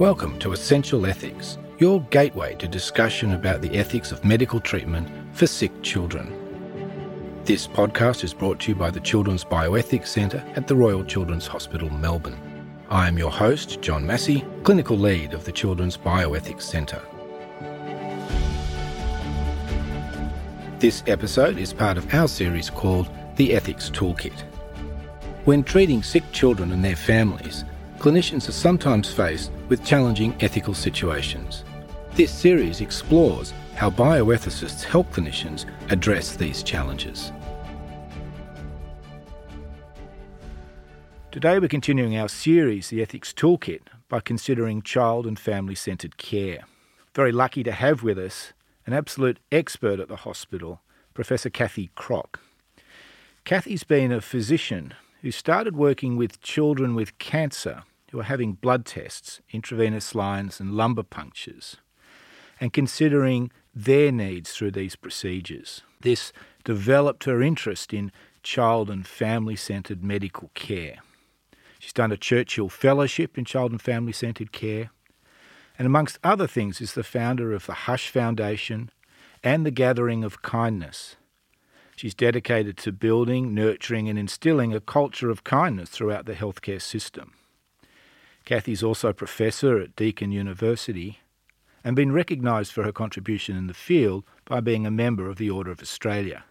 Welcome 0.00 0.38
to 0.38 0.52
Essential 0.52 1.04
Ethics, 1.04 1.58
your 1.78 2.00
gateway 2.04 2.54
to 2.54 2.66
discussion 2.66 3.32
about 3.32 3.60
the 3.60 3.76
ethics 3.76 4.12
of 4.12 4.24
medical 4.24 4.58
treatment 4.58 5.06
for 5.36 5.46
sick 5.46 5.70
children. 5.82 6.32
This 7.44 7.66
podcast 7.66 8.24
is 8.24 8.32
brought 8.32 8.60
to 8.60 8.70
you 8.70 8.74
by 8.74 8.88
the 8.88 9.00
Children's 9.00 9.44
Bioethics 9.44 10.06
Centre 10.06 10.42
at 10.56 10.66
the 10.66 10.74
Royal 10.74 11.04
Children's 11.04 11.46
Hospital, 11.46 11.90
Melbourne. 11.90 12.40
I 12.88 13.08
am 13.08 13.18
your 13.18 13.30
host, 13.30 13.82
John 13.82 14.06
Massie, 14.06 14.42
Clinical 14.62 14.96
Lead 14.96 15.34
of 15.34 15.44
the 15.44 15.52
Children's 15.52 15.98
Bioethics 15.98 16.62
Centre. 16.62 17.02
This 20.78 21.02
episode 21.08 21.58
is 21.58 21.74
part 21.74 21.98
of 21.98 22.14
our 22.14 22.26
series 22.26 22.70
called 22.70 23.10
The 23.36 23.52
Ethics 23.52 23.90
Toolkit. 23.90 24.44
When 25.44 25.62
treating 25.62 26.02
sick 26.02 26.24
children 26.32 26.72
and 26.72 26.82
their 26.82 26.96
families, 26.96 27.66
clinicians 28.00 28.48
are 28.48 28.52
sometimes 28.52 29.12
faced 29.12 29.52
with 29.68 29.84
challenging 29.84 30.34
ethical 30.40 30.72
situations. 30.72 31.64
This 32.14 32.32
series 32.32 32.80
explores 32.80 33.52
how 33.76 33.90
bioethicists 33.90 34.82
help 34.82 35.12
clinicians 35.12 35.66
address 35.90 36.34
these 36.34 36.62
challenges. 36.62 37.30
Today 41.30 41.58
we're 41.58 41.68
continuing 41.68 42.16
our 42.16 42.30
series, 42.30 42.88
The 42.88 43.02
Ethics 43.02 43.34
Toolkit, 43.34 43.82
by 44.08 44.20
considering 44.20 44.80
child 44.80 45.26
and 45.26 45.38
family 45.38 45.74
centred 45.74 46.16
care. 46.16 46.60
Very 47.14 47.32
lucky 47.32 47.62
to 47.64 47.72
have 47.72 48.02
with 48.02 48.18
us 48.18 48.54
an 48.86 48.94
absolute 48.94 49.38
expert 49.52 50.00
at 50.00 50.08
the 50.08 50.16
hospital, 50.16 50.80
Professor 51.12 51.50
Kathy 51.50 51.90
Crock. 51.96 52.40
Kathy's 53.44 53.84
been 53.84 54.10
a 54.10 54.22
physician 54.22 54.94
who 55.20 55.30
started 55.30 55.76
working 55.76 56.16
with 56.16 56.40
children 56.40 56.94
with 56.94 57.18
cancer 57.18 57.82
who 58.10 58.20
are 58.20 58.24
having 58.24 58.52
blood 58.52 58.84
tests, 58.84 59.40
intravenous 59.50 60.14
lines, 60.14 60.60
and 60.60 60.72
lumbar 60.72 61.04
punctures, 61.04 61.76
and 62.60 62.72
considering 62.72 63.50
their 63.74 64.10
needs 64.10 64.52
through 64.52 64.72
these 64.72 64.96
procedures. 64.96 65.82
This 66.00 66.32
developed 66.64 67.24
her 67.24 67.40
interest 67.42 67.94
in 67.94 68.10
child 68.42 68.90
and 68.90 69.06
family 69.06 69.56
centred 69.56 70.02
medical 70.02 70.50
care. 70.54 70.98
She's 71.78 71.92
done 71.92 72.12
a 72.12 72.16
Churchill 72.16 72.68
Fellowship 72.68 73.38
in 73.38 73.44
Child 73.44 73.72
and 73.72 73.80
Family 73.80 74.12
Centred 74.12 74.52
Care, 74.52 74.90
and 75.78 75.86
amongst 75.86 76.18
other 76.22 76.46
things 76.46 76.80
is 76.80 76.92
the 76.92 77.04
founder 77.04 77.52
of 77.52 77.66
the 77.66 77.72
Hush 77.72 78.10
Foundation 78.10 78.90
and 79.42 79.64
the 79.64 79.70
Gathering 79.70 80.24
of 80.24 80.42
Kindness. 80.42 81.16
She's 81.96 82.14
dedicated 82.14 82.76
to 82.78 82.92
building, 82.92 83.54
nurturing, 83.54 84.08
and 84.08 84.18
instilling 84.18 84.74
a 84.74 84.80
culture 84.80 85.30
of 85.30 85.44
kindness 85.44 85.90
throughout 85.90 86.26
the 86.26 86.34
healthcare 86.34 86.80
system. 86.80 87.32
Kathy's 88.50 88.82
also 88.82 89.10
a 89.10 89.14
professor 89.14 89.78
at 89.78 89.94
Deakin 89.94 90.32
University 90.32 91.20
and 91.84 91.94
been 91.94 92.10
recognised 92.10 92.72
for 92.72 92.82
her 92.82 92.90
contribution 92.90 93.56
in 93.56 93.68
the 93.68 93.74
field 93.74 94.24
by 94.44 94.58
being 94.58 94.84
a 94.84 94.90
member 94.90 95.28
of 95.28 95.36
the 95.36 95.48
Order 95.48 95.70
of 95.70 95.80
Australia. 95.80 96.42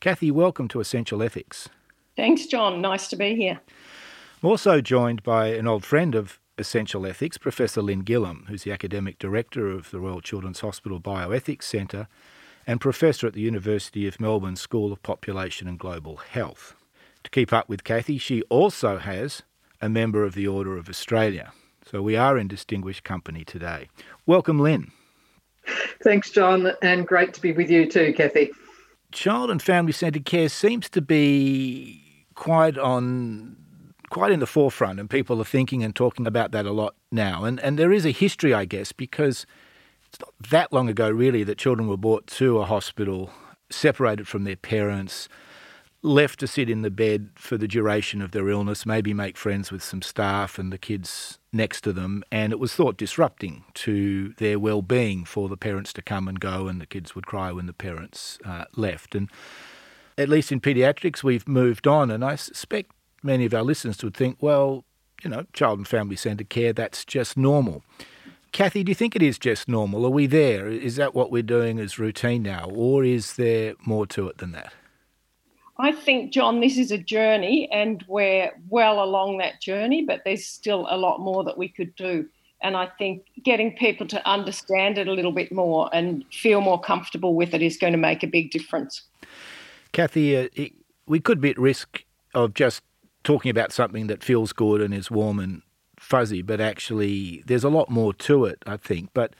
Kathy, 0.00 0.30
welcome 0.30 0.68
to 0.68 0.80
Essential 0.80 1.22
Ethics. 1.22 1.70
Thanks, 2.14 2.44
John. 2.44 2.82
Nice 2.82 3.08
to 3.08 3.16
be 3.16 3.36
here. 3.36 3.58
I'm 4.42 4.50
also 4.50 4.82
joined 4.82 5.22
by 5.22 5.46
an 5.46 5.66
old 5.66 5.82
friend 5.82 6.14
of 6.14 6.38
Essential 6.58 7.06
Ethics, 7.06 7.38
Professor 7.38 7.80
Lynn 7.80 8.04
Gillam, 8.04 8.46
who's 8.48 8.64
the 8.64 8.72
Academic 8.72 9.18
Director 9.18 9.70
of 9.70 9.90
the 9.90 9.98
Royal 9.98 10.20
Children's 10.20 10.60
Hospital 10.60 11.00
Bioethics 11.00 11.62
Centre 11.62 12.06
and 12.66 12.82
Professor 12.82 13.26
at 13.26 13.32
the 13.32 13.40
University 13.40 14.06
of 14.06 14.20
Melbourne 14.20 14.56
School 14.56 14.92
of 14.92 15.02
Population 15.02 15.68
and 15.68 15.78
Global 15.78 16.16
Health. 16.16 16.74
To 17.24 17.30
keep 17.30 17.50
up 17.50 17.66
with 17.66 17.82
Kathy, 17.82 18.18
she 18.18 18.42
also 18.50 18.98
has 18.98 19.42
a 19.80 19.88
member 19.88 20.24
of 20.24 20.34
the 20.34 20.46
Order 20.46 20.76
of 20.76 20.88
Australia. 20.88 21.52
So 21.84 22.02
we 22.02 22.16
are 22.16 22.38
in 22.38 22.48
distinguished 22.48 23.04
company 23.04 23.44
today. 23.44 23.88
Welcome, 24.26 24.60
Lynn. 24.60 24.92
Thanks, 26.02 26.30
John, 26.30 26.72
and 26.82 27.06
great 27.06 27.34
to 27.34 27.40
be 27.40 27.52
with 27.52 27.70
you 27.70 27.88
too, 27.90 28.12
Kathy. 28.12 28.50
Child 29.12 29.50
and 29.50 29.62
family 29.62 29.92
centred 29.92 30.24
care 30.24 30.48
seems 30.48 30.88
to 30.90 31.00
be 31.00 32.24
quite 32.34 32.78
on 32.78 33.56
quite 34.08 34.32
in 34.32 34.40
the 34.40 34.46
forefront 34.46 34.98
and 34.98 35.08
people 35.08 35.40
are 35.40 35.44
thinking 35.44 35.84
and 35.84 35.94
talking 35.94 36.26
about 36.26 36.50
that 36.52 36.66
a 36.66 36.72
lot 36.72 36.94
now. 37.10 37.44
And 37.44 37.60
and 37.60 37.78
there 37.78 37.92
is 37.92 38.06
a 38.06 38.10
history, 38.10 38.54
I 38.54 38.64
guess, 38.64 38.92
because 38.92 39.46
it's 40.08 40.20
not 40.20 40.32
that 40.50 40.72
long 40.72 40.88
ago 40.88 41.10
really 41.10 41.44
that 41.44 41.58
children 41.58 41.88
were 41.88 41.96
brought 41.96 42.26
to 42.28 42.58
a 42.58 42.64
hospital 42.64 43.30
separated 43.70 44.26
from 44.26 44.44
their 44.44 44.56
parents 44.56 45.28
left 46.02 46.40
to 46.40 46.46
sit 46.46 46.70
in 46.70 46.82
the 46.82 46.90
bed 46.90 47.28
for 47.34 47.58
the 47.58 47.68
duration 47.68 48.22
of 48.22 48.30
their 48.30 48.48
illness, 48.48 48.86
maybe 48.86 49.12
make 49.12 49.36
friends 49.36 49.70
with 49.70 49.82
some 49.82 50.00
staff 50.00 50.58
and 50.58 50.72
the 50.72 50.78
kids 50.78 51.38
next 51.52 51.82
to 51.82 51.92
them, 51.92 52.24
and 52.32 52.52
it 52.52 52.58
was 52.58 52.74
thought 52.74 52.96
disrupting 52.96 53.64
to 53.74 54.32
their 54.38 54.58
well-being 54.58 55.24
for 55.24 55.48
the 55.48 55.56
parents 55.56 55.92
to 55.92 56.02
come 56.02 56.26
and 56.26 56.40
go, 56.40 56.68
and 56.68 56.80
the 56.80 56.86
kids 56.86 57.14
would 57.14 57.26
cry 57.26 57.52
when 57.52 57.66
the 57.66 57.72
parents 57.72 58.38
uh, 58.44 58.64
left. 58.76 59.14
And 59.14 59.28
at 60.16 60.28
least 60.28 60.52
in 60.52 60.60
paediatrics, 60.60 61.22
we've 61.22 61.46
moved 61.46 61.86
on, 61.86 62.10
and 62.10 62.24
I 62.24 62.36
suspect 62.36 62.92
many 63.22 63.44
of 63.44 63.52
our 63.52 63.62
listeners 63.62 64.02
would 64.02 64.14
think, 64.14 64.38
well, 64.40 64.84
you 65.22 65.28
know, 65.28 65.44
child 65.52 65.78
and 65.78 65.88
family 65.88 66.16
centred 66.16 66.48
care, 66.48 66.72
that's 66.72 67.04
just 67.04 67.36
normal. 67.36 67.82
Kathy, 68.52 68.82
do 68.82 68.90
you 68.90 68.94
think 68.94 69.14
it 69.14 69.22
is 69.22 69.38
just 69.38 69.68
normal? 69.68 70.06
Are 70.06 70.10
we 70.10 70.26
there? 70.26 70.66
Is 70.66 70.96
that 70.96 71.14
what 71.14 71.30
we're 71.30 71.42
doing 71.42 71.78
as 71.78 71.98
routine 71.98 72.42
now, 72.42 72.70
or 72.72 73.04
is 73.04 73.34
there 73.34 73.74
more 73.84 74.06
to 74.08 74.28
it 74.28 74.38
than 74.38 74.52
that? 74.52 74.72
I 75.80 75.92
think, 75.92 76.32
John, 76.32 76.60
this 76.60 76.76
is 76.76 76.90
a 76.90 76.98
journey 76.98 77.68
and 77.72 78.04
we're 78.06 78.52
well 78.68 79.02
along 79.02 79.38
that 79.38 79.60
journey, 79.60 80.04
but 80.04 80.22
there's 80.24 80.46
still 80.46 80.86
a 80.90 80.96
lot 80.96 81.20
more 81.20 81.42
that 81.44 81.56
we 81.56 81.68
could 81.68 81.94
do. 81.96 82.28
And 82.62 82.76
I 82.76 82.86
think 82.98 83.24
getting 83.42 83.74
people 83.74 84.06
to 84.08 84.28
understand 84.28 84.98
it 84.98 85.08
a 85.08 85.12
little 85.12 85.32
bit 85.32 85.50
more 85.50 85.88
and 85.94 86.24
feel 86.30 86.60
more 86.60 86.78
comfortable 86.78 87.34
with 87.34 87.54
it 87.54 87.62
is 87.62 87.78
going 87.78 87.94
to 87.94 87.98
make 87.98 88.22
a 88.22 88.26
big 88.26 88.50
difference. 88.50 89.02
Kathy, 89.92 90.36
uh, 90.36 90.48
we 91.06 91.20
could 91.20 91.40
be 91.40 91.50
at 91.50 91.58
risk 91.58 92.04
of 92.34 92.52
just 92.52 92.82
talking 93.24 93.50
about 93.50 93.72
something 93.72 94.06
that 94.08 94.22
feels 94.22 94.52
good 94.52 94.82
and 94.82 94.92
is 94.92 95.10
warm 95.10 95.38
and 95.38 95.62
fuzzy, 95.98 96.42
but 96.42 96.60
actually 96.60 97.42
there's 97.46 97.64
a 97.64 97.70
lot 97.70 97.88
more 97.88 98.12
to 98.12 98.44
it, 98.44 98.58
I 98.66 98.76
think. 98.76 99.10
But 99.14 99.34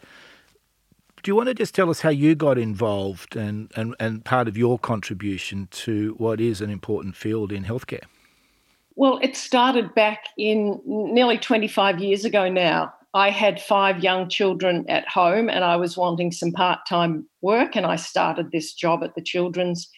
do 1.23 1.31
you 1.31 1.37
want 1.37 1.49
to 1.49 1.55
just 1.55 1.75
tell 1.75 1.91
us 1.91 2.01
how 2.01 2.11
you 2.11 2.35
got 2.35 2.59
involved 2.59 3.37
and, 3.37 3.71
and, 3.77 3.95
and 4.01 4.25
part 4.25 4.49
of 4.49 4.57
your 4.57 4.79
contribution 4.79 5.69
to 5.71 6.15
what 6.19 6.41
is 6.41 6.61
an 6.61 6.71
important 6.71 7.17
field 7.17 7.53
in 7.53 7.65
healthcare? 7.65 8.05
Well, 8.97 9.19
it 9.23 9.37
started 9.37 9.95
back 9.95 10.25
in 10.37 10.81
nearly 10.85 11.39
25 11.39 12.01
years 12.01 12.25
ago 12.25 12.51
now. 12.51 12.93
I 13.15 13.31
had 13.31 13.61
five 13.61 14.05
young 14.05 14.29
children 14.29 14.85
at 14.89 15.09
home 15.09 15.49
and 15.49 15.65
I 15.65 15.77
was 15.77 15.97
wanting 15.97 16.33
some 16.33 16.53
part 16.53 16.81
time 16.87 17.27
work, 17.41 17.77
and 17.77 17.87
I 17.87 17.97
started 17.97 18.53
this 18.53 18.73
job 18.73 19.03
at 19.03 19.15
the 19.15 19.23
Children's 19.23 19.91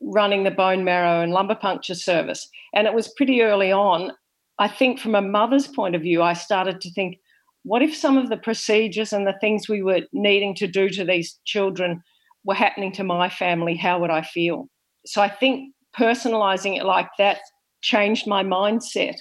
running 0.00 0.44
the 0.44 0.50
bone 0.50 0.84
marrow 0.84 1.22
and 1.22 1.32
lumbar 1.32 1.56
puncture 1.56 1.94
service. 1.94 2.48
And 2.74 2.86
it 2.86 2.94
was 2.94 3.08
pretty 3.08 3.42
early 3.42 3.72
on. 3.72 4.12
I 4.58 4.68
think 4.68 4.98
from 4.98 5.14
a 5.14 5.22
mother's 5.22 5.66
point 5.66 5.94
of 5.94 6.02
view, 6.02 6.22
I 6.22 6.34
started 6.34 6.80
to 6.82 6.90
think, 6.92 7.18
what 7.64 7.82
if 7.82 7.94
some 7.96 8.16
of 8.16 8.28
the 8.28 8.36
procedures 8.36 9.12
and 9.12 9.26
the 9.26 9.36
things 9.40 9.68
we 9.68 9.82
were 9.82 10.02
needing 10.12 10.54
to 10.56 10.66
do 10.66 10.88
to 10.90 11.04
these 11.04 11.38
children 11.44 12.02
were 12.44 12.54
happening 12.54 12.92
to 12.92 13.04
my 13.04 13.28
family? 13.28 13.76
How 13.76 13.98
would 14.00 14.10
I 14.10 14.22
feel? 14.22 14.68
So 15.06 15.20
I 15.20 15.28
think 15.28 15.74
personalizing 15.98 16.76
it 16.76 16.84
like 16.84 17.08
that 17.18 17.40
changed 17.82 18.26
my 18.26 18.42
mindset. 18.42 19.16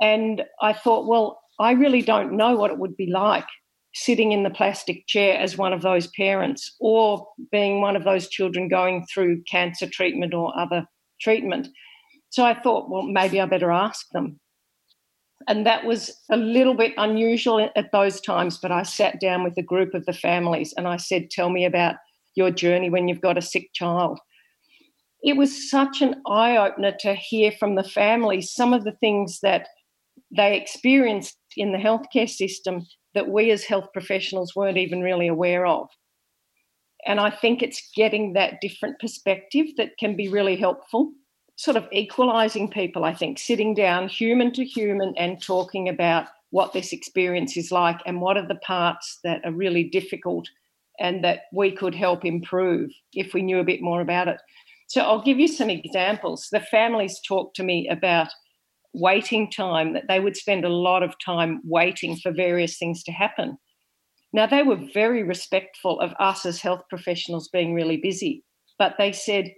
And 0.00 0.44
I 0.60 0.72
thought, 0.72 1.06
well, 1.06 1.40
I 1.58 1.72
really 1.72 2.02
don't 2.02 2.36
know 2.36 2.56
what 2.56 2.70
it 2.70 2.78
would 2.78 2.96
be 2.96 3.10
like 3.10 3.46
sitting 3.94 4.32
in 4.32 4.42
the 4.42 4.50
plastic 4.50 5.06
chair 5.06 5.38
as 5.38 5.58
one 5.58 5.72
of 5.72 5.82
those 5.82 6.06
parents 6.08 6.76
or 6.78 7.26
being 7.50 7.80
one 7.80 7.96
of 7.96 8.04
those 8.04 8.28
children 8.28 8.68
going 8.68 9.04
through 9.12 9.42
cancer 9.50 9.88
treatment 9.88 10.34
or 10.34 10.56
other 10.58 10.86
treatment. 11.20 11.68
So 12.30 12.44
I 12.44 12.54
thought, 12.54 12.90
well, 12.90 13.02
maybe 13.02 13.40
I 13.40 13.46
better 13.46 13.72
ask 13.72 14.06
them. 14.12 14.38
And 15.48 15.64
that 15.64 15.86
was 15.86 16.14
a 16.30 16.36
little 16.36 16.74
bit 16.74 16.92
unusual 16.98 17.70
at 17.74 17.90
those 17.90 18.20
times, 18.20 18.58
but 18.58 18.70
I 18.70 18.82
sat 18.82 19.18
down 19.18 19.42
with 19.42 19.56
a 19.56 19.62
group 19.62 19.94
of 19.94 20.04
the 20.04 20.12
families 20.12 20.74
and 20.76 20.86
I 20.86 20.98
said, 20.98 21.30
Tell 21.30 21.48
me 21.48 21.64
about 21.64 21.96
your 22.36 22.50
journey 22.50 22.90
when 22.90 23.08
you've 23.08 23.22
got 23.22 23.38
a 23.38 23.42
sick 23.42 23.70
child. 23.72 24.20
It 25.22 25.38
was 25.38 25.70
such 25.70 26.02
an 26.02 26.22
eye 26.26 26.58
opener 26.58 26.94
to 27.00 27.14
hear 27.14 27.50
from 27.50 27.74
the 27.74 27.82
families 27.82 28.52
some 28.52 28.74
of 28.74 28.84
the 28.84 28.92
things 28.92 29.40
that 29.42 29.68
they 30.36 30.56
experienced 30.56 31.38
in 31.56 31.72
the 31.72 31.78
healthcare 31.78 32.28
system 32.28 32.86
that 33.14 33.28
we 33.28 33.50
as 33.50 33.64
health 33.64 33.86
professionals 33.94 34.54
weren't 34.54 34.76
even 34.76 35.00
really 35.00 35.28
aware 35.28 35.66
of. 35.66 35.88
And 37.06 37.18
I 37.18 37.30
think 37.30 37.62
it's 37.62 37.90
getting 37.96 38.34
that 38.34 38.60
different 38.60 39.00
perspective 39.00 39.66
that 39.78 39.96
can 39.98 40.14
be 40.14 40.28
really 40.28 40.56
helpful 40.56 41.12
sort 41.58 41.76
of 41.76 41.88
equalizing 41.90 42.70
people, 42.70 43.04
I 43.04 43.12
think, 43.12 43.36
sitting 43.36 43.74
down 43.74 44.08
human 44.08 44.52
to 44.52 44.64
human 44.64 45.12
and 45.16 45.42
talking 45.42 45.88
about 45.88 46.28
what 46.50 46.72
this 46.72 46.92
experience 46.92 47.56
is 47.56 47.72
like 47.72 47.98
and 48.06 48.20
what 48.20 48.36
are 48.36 48.46
the 48.46 48.60
parts 48.64 49.18
that 49.24 49.44
are 49.44 49.50
really 49.50 49.82
difficult 49.82 50.48
and 51.00 51.24
that 51.24 51.40
we 51.52 51.72
could 51.72 51.96
help 51.96 52.24
improve 52.24 52.90
if 53.12 53.34
we 53.34 53.42
knew 53.42 53.58
a 53.58 53.64
bit 53.64 53.82
more 53.82 54.00
about 54.00 54.28
it. 54.28 54.40
So 54.86 55.00
I'll 55.00 55.20
give 55.22 55.40
you 55.40 55.48
some 55.48 55.68
examples. 55.68 56.48
The 56.52 56.60
families 56.60 57.20
talk 57.26 57.54
to 57.54 57.64
me 57.64 57.88
about 57.88 58.28
waiting 58.94 59.50
time, 59.50 59.94
that 59.94 60.06
they 60.06 60.20
would 60.20 60.36
spend 60.36 60.64
a 60.64 60.68
lot 60.68 61.02
of 61.02 61.16
time 61.18 61.60
waiting 61.64 62.16
for 62.16 62.30
various 62.30 62.78
things 62.78 63.02
to 63.02 63.12
happen. 63.12 63.58
Now, 64.32 64.46
they 64.46 64.62
were 64.62 64.78
very 64.94 65.24
respectful 65.24 65.98
of 66.00 66.14
us 66.20 66.46
as 66.46 66.60
health 66.60 66.82
professionals 66.88 67.48
being 67.48 67.74
really 67.74 67.96
busy, 67.96 68.44
but 68.78 68.94
they 68.96 69.10
said, 69.10 69.50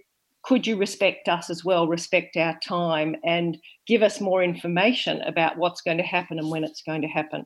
could 0.43 0.65
you 0.65 0.75
respect 0.75 1.27
us 1.27 1.49
as 1.49 1.63
well, 1.63 1.87
respect 1.87 2.35
our 2.37 2.57
time, 2.59 3.15
and 3.23 3.57
give 3.87 4.01
us 4.01 4.19
more 4.19 4.43
information 4.43 5.21
about 5.21 5.57
what's 5.57 5.81
going 5.81 5.97
to 5.97 6.03
happen 6.03 6.39
and 6.39 6.49
when 6.49 6.63
it's 6.63 6.81
going 6.81 7.01
to 7.01 7.07
happen? 7.07 7.45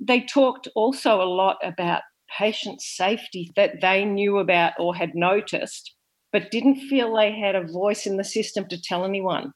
They 0.00 0.20
talked 0.20 0.68
also 0.74 1.20
a 1.20 1.24
lot 1.24 1.56
about 1.62 2.02
patient 2.38 2.80
safety 2.80 3.50
that 3.56 3.80
they 3.80 4.04
knew 4.04 4.38
about 4.38 4.74
or 4.78 4.94
had 4.94 5.14
noticed, 5.14 5.94
but 6.32 6.50
didn't 6.50 6.88
feel 6.88 7.14
they 7.14 7.32
had 7.32 7.56
a 7.56 7.66
voice 7.66 8.06
in 8.06 8.16
the 8.16 8.24
system 8.24 8.68
to 8.68 8.80
tell 8.80 9.04
anyone. 9.04 9.52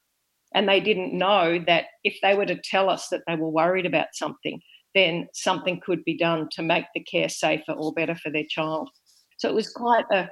And 0.53 0.67
they 0.67 0.79
didn't 0.79 1.17
know 1.17 1.63
that 1.65 1.85
if 2.03 2.17
they 2.21 2.35
were 2.35 2.45
to 2.45 2.59
tell 2.61 2.89
us 2.89 3.07
that 3.09 3.21
they 3.27 3.35
were 3.35 3.49
worried 3.49 3.85
about 3.85 4.07
something, 4.13 4.59
then 4.93 5.27
something 5.33 5.79
could 5.83 6.03
be 6.03 6.17
done 6.17 6.47
to 6.51 6.61
make 6.61 6.85
the 6.93 7.03
care 7.03 7.29
safer 7.29 7.71
or 7.71 7.93
better 7.93 8.15
for 8.15 8.31
their 8.31 8.45
child. 8.47 8.89
So 9.37 9.49
it 9.49 9.55
was 9.55 9.69
quite 9.69 10.05
a 10.11 10.29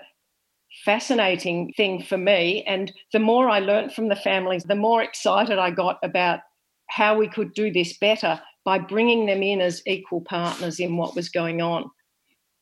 fascinating 0.85 1.73
thing 1.77 2.01
for 2.01 2.17
me. 2.17 2.63
And 2.67 2.91
the 3.13 3.19
more 3.19 3.49
I 3.49 3.59
learnt 3.59 3.93
from 3.93 4.09
the 4.09 4.15
families, 4.15 4.63
the 4.63 4.75
more 4.75 5.01
excited 5.01 5.59
I 5.59 5.71
got 5.71 5.99
about 6.03 6.39
how 6.87 7.17
we 7.17 7.27
could 7.27 7.53
do 7.53 7.71
this 7.71 7.97
better 7.97 8.41
by 8.63 8.79
bringing 8.79 9.25
them 9.25 9.41
in 9.41 9.61
as 9.61 9.81
equal 9.87 10.21
partners 10.21 10.79
in 10.79 10.97
what 10.97 11.15
was 11.15 11.29
going 11.29 11.61
on. 11.61 11.89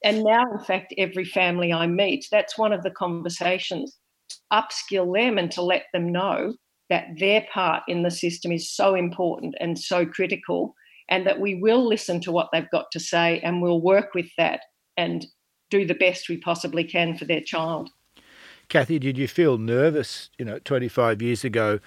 And 0.04 0.24
now, 0.24 0.44
in 0.52 0.64
fact, 0.64 0.94
every 0.98 1.26
family 1.26 1.74
I 1.74 1.88
meet, 1.88 2.28
that's 2.32 2.58
one 2.58 2.72
of 2.72 2.84
the 2.84 2.92
conversations 2.92 3.98
upskill 4.52 5.14
them 5.14 5.38
and 5.38 5.52
to 5.52 5.62
let 5.62 5.84
them 5.94 6.12
know 6.12 6.54
that 6.90 7.08
their 7.20 7.46
part 7.54 7.84
in 7.88 8.04
the 8.04 8.12
system 8.12 8.52
is 8.52 8.72
so 8.72 8.96
important 8.96 9.56
and 9.60 9.78
so 9.78 10.06
critical, 10.06 10.74
and 11.10 11.26
that 11.28 11.40
we 11.40 11.56
will 11.56 11.88
listen 11.88 12.20
to 12.22 12.32
what 12.32 12.50
they've 12.52 12.70
got 12.72 12.86
to 12.92 13.00
say 13.00 13.40
and 13.44 13.62
we'll 13.62 13.82
work 13.82 14.14
with 14.14 14.30
that 14.38 14.62
and 14.98 15.26
do 15.70 15.86
the 15.86 15.94
best 15.94 16.30
we 16.30 16.38
possibly 16.38 16.84
can 16.84 17.16
for 17.16 17.26
their 17.26 17.42
child. 17.42 17.90
Kathy, 18.70 19.00
did 19.00 19.18
you 19.18 19.28
feel 19.28 19.58
nervous, 19.58 20.30
you 20.38 20.46
know, 20.46 20.60
25 20.60 21.22
years 21.24 21.44
ago, 21.44 21.80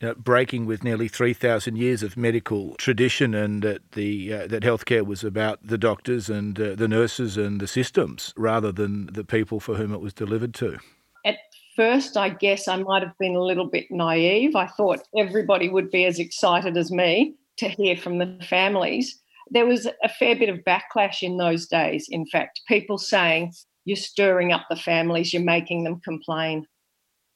you 0.00 0.08
know, 0.08 0.14
breaking 0.14 0.64
with 0.64 0.82
nearly 0.82 1.08
3,000 1.08 1.76
years 1.76 2.02
of 2.02 2.16
medical 2.16 2.74
tradition 2.76 3.34
and 3.34 3.62
that 3.62 3.92
the 3.92 4.32
uh, 4.32 4.46
that 4.46 4.62
healthcare 4.62 5.04
was 5.04 5.22
about 5.22 5.58
the 5.62 5.78
doctors 5.78 6.28
and 6.28 6.58
uh, 6.60 6.74
the 6.74 6.88
nurses 6.88 7.36
and 7.36 7.60
the 7.60 7.66
systems 7.66 8.32
rather 8.36 8.72
than 8.72 9.06
the 9.12 9.24
people 9.24 9.60
for 9.60 9.76
whom 9.76 9.92
it 9.92 10.00
was 10.00 10.14
delivered 10.14 10.54
to? 10.54 10.78
At 11.24 11.36
first, 11.76 12.16
I 12.16 12.30
guess 12.30 12.66
I 12.66 12.76
might 12.76 13.02
have 13.02 13.16
been 13.18 13.36
a 13.36 13.42
little 13.42 13.68
bit 13.68 13.86
naive. 13.90 14.56
I 14.56 14.66
thought 14.66 15.00
everybody 15.16 15.68
would 15.68 15.90
be 15.90 16.06
as 16.06 16.18
excited 16.18 16.76
as 16.76 16.90
me 16.90 17.34
to 17.58 17.68
hear 17.68 17.96
from 17.96 18.18
the 18.18 18.38
families. 18.48 19.18
There 19.50 19.66
was 19.66 19.86
a 19.86 20.08
fair 20.08 20.34
bit 20.34 20.48
of 20.48 20.64
backlash 20.66 21.22
in 21.22 21.36
those 21.36 21.66
days, 21.66 22.08
in 22.10 22.26
fact, 22.26 22.62
people 22.66 22.98
saying, 22.98 23.52
you're 23.86 23.96
stirring 23.96 24.52
up 24.52 24.66
the 24.68 24.76
families, 24.76 25.32
you're 25.32 25.42
making 25.42 25.84
them 25.84 26.00
complain. 26.00 26.66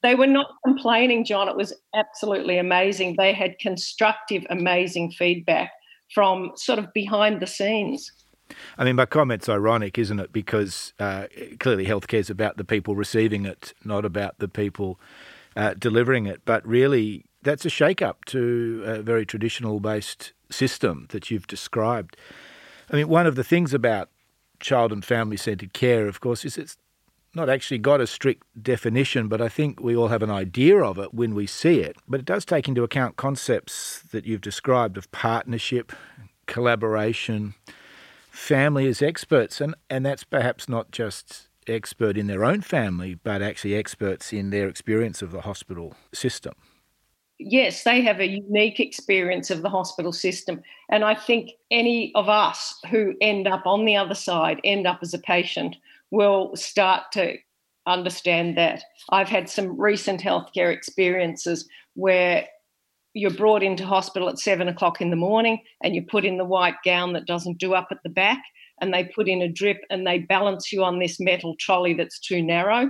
They 0.03 0.15
were 0.15 0.27
not 0.27 0.51
complaining, 0.65 1.25
John. 1.25 1.47
It 1.47 1.55
was 1.55 1.73
absolutely 1.95 2.57
amazing. 2.57 3.15
They 3.17 3.33
had 3.33 3.57
constructive, 3.59 4.45
amazing 4.49 5.11
feedback 5.11 5.71
from 6.13 6.51
sort 6.55 6.77
of 6.77 6.91
behind 6.93 7.39
the 7.39 7.47
scenes. 7.47 8.11
I 8.77 8.83
mean, 8.83 8.97
my 8.97 9.05
comment's 9.05 9.47
ironic, 9.47 9.97
isn't 9.97 10.19
it? 10.19 10.33
Because 10.33 10.93
uh, 10.99 11.27
clearly 11.59 11.85
healthcare 11.85 12.19
is 12.19 12.29
about 12.29 12.57
the 12.57 12.65
people 12.65 12.95
receiving 12.95 13.45
it, 13.45 13.73
not 13.85 14.03
about 14.03 14.39
the 14.39 14.49
people 14.49 14.99
uh, 15.55 15.73
delivering 15.75 16.25
it. 16.25 16.41
But 16.43 16.67
really, 16.67 17.25
that's 17.41 17.65
a 17.65 17.69
shake 17.69 18.01
up 18.01 18.25
to 18.25 18.83
a 18.85 19.01
very 19.01 19.25
traditional 19.25 19.79
based 19.79 20.33
system 20.49 21.07
that 21.11 21.31
you've 21.31 21.47
described. 21.47 22.17
I 22.89 22.97
mean, 22.97 23.07
one 23.07 23.25
of 23.25 23.35
the 23.35 23.43
things 23.43 23.73
about 23.73 24.09
child 24.61 24.91
and 24.91 25.03
family 25.03 25.37
centred 25.37 25.73
care, 25.73 26.07
of 26.07 26.19
course, 26.21 26.45
is 26.45 26.57
it's 26.57 26.77
not 27.33 27.49
actually 27.49 27.77
got 27.77 28.01
a 28.01 28.07
strict 28.07 28.43
definition, 28.61 29.27
but 29.27 29.41
I 29.41 29.49
think 29.49 29.79
we 29.79 29.95
all 29.95 30.09
have 30.09 30.23
an 30.23 30.31
idea 30.31 30.77
of 30.77 30.97
it 30.97 31.13
when 31.13 31.33
we 31.33 31.47
see 31.47 31.79
it. 31.79 31.95
But 32.07 32.19
it 32.19 32.25
does 32.25 32.45
take 32.45 32.67
into 32.67 32.83
account 32.83 33.15
concepts 33.15 34.01
that 34.11 34.25
you've 34.25 34.41
described 34.41 34.97
of 34.97 35.11
partnership, 35.11 35.93
collaboration, 36.45 37.53
family 38.29 38.87
as 38.87 39.01
experts, 39.01 39.61
and, 39.61 39.75
and 39.89 40.05
that's 40.05 40.23
perhaps 40.23 40.67
not 40.67 40.91
just 40.91 41.47
expert 41.67 42.17
in 42.17 42.27
their 42.27 42.43
own 42.43 42.61
family, 42.61 43.15
but 43.15 43.41
actually 43.41 43.75
experts 43.75 44.33
in 44.33 44.49
their 44.49 44.67
experience 44.67 45.21
of 45.21 45.31
the 45.31 45.41
hospital 45.41 45.95
system 46.13 46.53
yes, 47.43 47.83
they 47.83 48.01
have 48.01 48.19
a 48.19 48.27
unique 48.27 48.79
experience 48.79 49.49
of 49.49 49.61
the 49.61 49.69
hospital 49.69 50.11
system. 50.11 50.61
And 50.89 51.03
I 51.03 51.15
think 51.15 51.51
any 51.69 52.11
of 52.15 52.29
us 52.29 52.75
who 52.89 53.13
end 53.21 53.47
up 53.47 53.65
on 53.65 53.85
the 53.85 53.95
other 53.95 54.15
side, 54.15 54.59
end 54.63 54.87
up 54.87 54.99
as 55.01 55.13
a 55.13 55.19
patient, 55.19 55.75
will 56.11 56.55
start 56.55 57.11
to 57.13 57.37
understand 57.87 58.57
that. 58.57 58.83
I've 59.09 59.29
had 59.29 59.49
some 59.49 59.79
recent 59.79 60.21
healthcare 60.21 60.71
experiences 60.71 61.67
where 61.95 62.47
you're 63.13 63.31
brought 63.31 63.63
into 63.63 63.85
hospital 63.85 64.29
at 64.29 64.39
seven 64.39 64.67
o'clock 64.67 65.01
in 65.01 65.09
the 65.09 65.15
morning 65.15 65.61
and 65.83 65.95
you 65.95 66.01
put 66.01 66.23
in 66.23 66.37
the 66.37 66.45
white 66.45 66.75
gown 66.85 67.13
that 67.13 67.25
doesn't 67.25 67.57
do 67.57 67.73
up 67.73 67.87
at 67.91 67.97
the 68.03 68.09
back 68.09 68.41
and 68.79 68.93
they 68.93 69.03
put 69.03 69.27
in 69.27 69.41
a 69.41 69.51
drip 69.51 69.81
and 69.89 70.07
they 70.07 70.19
balance 70.19 70.71
you 70.71 70.83
on 70.83 70.99
this 70.99 71.19
metal 71.19 71.55
trolley 71.59 71.93
that's 71.93 72.19
too 72.19 72.41
narrow 72.41 72.89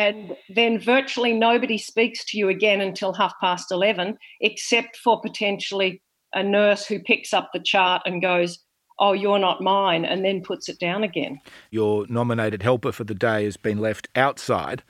and 0.00 0.34
then 0.48 0.80
virtually 0.80 1.34
nobody 1.34 1.76
speaks 1.76 2.24
to 2.24 2.38
you 2.38 2.48
again 2.48 2.80
until 2.80 3.12
half 3.12 3.34
past 3.38 3.70
11, 3.70 4.16
except 4.40 4.96
for 4.96 5.20
potentially 5.20 6.00
a 6.32 6.42
nurse 6.42 6.86
who 6.86 7.00
picks 7.00 7.34
up 7.34 7.50
the 7.52 7.60
chart 7.60 8.00
and 8.06 8.22
goes, 8.22 8.60
Oh, 8.98 9.12
you're 9.12 9.38
not 9.38 9.62
mine, 9.62 10.06
and 10.06 10.24
then 10.24 10.42
puts 10.42 10.68
it 10.70 10.78
down 10.78 11.04
again. 11.04 11.40
Your 11.70 12.06
nominated 12.08 12.62
helper 12.62 12.92
for 12.92 13.04
the 13.04 13.14
day 13.14 13.44
has 13.44 13.58
been 13.58 13.78
left 13.78 14.08
outside, 14.14 14.82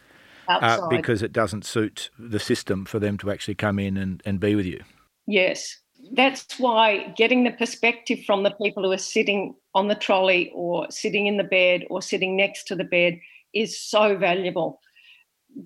uh, 0.48 0.52
outside. 0.52 0.84
Uh, 0.84 0.88
because 0.88 1.22
it 1.22 1.32
doesn't 1.32 1.64
suit 1.64 2.10
the 2.16 2.40
system 2.40 2.84
for 2.84 3.00
them 3.00 3.18
to 3.18 3.32
actually 3.32 3.54
come 3.56 3.80
in 3.80 3.96
and, 3.96 4.22
and 4.24 4.38
be 4.38 4.54
with 4.54 4.66
you. 4.66 4.82
Yes. 5.26 5.76
That's 6.12 6.58
why 6.58 7.12
getting 7.16 7.42
the 7.44 7.52
perspective 7.52 8.20
from 8.24 8.44
the 8.44 8.52
people 8.62 8.84
who 8.84 8.92
are 8.92 8.98
sitting 8.98 9.54
on 9.74 9.88
the 9.88 9.94
trolley 9.94 10.52
or 10.54 10.88
sitting 10.90 11.26
in 11.26 11.36
the 11.36 11.44
bed 11.44 11.84
or 11.90 12.00
sitting 12.00 12.36
next 12.36 12.64
to 12.68 12.76
the 12.76 12.84
bed 12.84 13.18
is 13.52 13.80
so 13.80 14.16
valuable 14.16 14.80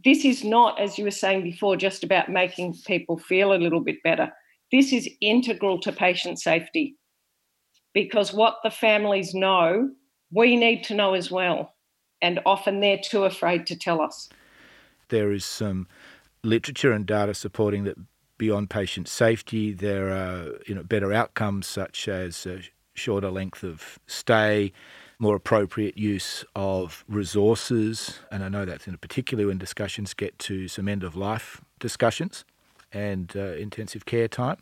this 0.04 0.24
is 0.24 0.44
not, 0.44 0.80
as 0.80 0.98
you 0.98 1.04
were 1.04 1.10
saying 1.10 1.42
before, 1.42 1.76
just 1.76 2.04
about 2.04 2.28
making 2.28 2.74
people 2.86 3.18
feel 3.18 3.52
a 3.52 3.56
little 3.56 3.80
bit 3.80 4.02
better. 4.02 4.32
This 4.72 4.92
is 4.92 5.08
integral 5.20 5.80
to 5.80 5.92
patient 5.92 6.40
safety 6.40 6.96
because 7.92 8.32
what 8.32 8.56
the 8.62 8.70
families 8.70 9.34
know, 9.34 9.90
we 10.32 10.56
need 10.56 10.84
to 10.84 10.94
know 10.94 11.14
as 11.14 11.30
well. 11.30 11.74
And 12.22 12.40
often 12.46 12.80
they're 12.80 13.00
too 13.02 13.24
afraid 13.24 13.66
to 13.66 13.76
tell 13.76 14.00
us. 14.00 14.28
There 15.08 15.32
is 15.32 15.44
some 15.44 15.86
literature 16.42 16.92
and 16.92 17.06
data 17.06 17.34
supporting 17.34 17.84
that 17.84 17.96
beyond 18.38 18.70
patient 18.70 19.08
safety, 19.08 19.72
there 19.72 20.10
are 20.10 20.58
you 20.66 20.74
know, 20.74 20.82
better 20.82 21.12
outcomes 21.12 21.66
such 21.66 22.08
as 22.08 22.46
shorter 22.94 23.30
length 23.30 23.62
of 23.62 23.98
stay, 24.06 24.72
more 25.18 25.36
appropriate 25.36 25.96
use 25.96 26.44
of 26.54 27.04
resources. 27.08 28.20
And 28.30 28.42
I 28.44 28.48
know 28.48 28.64
that's 28.64 28.86
in 28.86 28.96
particular 28.98 29.46
when 29.46 29.58
discussions 29.58 30.14
get 30.14 30.38
to 30.40 30.68
some 30.68 30.88
end 30.88 31.04
of 31.04 31.16
life 31.16 31.60
discussions 31.78 32.44
and 32.92 33.32
uh, 33.36 33.54
intensive 33.54 34.06
care 34.06 34.28
time. 34.28 34.58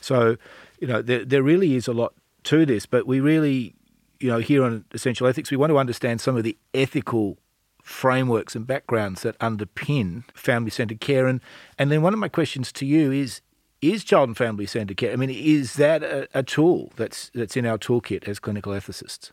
So, 0.00 0.36
you 0.80 0.86
know, 0.86 1.02
there, 1.02 1.24
there 1.24 1.42
really 1.42 1.74
is 1.74 1.88
a 1.88 1.92
lot 1.92 2.14
to 2.44 2.66
this, 2.66 2.86
but 2.86 3.06
we 3.06 3.20
really, 3.20 3.74
you 4.20 4.28
know, 4.28 4.38
here 4.38 4.64
on 4.64 4.84
Essential 4.92 5.26
Ethics, 5.26 5.50
we 5.50 5.56
want 5.56 5.70
to 5.70 5.78
understand 5.78 6.20
some 6.20 6.36
of 6.36 6.44
the 6.44 6.56
ethical 6.72 7.38
frameworks 7.82 8.54
and 8.56 8.66
backgrounds 8.66 9.22
that 9.22 9.38
underpin 9.38 10.24
family 10.32 10.70
centred 10.70 11.00
care. 11.00 11.26
And, 11.26 11.40
and 11.78 11.90
then 11.90 12.02
one 12.02 12.14
of 12.14 12.18
my 12.18 12.28
questions 12.28 12.72
to 12.72 12.86
you 12.86 13.12
is 13.12 13.40
is 13.82 14.02
child 14.02 14.30
and 14.30 14.36
family 14.36 14.64
centred 14.64 14.96
care? 14.96 15.12
I 15.12 15.16
mean, 15.16 15.30
is 15.30 15.74
that 15.74 16.02
a, 16.02 16.26
a 16.32 16.42
tool 16.42 16.90
that's, 16.96 17.30
that's 17.34 17.54
in 17.54 17.66
our 17.66 17.76
toolkit 17.76 18.26
as 18.26 18.38
clinical 18.38 18.72
ethicists? 18.72 19.30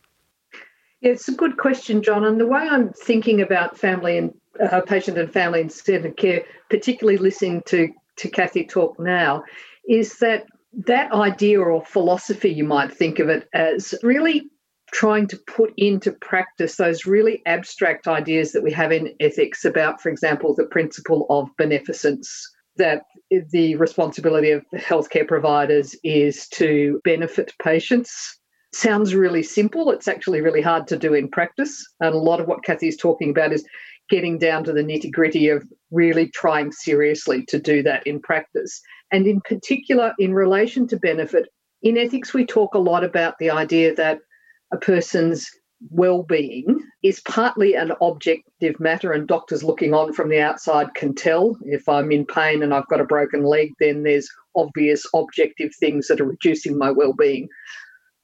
Yeah, 1.02 1.12
it's 1.14 1.28
a 1.28 1.34
good 1.34 1.58
question, 1.58 2.04
John. 2.04 2.24
And 2.26 2.40
the 2.40 2.48
way 2.48 2.62
I'm 2.62 2.94
thinking 2.94 3.42
about 3.42 3.78
family 3.78 4.18
and 4.18 4.34
uh, 4.62 4.82
patient 4.82 5.18
and 5.18 5.32
family 5.32 5.68
centered 5.70 6.16
care, 6.16 6.44
particularly 6.70 7.18
listening 7.18 7.64
to, 7.68 7.90
to 8.18 8.30
Kathy 8.30 8.66
talk 8.66 9.00
now, 9.00 9.44
is 9.88 10.20
that 10.20 10.46
that 10.86 11.12
idea 11.12 11.60
or 11.60 11.84
philosophy, 11.84 12.50
you 12.50 12.64
might 12.64 12.94
think 12.94 13.20
of 13.20 13.30
it 13.30 13.48
as 13.54 13.96
really 14.04 14.44
trying 14.94 15.26
to 15.26 15.38
put 15.48 15.74
into 15.78 16.12
practice 16.12 16.76
those 16.76 17.06
really 17.06 17.42
abstract 17.46 18.08
ideas 18.08 18.52
that 18.52 18.62
we 18.64 18.72
have 18.72 18.92
in 18.92 19.16
ethics 19.20 19.66
about, 19.66 20.02
for 20.02 20.10
example, 20.10 20.54
the 20.54 20.66
principle 20.66 21.26
of 21.30 21.50
beneficence, 21.58 22.48
that 22.78 23.04
the 23.52 23.76
responsibility 23.76 24.52
of 24.52 24.64
healthcare 24.76 25.28
providers 25.28 25.96
is 26.04 26.48
to 26.50 27.02
benefit 27.04 27.54
patients 27.62 28.38
sounds 28.74 29.14
really 29.14 29.44
simple. 29.44 29.92
It's 29.92 30.08
actually 30.08 30.42
really 30.42 30.62
hard 30.62 30.88
to 30.88 30.98
do 30.98 31.14
in 31.14 31.28
practice. 31.28 31.86
And 32.00 32.14
a 32.14 32.20
lot 32.20 32.40
of 32.40 32.48
what 32.48 32.64
Kathy's 32.64 32.98
talking 32.98 33.30
about 33.30 33.54
is 33.54 33.66
getting 34.10 34.38
down 34.38 34.64
to 34.66 34.74
the 34.74 34.84
nitty 34.84 35.12
gritty 35.12 35.50
of 35.50 35.66
really 35.90 36.30
trying 36.30 36.72
seriously 36.72 37.46
to 37.46 37.60
do 37.60 37.84
that 37.84 38.06
in 38.06 38.22
practice. 38.22 38.82
And 39.12 39.28
in 39.28 39.42
particular, 39.42 40.14
in 40.20 40.34
relation 40.34 40.88
to 40.88 40.98
benefit, 40.98 41.48
in 41.82 41.98
ethics, 41.98 42.34
we 42.34 42.46
talk 42.46 42.74
a 42.74 42.80
lot 42.80 43.04
about 43.04 43.36
the 43.40 43.50
idea 43.50 43.96
that 43.96 44.20
a 44.72 44.78
person's 44.78 45.50
well-being 45.90 46.80
is 47.04 47.22
partly 47.22 47.74
an 47.74 47.92
objective 48.02 48.80
matter 48.80 49.12
and 49.12 49.28
doctors 49.28 49.64
looking 49.64 49.94
on 49.96 50.14
from 50.14 50.30
the 50.30 50.40
outside 50.40 50.94
can 50.94 51.16
tell 51.16 51.58
if 51.64 51.90
i'm 51.90 52.12
in 52.12 52.24
pain 52.24 52.62
and 52.62 52.72
i've 52.72 52.88
got 52.88 53.02
a 53.02 53.06
broken 53.06 53.44
leg 53.44 53.72
then 53.80 54.04
there's 54.04 54.30
obvious 54.56 55.04
objective 55.16 55.74
things 55.80 56.08
that 56.08 56.22
are 56.22 56.26
reducing 56.26 56.78
my 56.78 56.92
well-being 56.92 57.50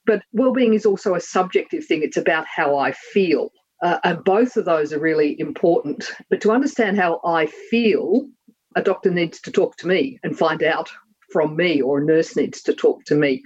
but 0.08 0.24
well-being 0.32 0.74
is 0.74 0.86
also 0.86 1.14
a 1.14 1.20
subjective 1.20 1.86
thing. 1.86 2.02
It's 2.02 2.18
about 2.18 2.46
how 2.48 2.78
i 2.78 2.92
feel. 2.92 3.52
Uh, 3.84 4.00
and 4.04 4.24
both 4.24 4.58
of 4.58 4.66
those 4.66 4.92
are 4.92 5.00
really 5.00 5.40
important. 5.40 6.12
But 6.30 6.42
to 6.42 6.52
understand 6.52 6.98
how 6.98 7.20
i 7.24 7.46
feel 7.70 8.28
a 8.76 8.82
doctor 8.82 9.12
needs 9.12 9.40
to 9.42 9.52
talk 9.52 9.78
to 9.78 9.88
me 9.88 10.20
and 10.24 10.38
find 10.38 10.64
out 10.64 10.90
from 11.32 11.56
me 11.56 11.82
or 11.82 12.00
a 12.00 12.06
nurse 12.06 12.36
needs 12.36 12.62
to 12.64 12.74
talk 12.74 13.04
to 13.06 13.16
me. 13.16 13.44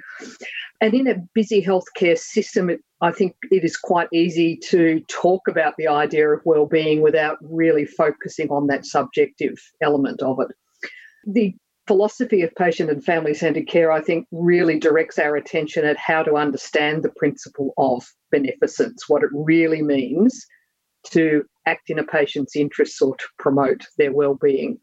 And 0.79 0.93
in 0.93 1.07
a 1.07 1.15
busy 1.33 1.63
healthcare 1.63 2.17
system 2.17 2.69
it 2.69 2.79
I 3.01 3.11
think 3.11 3.35
it 3.49 3.63
is 3.63 3.75
quite 3.75 4.09
easy 4.13 4.57
to 4.69 5.01
talk 5.09 5.47
about 5.47 5.73
the 5.77 5.87
idea 5.87 6.29
of 6.29 6.41
well-being 6.45 7.01
without 7.01 7.37
really 7.41 7.85
focusing 7.85 8.49
on 8.49 8.67
that 8.67 8.85
subjective 8.85 9.57
element 9.81 10.21
of 10.21 10.37
it. 10.39 10.55
The 11.25 11.55
philosophy 11.91 12.41
of 12.41 12.55
patient 12.55 12.89
and 12.89 13.03
family 13.03 13.33
centered 13.33 13.67
care, 13.67 13.91
I 13.91 14.00
think, 14.00 14.25
really 14.31 14.79
directs 14.79 15.19
our 15.19 15.36
attention 15.36 15.83
at 15.83 15.98
how 15.98 16.24
to 16.24 16.38
understand 16.38 17.03
the 17.03 17.12
principle 17.17 17.74
of 17.77 18.05
beneficence, 18.31 19.10
what 19.10 19.24
it 19.24 19.29
really 19.33 19.81
means 19.81 20.48
to 21.07 21.43
act 21.65 21.89
in 21.89 22.00
a 22.00 22.03
patient's 22.05 22.55
interests 22.55 23.01
or 23.01 23.17
to 23.17 23.25
promote 23.38 23.81
their 23.98 24.13
well-being. 24.13 24.79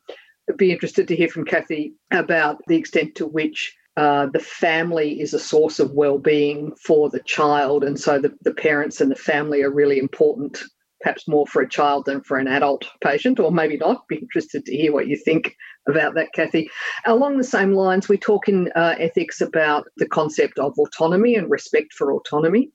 I'd 0.51 0.59
be 0.59 0.71
interested 0.71 1.09
to 1.09 1.17
hear 1.17 1.31
from 1.31 1.47
Kathy 1.47 1.95
about 2.11 2.59
the 2.67 2.77
extent 2.77 3.15
to 3.15 3.27
which 3.27 3.75
uh, 3.97 4.27
the 4.27 4.39
family 4.39 5.19
is 5.19 5.33
a 5.33 5.39
source 5.39 5.79
of 5.79 5.93
well-being 5.93 6.75
for 6.85 7.09
the 7.09 7.23
child, 7.25 7.85
and 7.85 7.99
so 7.99 8.19
the, 8.19 8.35
the 8.43 8.53
parents 8.53 9.01
and 9.01 9.11
the 9.11 9.17
family 9.17 9.63
are 9.63 9.73
really 9.73 9.99
important, 9.99 10.63
perhaps 11.01 11.29
more 11.29 11.47
for 11.47 11.63
a 11.63 11.69
child 11.69 12.07
than 12.07 12.23
for 12.23 12.39
an 12.39 12.49
adult 12.49 12.87
patient, 13.03 13.39
or 13.39 13.53
maybe 13.53 13.77
not. 13.77 14.07
Be 14.09 14.17
interested 14.17 14.65
to 14.65 14.77
hear 14.77 14.93
what 14.93 15.07
you 15.07 15.17
think 15.17 15.55
about 15.89 16.15
that, 16.15 16.33
Kathy. 16.33 16.71
Along 17.07 17.39
the 17.39 17.45
same 17.45 17.73
lines, 17.73 18.09
we 18.09 18.19
talk 18.19 18.49
in 18.49 18.71
uh, 18.75 18.95
ethics 18.99 19.41
about 19.41 19.87
the 19.97 20.09
concept 20.09 20.59
of 20.59 20.79
autonomy 20.79 21.35
and 21.35 21.51
respect 21.51 21.93
for 21.93 22.13
autonomy. 22.13 22.71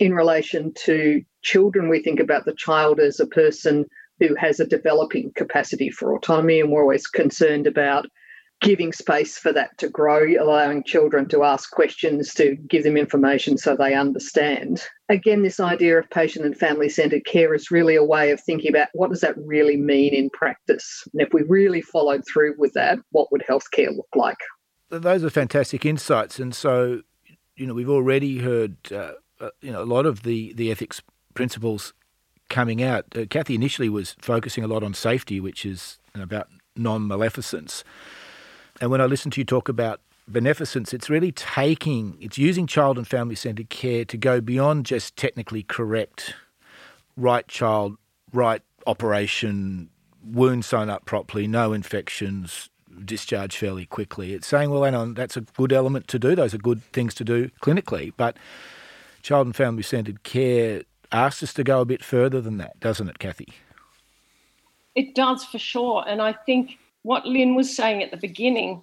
In 0.00 0.14
relation 0.14 0.72
to 0.84 1.22
children, 1.42 1.88
we 1.88 2.02
think 2.02 2.20
about 2.20 2.44
the 2.44 2.54
child 2.54 3.00
as 3.00 3.20
a 3.20 3.26
person 3.26 3.86
who 4.20 4.34
has 4.36 4.60
a 4.60 4.66
developing 4.66 5.32
capacity 5.34 5.90
for 5.90 6.14
autonomy, 6.14 6.60
and 6.60 6.70
we're 6.70 6.82
always 6.82 7.06
concerned 7.06 7.66
about 7.66 8.06
giving 8.64 8.92
space 8.92 9.36
for 9.38 9.52
that 9.52 9.76
to 9.78 9.88
grow, 9.88 10.26
allowing 10.40 10.82
children 10.82 11.28
to 11.28 11.44
ask 11.44 11.70
questions, 11.70 12.32
to 12.34 12.56
give 12.68 12.82
them 12.82 12.96
information 12.96 13.58
so 13.58 13.76
they 13.76 13.94
understand. 13.94 14.82
Again, 15.10 15.42
this 15.42 15.60
idea 15.60 15.98
of 15.98 16.08
patient 16.08 16.46
and 16.46 16.56
family 16.56 16.88
centered 16.88 17.26
care 17.26 17.54
is 17.54 17.70
really 17.70 17.94
a 17.94 18.02
way 18.02 18.30
of 18.30 18.40
thinking 18.40 18.70
about 18.70 18.88
what 18.94 19.10
does 19.10 19.20
that 19.20 19.36
really 19.36 19.76
mean 19.76 20.14
in 20.14 20.30
practice? 20.30 21.06
And 21.12 21.20
if 21.20 21.28
we 21.32 21.42
really 21.42 21.82
followed 21.82 22.22
through 22.26 22.54
with 22.56 22.72
that, 22.72 22.98
what 23.10 23.30
would 23.30 23.44
healthcare 23.48 23.94
look 23.94 24.08
like? 24.14 24.38
Those 24.88 25.22
are 25.22 25.30
fantastic 25.30 25.84
insights. 25.84 26.38
And 26.38 26.54
so, 26.54 27.02
you 27.56 27.66
know, 27.66 27.74
we've 27.74 27.90
already 27.90 28.38
heard, 28.38 28.76
uh, 28.90 29.12
uh, 29.40 29.50
you 29.60 29.72
know, 29.72 29.82
a 29.82 29.84
lot 29.84 30.06
of 30.06 30.22
the, 30.22 30.54
the 30.54 30.70
ethics 30.70 31.02
principles 31.34 31.92
coming 32.48 32.82
out. 32.82 33.04
Uh, 33.14 33.26
Kathy 33.28 33.54
initially 33.54 33.90
was 33.90 34.16
focusing 34.20 34.64
a 34.64 34.68
lot 34.68 34.82
on 34.82 34.94
safety, 34.94 35.38
which 35.38 35.66
is 35.66 35.98
about 36.14 36.48
non 36.76 37.06
maleficence. 37.06 37.84
And 38.80 38.90
when 38.90 39.00
I 39.00 39.06
listen 39.06 39.30
to 39.32 39.40
you 39.40 39.44
talk 39.44 39.68
about 39.68 40.00
beneficence, 40.26 40.92
it's 40.92 41.10
really 41.10 41.32
taking, 41.32 42.16
it's 42.20 42.38
using 42.38 42.66
child 42.66 42.98
and 42.98 43.06
family 43.06 43.34
centered 43.34 43.70
care 43.70 44.04
to 44.06 44.16
go 44.16 44.40
beyond 44.40 44.86
just 44.86 45.16
technically 45.16 45.62
correct, 45.62 46.34
right 47.16 47.46
child, 47.46 47.96
right 48.32 48.62
operation, 48.86 49.90
wound 50.24 50.64
sewn 50.64 50.90
up 50.90 51.04
properly, 51.04 51.46
no 51.46 51.72
infections, 51.72 52.70
discharge 53.04 53.56
fairly 53.56 53.86
quickly. 53.86 54.34
It's 54.34 54.46
saying, 54.46 54.70
well, 54.70 54.84
hang 54.84 54.94
on, 54.94 55.14
that's 55.14 55.36
a 55.36 55.42
good 55.42 55.72
element 55.72 56.08
to 56.08 56.18
do. 56.18 56.34
Those 56.34 56.54
are 56.54 56.58
good 56.58 56.82
things 56.92 57.14
to 57.14 57.24
do 57.24 57.50
clinically. 57.62 58.12
But 58.16 58.36
child 59.22 59.46
and 59.46 59.56
family 59.56 59.82
centered 59.82 60.22
care 60.22 60.82
asks 61.12 61.42
us 61.42 61.54
to 61.54 61.64
go 61.64 61.80
a 61.80 61.84
bit 61.84 62.04
further 62.04 62.40
than 62.40 62.58
that, 62.58 62.78
doesn't 62.80 63.08
it, 63.08 63.18
Kathy? 63.18 63.48
It 64.94 65.14
does 65.14 65.44
for 65.44 65.58
sure. 65.58 66.04
And 66.06 66.22
I 66.22 66.32
think 66.32 66.78
what 67.04 67.26
Lynn 67.26 67.54
was 67.54 67.74
saying 67.74 68.02
at 68.02 68.10
the 68.10 68.16
beginning 68.16 68.82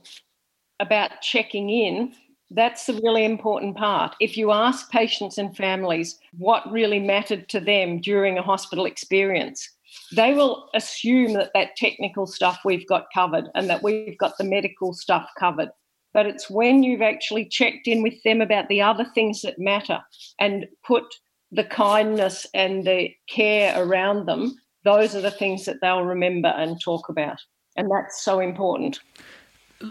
about 0.80 1.22
checking 1.22 1.70
in, 1.70 2.14
that's 2.52 2.86
the 2.86 2.94
really 3.04 3.26
important 3.26 3.76
part. 3.76 4.16
If 4.20 4.38
you 4.38 4.52
ask 4.52 4.90
patients 4.92 5.38
and 5.38 5.58
families 5.58 6.20
what 6.38 6.72
really 6.72 7.00
mattered 7.00 7.50
to 7.50 7.60
them 7.60 8.00
during 8.00 8.38
a 8.38 8.44
hospital 8.44 8.86
experience, 8.86 9.68
they 10.16 10.34
will 10.34 10.70
assume 10.76 11.34
that 11.34 11.50
that 11.56 11.76
technical 11.76 12.28
stuff 12.28 12.60
we've 12.64 12.88
got 12.88 13.08
covered 13.14 13.46
and 13.56 13.70
that 13.70 13.82
we've 13.82 14.18
got 14.20 14.38
the 14.38 14.44
medical 14.44 14.94
stuff 14.94 15.28
covered. 15.40 15.70
But 16.14 16.28
it's 16.28 16.50
when 16.50 16.84
you've 16.84 17.02
actually 17.02 17.46
checked 17.46 17.88
in 17.88 18.04
with 18.04 18.22
them 18.24 18.40
about 18.40 18.68
the 18.68 18.84
other 18.84 19.06
things 19.16 19.42
that 19.42 19.58
matter 19.58 20.00
and 20.40 20.68
put 20.86 21.06
the 21.52 21.64
kindness 21.64 22.46
and 22.54 22.86
the 22.86 23.10
care 23.28 23.74
around 23.82 24.28
them, 24.28 24.56
those 24.84 25.16
are 25.16 25.22
the 25.22 25.32
things 25.32 25.66
that 25.66 25.78
they'll 25.82 26.04
remember 26.04 26.50
and 26.50 26.80
talk 26.80 27.10
about 27.10 27.40
and 27.76 27.90
that's 27.90 28.22
so 28.24 28.40
important. 28.40 29.00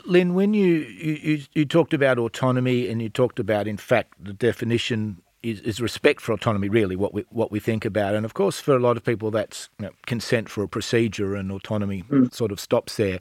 Lynn, 0.07 0.35
when 0.35 0.55
you, 0.55 0.67
you, 0.67 1.43
you 1.53 1.65
talked 1.65 1.93
about 1.93 2.19
autonomy 2.19 2.89
and 2.89 3.03
you 3.03 3.09
talked 3.09 3.41
about, 3.41 3.67
in 3.67 3.77
fact, 3.77 4.15
the 4.23 4.33
definition 4.33 5.21
is, 5.43 5.61
is, 5.61 5.81
respect 5.81 6.21
for 6.21 6.33
autonomy, 6.33 6.69
really, 6.69 6.97
what 6.97 7.13
we, 7.13 7.25
what 7.31 7.51
we 7.51 7.59
think 7.59 7.85
about. 7.85 8.15
And 8.15 8.25
of 8.25 8.35
course, 8.35 8.61
for 8.61 8.77
a 8.77 8.79
lot 8.79 8.97
of 8.97 9.05
people, 9.05 9.31
that's 9.31 9.69
you 9.79 9.87
know, 9.87 9.93
consent 10.07 10.49
for 10.49 10.63
a 10.63 10.69
procedure 10.69 11.35
and 11.35 11.51
autonomy 11.51 12.05
mm. 12.05 12.33
sort 12.33 12.53
of 12.53 12.61
stops 12.61 12.97
there. 12.97 13.21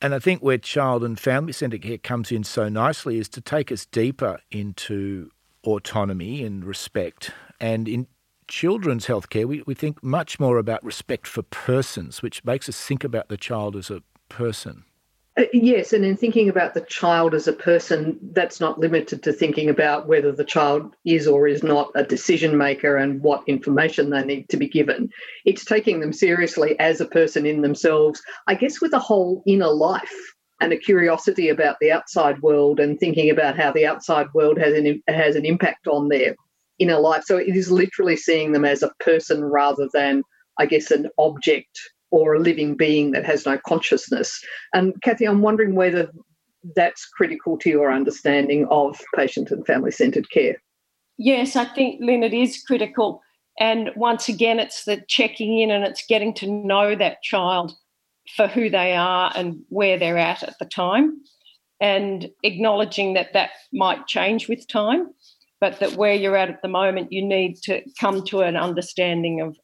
And 0.00 0.14
I 0.14 0.18
think 0.18 0.42
where 0.42 0.58
child 0.58 1.04
and 1.04 1.18
family 1.18 1.52
centred 1.52 1.82
care 1.82 1.98
comes 1.98 2.32
in 2.32 2.42
so 2.42 2.68
nicely 2.68 3.18
is 3.18 3.28
to 3.30 3.40
take 3.40 3.70
us 3.70 3.86
deeper 3.86 4.40
into 4.50 5.30
autonomy 5.62 6.44
and 6.44 6.64
respect 6.64 7.30
and 7.60 7.88
in 7.88 8.06
children's 8.54 9.06
healthcare, 9.06 9.46
we, 9.46 9.62
we 9.66 9.74
think 9.74 10.00
much 10.00 10.38
more 10.38 10.58
about 10.58 10.84
respect 10.84 11.26
for 11.26 11.42
persons, 11.42 12.22
which 12.22 12.44
makes 12.44 12.68
us 12.68 12.80
think 12.80 13.02
about 13.02 13.28
the 13.28 13.36
child 13.36 13.74
as 13.74 13.90
a 13.90 14.00
person. 14.28 14.84
Uh, 15.36 15.42
yes, 15.52 15.92
and 15.92 16.04
in 16.04 16.16
thinking 16.16 16.48
about 16.48 16.72
the 16.72 16.82
child 16.82 17.34
as 17.34 17.48
a 17.48 17.52
person, 17.52 18.16
that's 18.30 18.60
not 18.60 18.78
limited 18.78 19.24
to 19.24 19.32
thinking 19.32 19.68
about 19.68 20.06
whether 20.06 20.30
the 20.30 20.44
child 20.44 20.94
is 21.04 21.26
or 21.26 21.48
is 21.48 21.64
not 21.64 21.90
a 21.96 22.04
decision 22.04 22.56
maker 22.56 22.96
and 22.96 23.20
what 23.22 23.42
information 23.48 24.10
they 24.10 24.24
need 24.24 24.48
to 24.48 24.56
be 24.56 24.68
given. 24.68 25.10
It's 25.44 25.64
taking 25.64 25.98
them 25.98 26.12
seriously 26.12 26.78
as 26.78 27.00
a 27.00 27.06
person 27.06 27.46
in 27.46 27.60
themselves, 27.60 28.22
I 28.46 28.54
guess, 28.54 28.80
with 28.80 28.92
a 28.92 29.00
whole 29.00 29.42
inner 29.48 29.66
life 29.66 30.14
and 30.60 30.72
a 30.72 30.76
curiosity 30.76 31.48
about 31.48 31.78
the 31.80 31.90
outside 31.90 32.40
world 32.40 32.78
and 32.78 33.00
thinking 33.00 33.30
about 33.30 33.56
how 33.56 33.72
the 33.72 33.84
outside 33.84 34.28
world 34.32 34.58
has 34.58 34.74
an 34.74 35.02
has 35.08 35.34
an 35.34 35.44
impact 35.44 35.88
on 35.88 36.08
their 36.08 36.36
inner 36.78 36.98
life. 36.98 37.24
So 37.24 37.36
it 37.36 37.56
is 37.56 37.70
literally 37.70 38.16
seeing 38.16 38.52
them 38.52 38.64
as 38.64 38.82
a 38.82 38.92
person 39.00 39.44
rather 39.44 39.88
than, 39.92 40.22
I 40.58 40.66
guess, 40.66 40.90
an 40.90 41.08
object 41.18 41.78
or 42.10 42.34
a 42.34 42.40
living 42.40 42.76
being 42.76 43.10
that 43.12 43.24
has 43.24 43.44
no 43.44 43.58
consciousness. 43.66 44.40
And 44.72 44.94
Kathy, 45.02 45.24
I'm 45.24 45.42
wondering 45.42 45.74
whether 45.74 46.10
that's 46.76 47.06
critical 47.06 47.58
to 47.58 47.68
your 47.68 47.92
understanding 47.92 48.66
of 48.70 49.00
patient 49.14 49.50
and 49.50 49.66
family 49.66 49.90
centred 49.90 50.30
care. 50.30 50.56
Yes, 51.18 51.56
I 51.56 51.64
think, 51.64 52.00
Lynn, 52.00 52.22
it 52.22 52.34
is 52.34 52.62
critical. 52.62 53.20
And 53.60 53.90
once 53.94 54.28
again, 54.28 54.58
it's 54.58 54.84
the 54.84 55.02
checking 55.08 55.58
in 55.60 55.70
and 55.70 55.84
it's 55.84 56.04
getting 56.06 56.34
to 56.34 56.50
know 56.50 56.96
that 56.96 57.22
child 57.22 57.72
for 58.36 58.48
who 58.48 58.70
they 58.70 58.94
are 58.94 59.32
and 59.34 59.62
where 59.68 59.98
they're 59.98 60.18
at 60.18 60.42
at 60.42 60.58
the 60.58 60.64
time 60.64 61.20
and 61.80 62.30
acknowledging 62.42 63.14
that 63.14 63.32
that 63.32 63.50
might 63.72 64.06
change 64.06 64.48
with 64.48 64.66
time 64.66 65.08
but 65.64 65.80
that 65.80 65.96
where 65.96 66.12
you're 66.12 66.36
at 66.36 66.50
at 66.50 66.60
the 66.60 66.68
moment, 66.68 67.10
you 67.10 67.24
need 67.24 67.56
to 67.56 67.80
come 67.98 68.22
to 68.22 68.40
an 68.40 68.54
understanding 68.54 69.40
of 69.40 69.56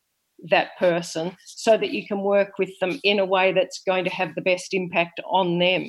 that 0.45 0.69
person 0.79 1.37
so 1.45 1.77
that 1.77 1.91
you 1.91 2.07
can 2.07 2.23
work 2.23 2.59
with 2.59 2.71
them 2.81 2.99
in 3.05 3.19
a 3.19 3.27
way 3.27 3.53
that's 3.53 3.83
going 3.87 4.05
to 4.05 4.11
have 4.11 4.35
the 4.35 4.41
best 4.41 4.73
impact 4.73 5.21
on 5.27 5.59
them. 5.59 5.89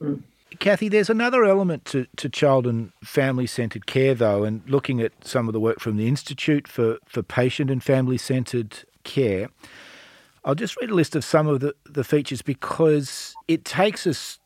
Mm. 0.00 0.22
Kathy, 0.58 0.88
there's 0.88 1.08
another 1.08 1.44
element 1.44 1.84
to, 1.84 2.08
to 2.16 2.28
child 2.28 2.66
and 2.66 2.90
family 3.04 3.46
centred 3.46 3.86
care, 3.86 4.16
though, 4.16 4.42
and 4.42 4.68
looking 4.68 5.00
at 5.00 5.12
some 5.24 5.46
of 5.48 5.52
the 5.52 5.60
work 5.60 5.78
from 5.78 5.96
the 5.96 6.08
Institute 6.08 6.66
for, 6.66 6.98
for 7.06 7.22
Patient 7.22 7.70
and 7.70 7.84
Family 7.84 8.18
Centred 8.18 8.82
Care. 9.04 9.48
I'll 10.44 10.56
just 10.56 10.76
read 10.80 10.90
a 10.90 10.94
list 10.94 11.14
of 11.14 11.24
some 11.24 11.46
of 11.46 11.60
the, 11.60 11.72
the 11.88 12.02
features 12.02 12.42
because 12.42 13.36
it 13.46 13.64
takes 13.64 14.08
us 14.08 14.40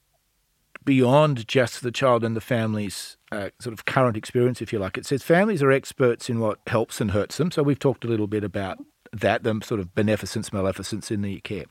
beyond 0.87 1.47
just 1.47 1.83
the 1.83 1.93
child 1.93 2.25
and 2.25 2.35
the 2.35 2.41
family's 2.41 3.19
uh, 3.31 3.51
sort 3.61 3.75
of 3.75 3.85
current 3.85 4.17
experience, 4.17 4.63
if 4.63 4.73
you 4.73 4.79
like. 4.79 4.97
It 4.97 5.05
says 5.05 5.23
families 5.23 5.63
are 5.63 5.71
experts 5.71 6.31
in 6.31 6.41
what 6.41 6.61
helps 6.67 7.01
and 7.01 7.11
hurts 7.11 7.37
them. 7.37 7.51
So 7.51 7.63
we've 7.63 7.79
talked 7.79 8.05
a 8.05 8.09
little 8.09 8.29
bit 8.29 8.45
about 8.45 8.79
that, 9.13 9.43
the 9.43 9.61
sort 9.63 9.81
of 9.81 9.95
beneficence, 9.95 10.53
maleficence 10.53 11.11
in 11.11 11.21
the 11.21 11.41
care. 11.41 11.65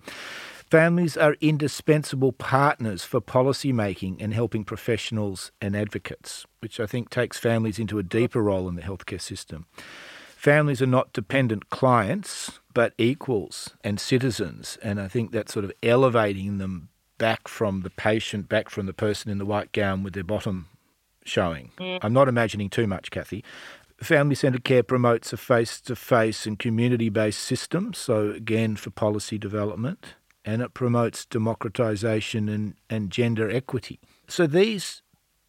Families 0.70 1.16
are 1.16 1.38
indispensable 1.42 2.34
partners 2.34 3.04
for 3.04 3.22
policy 3.22 3.72
making 3.72 4.22
and 4.22 4.34
helping 4.34 4.66
professionals 4.66 5.52
and 5.62 5.76
advocates, 5.76 6.46
which 6.60 6.80
I 6.80 6.86
think 6.86 7.10
takes 7.10 7.38
families 7.38 7.80
into 7.80 7.98
a 7.98 8.04
deeper 8.04 8.42
role 8.42 8.68
in 8.68 8.76
the 8.76 8.82
healthcare 8.82 9.22
system. 9.22 9.68
Families 10.36 10.82
are 10.82 10.88
not 10.88 11.14
dependent 11.14 11.70
clients, 11.70 12.60
but 12.74 12.94
equals 12.98 13.76
and 13.84 14.00
citizens, 14.00 14.78
and 14.84 15.00
I 15.00 15.08
think 15.08 15.32
that's 15.32 15.54
sort 15.54 15.66
of 15.66 15.72
elevating 15.82 16.58
them 16.58 16.90
back 17.18 17.48
from 17.48 17.82
the 17.82 17.90
patient, 17.90 18.50
back 18.50 18.70
from 18.70 18.86
the 18.86 18.94
person 18.94 19.32
in 19.32 19.38
the 19.38 19.46
white 19.46 19.72
gown 19.72 20.04
with 20.04 20.14
their 20.14 20.24
bottom 20.24 20.68
showing. 21.24 21.72
Mm. 21.78 22.00
I'm 22.02 22.14
not 22.14 22.28
imagining 22.28 22.70
too 22.70 22.88
much, 22.88 23.12
Kathy. 23.12 23.44
Family 24.02 24.36
centred 24.36 24.64
care 24.64 24.84
promotes 24.84 25.32
a 25.32 25.38
face 25.38 25.80
to 25.82 25.96
face 25.96 26.46
and 26.46 26.60
community 26.60 27.10
based 27.10 27.40
system, 27.40 27.94
so 27.94 28.32
again, 28.32 28.76
for 28.76 28.90
policy 28.90 29.38
development, 29.38 30.16
and 30.44 30.62
it 30.62 30.74
promotes 30.74 31.26
democratisation 31.26 32.54
and, 32.54 32.76
and 32.90 33.10
gender 33.10 33.50
equity. 33.50 34.00
So 34.28 34.48
these 34.48 35.02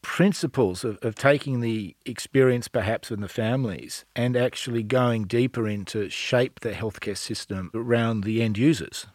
principles 0.03 0.85
of, 0.85 0.99
of 1.03 1.17
taking 1.17 1.61
the 1.61 1.97
experience 2.07 2.69
perhaps 2.69 3.11
in 3.11 3.21
the 3.21 3.29
families 3.29 4.05
and 4.15 4.37
actually 4.37 4.85
going 4.85 5.25
deeper 5.25 5.67
into 5.67 6.09
shape 6.09 6.61
the 6.61 6.71
healthcare 6.71 7.17
system 7.17 7.73
around 7.75 8.23
the 8.23 8.41
end 8.41 8.57
users. 8.57 9.09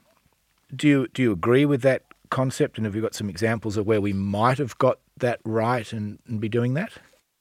Do 0.76 0.90
you, 0.90 1.08
do 1.14 1.22
you 1.22 1.32
agree 1.32 1.64
with 1.64 1.82
that 1.84 2.04
concept? 2.32 2.78
And 2.78 2.86
have 2.86 2.96
you 2.96 3.02
got 3.02 3.14
some 3.14 3.30
examples 3.30 3.78
of 3.78 3.86
where 3.86 4.02
we 4.02 4.14
might 4.14 4.58
have 4.58 4.76
got 4.80 5.00
that 5.18 5.40
right 5.46 5.92
and, 5.94 6.18
and 6.28 6.42
be 6.42 6.50
doing 6.50 6.74
that? 6.74 6.94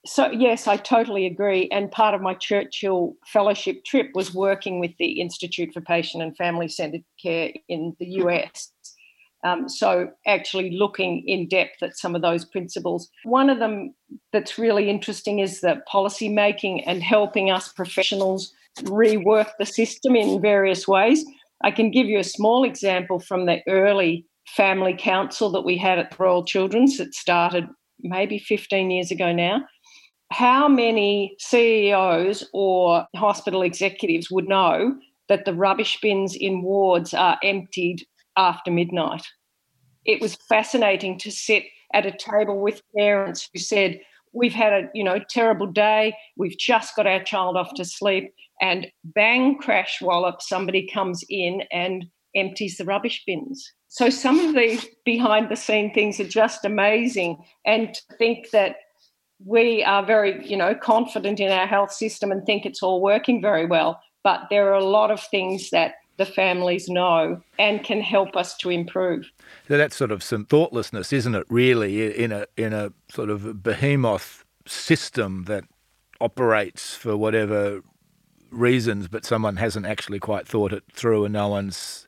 So, 0.06 0.30
yes, 0.30 0.66
I 0.66 0.76
totally 0.76 1.26
agree. 1.26 1.68
And 1.70 1.90
part 1.90 2.14
of 2.14 2.23
my 2.23 2.35
Churchill 2.35 3.16
Fellowship 3.26 3.85
trip 3.85 4.11
was 4.14 4.35
working 4.35 4.80
with 4.80 4.92
the 4.99 5.20
Institute 5.20 5.73
for 5.75 5.82
Patient 5.82 6.23
and 6.23 6.37
Family 6.37 6.68
Centered 6.68 7.04
Care 7.23 7.52
in 7.68 7.94
the 7.99 8.06
US. 8.23 8.73
Um, 9.44 9.68
so, 9.68 10.11
actually 10.26 10.70
looking 10.70 11.26
in 11.26 11.49
depth 11.49 11.82
at 11.82 11.99
some 11.99 12.14
of 12.14 12.23
those 12.23 12.44
principles. 12.47 13.11
One 13.25 13.50
of 13.50 13.59
them 13.59 13.94
that's 14.32 14.59
really 14.59 14.88
interesting 14.88 15.38
is 15.38 15.61
the 15.61 15.82
policy 15.87 16.28
making 16.28 16.85
and 16.85 17.02
helping 17.02 17.50
us 17.50 17.70
professionals 17.73 18.52
rework 18.80 19.50
the 19.59 19.66
system 19.66 20.16
in 20.16 20.40
various 20.40 20.88
ways. 20.88 21.25
I 21.62 21.70
can 21.70 21.90
give 21.90 22.06
you 22.06 22.18
a 22.18 22.25
small 22.25 22.64
example 22.64 23.18
from 23.18 23.44
the 23.44 23.61
early 23.68 24.25
family 24.57 24.95
council 24.99 25.50
that 25.50 25.62
we 25.62 25.76
had 25.76 25.99
at 25.99 26.11
the 26.11 26.16
Royal 26.19 26.45
Children's 26.45 26.99
that 26.99 27.14
started 27.14 27.66
maybe 28.02 28.38
15 28.38 28.90
years 28.90 29.11
ago 29.11 29.33
now 29.33 29.62
how 30.30 30.69
many 30.69 31.35
CEOs 31.38 32.49
or 32.52 33.07
hospital 33.16 33.62
executives 33.62 34.30
would 34.30 34.49
know 34.49 34.97
that 35.28 35.45
the 35.45 35.54
rubbish 35.54 35.99
bins 36.00 36.37
in 36.37 36.62
wards 36.62 37.12
are 37.12 37.38
emptied 37.42 38.07
after 38.37 38.71
midnight? 38.71 39.26
It 40.04 40.21
was 40.21 40.37
fascinating 40.49 41.19
to 41.19 41.30
sit 41.30 41.64
at 41.92 42.07
a 42.07 42.16
table 42.16 42.61
with 42.61 42.83
parents 42.97 43.49
who 43.52 43.59
said, 43.59 44.00
We've 44.33 44.54
had 44.54 44.73
a 44.73 44.88
you 44.95 45.02
know 45.02 45.19
terrible 45.28 45.66
day. 45.66 46.16
We've 46.37 46.57
just 46.57 46.95
got 46.95 47.09
our 47.09 47.21
child 47.21 47.57
off 47.57 47.75
to 47.75 47.85
sleep, 47.85 48.33
and 48.61 48.87
bang, 49.02 49.59
crash, 49.59 50.00
wallop, 50.00 50.40
somebody 50.40 50.88
comes 50.88 51.25
in 51.28 51.64
and 51.73 52.07
empties 52.37 52.76
the 52.76 52.85
rubbish 52.85 53.25
bins. 53.26 53.73
So 53.92 54.09
some 54.09 54.38
of 54.38 54.54
these 54.54 54.87
behind 55.04 55.49
the 55.49 55.56
scene 55.56 55.92
things 55.92 56.20
are 56.20 56.28
just 56.28 56.64
amazing. 56.64 57.44
And 57.66 57.92
to 57.92 58.02
think 58.16 58.50
that 58.50 58.76
we 59.44 59.82
are 59.82 60.06
very, 60.06 60.47
you 60.47 60.56
know, 60.56 60.76
confident 60.76 61.40
in 61.40 61.50
our 61.50 61.66
health 61.66 61.90
system 61.90 62.30
and 62.30 62.47
think 62.47 62.64
it's 62.64 62.85
all 62.85 63.00
working 63.00 63.42
very 63.42 63.66
well. 63.66 64.00
But 64.23 64.42
there 64.49 64.68
are 64.70 64.75
a 64.75 64.85
lot 64.85 65.11
of 65.11 65.20
things 65.20 65.70
that 65.70 65.97
the 66.18 66.25
families 66.25 66.88
know 66.88 67.42
and 67.59 67.82
can 67.82 68.00
help 68.00 68.37
us 68.37 68.56
to 68.59 68.70
improve. 68.70 69.28
So 69.66 69.76
that's 69.76 69.97
sort 69.97 70.12
of 70.12 70.23
some 70.23 70.44
thoughtlessness, 70.44 71.12
isn't 71.12 71.35
it? 71.35 71.47
Really, 71.49 72.16
in 72.16 72.30
a 72.30 72.47
in 72.56 72.73
a 72.73 72.92
sort 73.11 73.28
of 73.28 73.61
behemoth 73.61 74.44
system 74.66 75.44
that 75.44 75.64
operates 76.20 76.94
for 76.94 77.16
whatever 77.16 77.82
reasons, 78.52 79.08
but 79.08 79.25
someone 79.25 79.56
hasn't 79.56 79.86
actually 79.86 80.21
quite 80.21 80.47
thought 80.47 80.73
it 80.73 80.84
through, 80.93 81.25
and 81.25 81.32
no 81.32 81.49
one's 81.49 82.06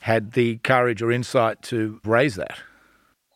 had 0.00 0.32
the 0.32 0.58
courage 0.58 1.02
or 1.02 1.12
insight 1.12 1.62
to 1.62 2.00
raise 2.04 2.36
that. 2.36 2.58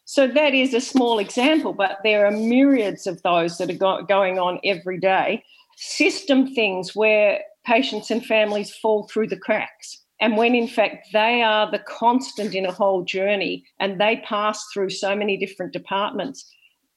So 0.07 0.27
that 0.27 0.55
is 0.55 0.75
a 0.75 0.81
small 0.81 1.19
example, 1.19 1.73
but 1.73 1.99
there 2.05 2.27
are 2.27 2.31
myriads 2.31 3.07
of 3.07 3.23
those 3.23 3.59
that 3.59 3.71
are 3.71 3.75
go- 3.75 4.03
going 4.03 4.39
on 4.39 4.61
every 4.65 4.99
day. 4.99 5.45
System 5.77 6.55
things 6.55 6.95
where 6.95 7.41
patients 7.65 8.11
and 8.11 8.25
families 8.25 8.75
fall 8.75 9.09
through 9.09 9.29
the 9.29 9.39
cracks. 9.39 10.03
And 10.21 10.37
when 10.37 10.55
in 10.55 10.69
fact 10.69 11.09
they 11.13 11.43
are 11.43 11.71
the 11.71 11.81
constant 11.81 12.55
in 12.55 12.67
a 12.67 12.73
whole 12.73 13.03
journey 13.05 13.65
and 13.81 14.01
they 14.01 14.23
pass 14.27 14.65
through 14.73 14.91
so 14.91 15.17
many 15.17 15.37
different 15.37 15.73
departments, 15.73 16.49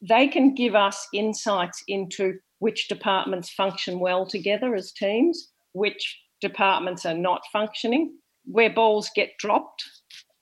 they 0.02 0.28
can 0.28 0.54
give 0.54 0.76
us 0.76 1.08
insights 1.14 1.84
into 1.88 2.36
which 2.60 2.88
departments 2.88 3.50
function 3.50 4.00
well 4.00 4.26
together 4.26 4.76
as 4.76 4.92
teams, 4.92 5.52
which 5.74 6.20
departments 6.42 7.06
are 7.06 7.18
not 7.18 7.42
functioning, 7.52 8.16
where 8.50 8.74
balls 8.74 9.10
get 9.16 9.38
dropped 9.38 9.84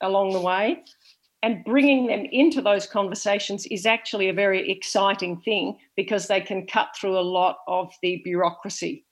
along 0.00 0.32
the 0.32 0.40
way, 0.40 0.82
and 1.42 1.64
bringing 1.64 2.06
them 2.06 2.26
into 2.32 2.60
those 2.60 2.86
conversations 2.86 3.66
is 3.66 3.86
actually 3.86 4.28
a 4.28 4.32
very 4.32 4.70
exciting 4.70 5.40
thing 5.40 5.76
because 5.96 6.26
they 6.26 6.40
can 6.40 6.66
cut 6.66 6.88
through 6.98 7.18
a 7.18 7.20
lot 7.20 7.58
of 7.68 7.92
the 8.02 8.20
bureaucracy. 8.24 9.04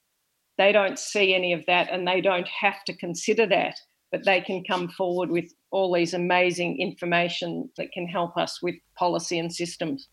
They 0.57 0.71
don't 0.71 0.97
see 0.97 1.33
any 1.33 1.53
of 1.53 1.65
that 1.67 1.89
and 1.91 2.07
they 2.07 2.21
don't 2.21 2.47
have 2.47 2.83
to 2.85 2.95
consider 2.97 3.45
that, 3.47 3.75
but 4.11 4.25
they 4.25 4.41
can 4.41 4.63
come 4.63 4.89
forward 4.89 5.29
with 5.29 5.53
all 5.71 5.93
these 5.93 6.13
amazing 6.13 6.79
information 6.79 7.69
that 7.77 7.91
can 7.91 8.07
help 8.07 8.37
us 8.37 8.61
with 8.61 8.75
policy 8.97 9.37
and 9.37 9.53
systems. 9.53 10.07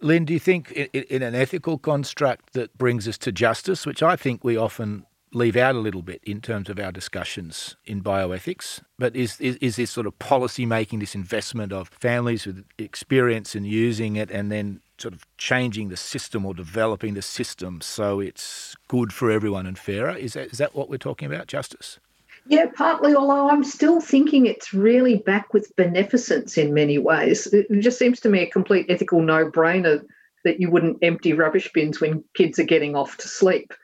Lynn, 0.00 0.24
do 0.24 0.32
you 0.32 0.38
think 0.38 0.72
in, 0.72 1.22
an 1.22 1.34
ethical 1.34 1.78
construct 1.78 2.52
that 2.52 2.76
brings 2.76 3.08
us 3.08 3.18
to 3.18 3.32
justice, 3.32 3.86
which 3.86 4.02
I 4.02 4.14
think 4.16 4.44
we 4.44 4.56
often 4.56 5.06
leave 5.36 5.54
out 5.54 5.74
a 5.74 5.78
little 5.78 6.00
bit 6.00 6.20
in 6.24 6.40
terms 6.40 6.70
of 6.70 6.78
our 6.78 6.90
discussions 6.90 7.76
in 7.84 8.02
bioethics. 8.02 8.80
But 8.98 9.14
is, 9.14 9.38
is, 9.38 9.56
is 9.56 9.76
this 9.76 9.90
sort 9.90 10.06
of 10.06 10.18
policy 10.18 10.64
making, 10.64 11.00
this 11.00 11.14
investment 11.14 11.74
of 11.74 11.88
families 11.88 12.46
with 12.46 12.64
experience 12.78 13.54
in 13.54 13.66
using 13.66 14.16
it 14.16 14.30
and 14.30 14.50
then 14.50 14.80
sort 14.96 15.12
of 15.12 15.26
changing 15.36 15.90
the 15.90 15.96
system 15.96 16.46
or 16.46 16.54
developing 16.54 17.12
the 17.12 17.20
system 17.20 17.82
so 17.82 18.18
it's 18.18 18.74
good 18.88 19.12
for 19.12 19.30
everyone 19.30 19.66
and 19.66 19.78
fairer? 19.78 20.16
Is 20.16 20.32
that, 20.32 20.52
is 20.52 20.58
that 20.58 20.74
what 20.74 20.88
we're 20.88 20.96
talking 20.96 21.30
about, 21.30 21.48
Justice? 21.48 21.98
Yeah, 22.48 22.66
partly, 22.74 23.14
although 23.14 23.50
I'm 23.50 23.64
still 23.64 24.00
thinking 24.00 24.46
it's 24.46 24.72
really 24.72 25.18
back 25.18 25.52
with 25.52 25.74
beneficence 25.76 26.56
in 26.56 26.72
many 26.72 26.96
ways. 26.96 27.46
It 27.48 27.66
just 27.80 27.98
seems 27.98 28.20
to 28.20 28.30
me 28.30 28.40
a 28.40 28.46
complete 28.50 28.86
ethical 28.88 29.20
no 29.20 29.50
brainer 29.50 30.02
that 30.44 30.60
you 30.60 30.70
wouldn't 30.70 30.98
empty 31.02 31.34
rubbish 31.34 31.70
bins 31.74 32.00
when 32.00 32.24
kids 32.34 32.58
are 32.58 32.64
getting 32.64 32.96
off 32.96 33.18
to 33.18 33.28
sleep 33.28 33.74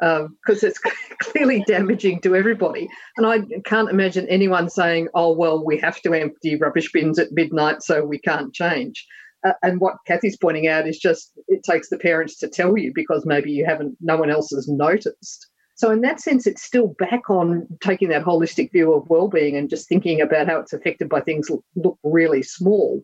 because 0.00 0.64
um, 0.64 0.68
it's 0.68 0.78
clearly 1.22 1.64
damaging 1.66 2.20
to 2.22 2.34
everybody. 2.34 2.88
And 3.16 3.26
I 3.26 3.40
can't 3.64 3.90
imagine 3.90 4.28
anyone 4.28 4.68
saying, 4.68 5.08
oh, 5.14 5.32
well, 5.32 5.64
we 5.64 5.78
have 5.78 6.00
to 6.02 6.12
empty 6.14 6.56
rubbish 6.56 6.90
bins 6.92 7.18
at 7.18 7.32
midnight, 7.32 7.82
so 7.82 8.04
we 8.04 8.18
can't 8.18 8.52
change. 8.52 9.06
Uh, 9.46 9.52
and 9.62 9.80
what 9.80 9.96
Kathy's 10.06 10.38
pointing 10.38 10.68
out 10.68 10.88
is 10.88 10.98
just 10.98 11.32
it 11.48 11.62
takes 11.62 11.90
the 11.90 11.98
parents 11.98 12.38
to 12.38 12.48
tell 12.48 12.78
you 12.78 12.92
because 12.94 13.26
maybe 13.26 13.50
you 13.50 13.64
haven't, 13.66 13.96
no 14.00 14.16
one 14.16 14.30
else 14.30 14.50
has 14.50 14.68
noticed. 14.68 15.46
So, 15.76 15.90
in 15.90 16.02
that 16.02 16.20
sense, 16.20 16.46
it's 16.46 16.62
still 16.62 16.94
back 16.98 17.28
on 17.28 17.66
taking 17.82 18.08
that 18.10 18.24
holistic 18.24 18.70
view 18.70 18.92
of 18.94 19.10
well-being 19.10 19.56
and 19.56 19.68
just 19.68 19.88
thinking 19.88 20.20
about 20.20 20.46
how 20.46 20.60
it's 20.60 20.72
affected 20.72 21.08
by 21.08 21.20
things 21.20 21.50
look 21.74 21.98
really 22.04 22.42
small. 22.42 23.02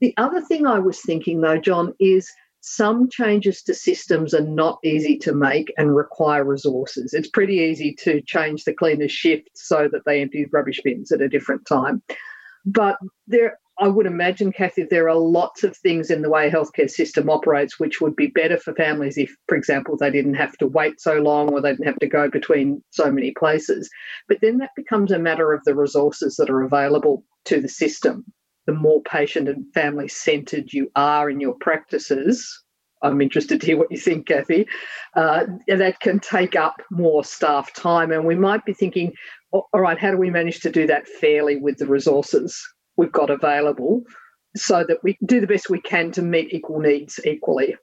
The 0.00 0.14
other 0.16 0.40
thing 0.40 0.66
I 0.66 0.80
was 0.80 1.00
thinking, 1.00 1.40
though, 1.40 1.58
John, 1.58 1.94
is 2.00 2.30
some 2.68 3.08
changes 3.08 3.62
to 3.62 3.74
systems 3.74 4.34
are 4.34 4.44
not 4.44 4.78
easy 4.84 5.16
to 5.18 5.32
make 5.32 5.72
and 5.78 5.96
require 5.96 6.44
resources. 6.44 7.14
It's 7.14 7.28
pretty 7.28 7.56
easy 7.56 7.94
to 8.00 8.20
change 8.22 8.64
the 8.64 8.74
cleaners' 8.74 9.12
shift 9.12 9.50
so 9.54 9.88
that 9.90 10.02
they 10.04 10.20
empty 10.20 10.46
rubbish 10.52 10.80
bins 10.84 11.10
at 11.10 11.22
a 11.22 11.28
different 11.28 11.66
time. 11.66 12.02
But 12.66 12.98
there, 13.26 13.58
I 13.80 13.88
would 13.88 14.06
imagine, 14.06 14.52
Kathy, 14.52 14.82
there 14.82 15.08
are 15.08 15.16
lots 15.16 15.64
of 15.64 15.76
things 15.76 16.10
in 16.10 16.20
the 16.20 16.28
way 16.28 16.50
healthcare 16.50 16.90
system 16.90 17.30
operates 17.30 17.80
which 17.80 18.00
would 18.00 18.14
be 18.14 18.26
better 18.26 18.58
for 18.58 18.74
families 18.74 19.16
if, 19.16 19.34
for 19.48 19.56
example, 19.56 19.96
they 19.96 20.10
didn't 20.10 20.34
have 20.34 20.56
to 20.58 20.66
wait 20.66 21.00
so 21.00 21.14
long 21.14 21.50
or 21.52 21.62
they 21.62 21.70
didn't 21.70 21.86
have 21.86 21.98
to 22.00 22.06
go 22.06 22.28
between 22.28 22.82
so 22.90 23.10
many 23.10 23.30
places. 23.30 23.88
But 24.28 24.40
then 24.42 24.58
that 24.58 24.74
becomes 24.76 25.10
a 25.10 25.18
matter 25.18 25.52
of 25.52 25.64
the 25.64 25.74
resources 25.74 26.36
that 26.36 26.50
are 26.50 26.62
available 26.62 27.24
to 27.46 27.60
the 27.62 27.68
system 27.68 28.26
the 28.68 28.74
more 28.74 29.00
patient 29.02 29.48
and 29.48 29.64
family 29.72 30.08
centered 30.08 30.74
you 30.74 30.92
are 30.94 31.30
in 31.30 31.40
your 31.40 31.54
practices, 31.54 32.62
I'm 33.02 33.22
interested 33.22 33.62
to 33.62 33.66
hear 33.66 33.78
what 33.78 33.90
you 33.90 33.96
think, 33.96 34.26
Kathy. 34.26 34.68
Uh, 35.16 35.46
that 35.68 36.00
can 36.00 36.20
take 36.20 36.54
up 36.54 36.82
more 36.90 37.24
staff 37.24 37.72
time. 37.72 38.12
And 38.12 38.26
we 38.26 38.34
might 38.34 38.66
be 38.66 38.74
thinking, 38.74 39.14
all 39.52 39.66
right, 39.72 39.98
how 39.98 40.10
do 40.10 40.18
we 40.18 40.28
manage 40.28 40.60
to 40.60 40.70
do 40.70 40.86
that 40.86 41.08
fairly 41.08 41.56
with 41.56 41.78
the 41.78 41.86
resources 41.86 42.62
we've 42.98 43.10
got 43.10 43.30
available 43.30 44.02
so 44.54 44.84
that 44.86 44.98
we 45.02 45.16
do 45.24 45.40
the 45.40 45.46
best 45.46 45.70
we 45.70 45.80
can 45.80 46.12
to 46.12 46.20
meet 46.20 46.52
equal 46.52 46.80
needs 46.80 47.18
equally? 47.24 47.74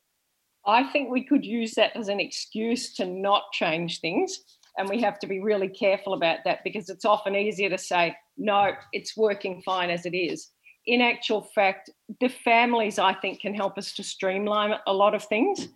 I 0.67 0.83
think 0.83 1.09
we 1.09 1.25
could 1.25 1.43
use 1.43 1.73
that 1.75 1.95
as 1.95 2.09
an 2.09 2.19
excuse 2.19 2.93
to 2.95 3.07
not 3.07 3.41
change 3.53 4.01
things 4.01 4.39
And 4.77 4.87
we 4.87 5.01
have 5.01 5.17
to 5.19 5.27
be 5.27 5.39
really 5.39 5.69
careful 5.69 6.13
about 6.13 6.39
that 6.45 6.59
because 6.63 6.89
it's 6.89 7.05
often 7.05 7.35
easier 7.35 7.69
to 7.69 7.77
say, 7.77 8.15
no, 8.37 8.73
it's 8.91 9.17
working 9.17 9.63
fine 9.65 9.89
as 9.89 10.05
it 10.05 10.15
is. 10.15 10.51
In 10.87 11.01
actual 11.01 11.41
fact, 11.41 11.89
the 12.19 12.29
families, 12.29 12.99
I 12.99 13.13
think, 13.13 13.41
can 13.41 13.55
help 13.55 13.77
us 13.77 13.93
to 13.93 14.03
streamline 14.03 14.75
a 14.85 14.93
lot 14.93 15.15
of 15.15 15.23
things 15.23 15.67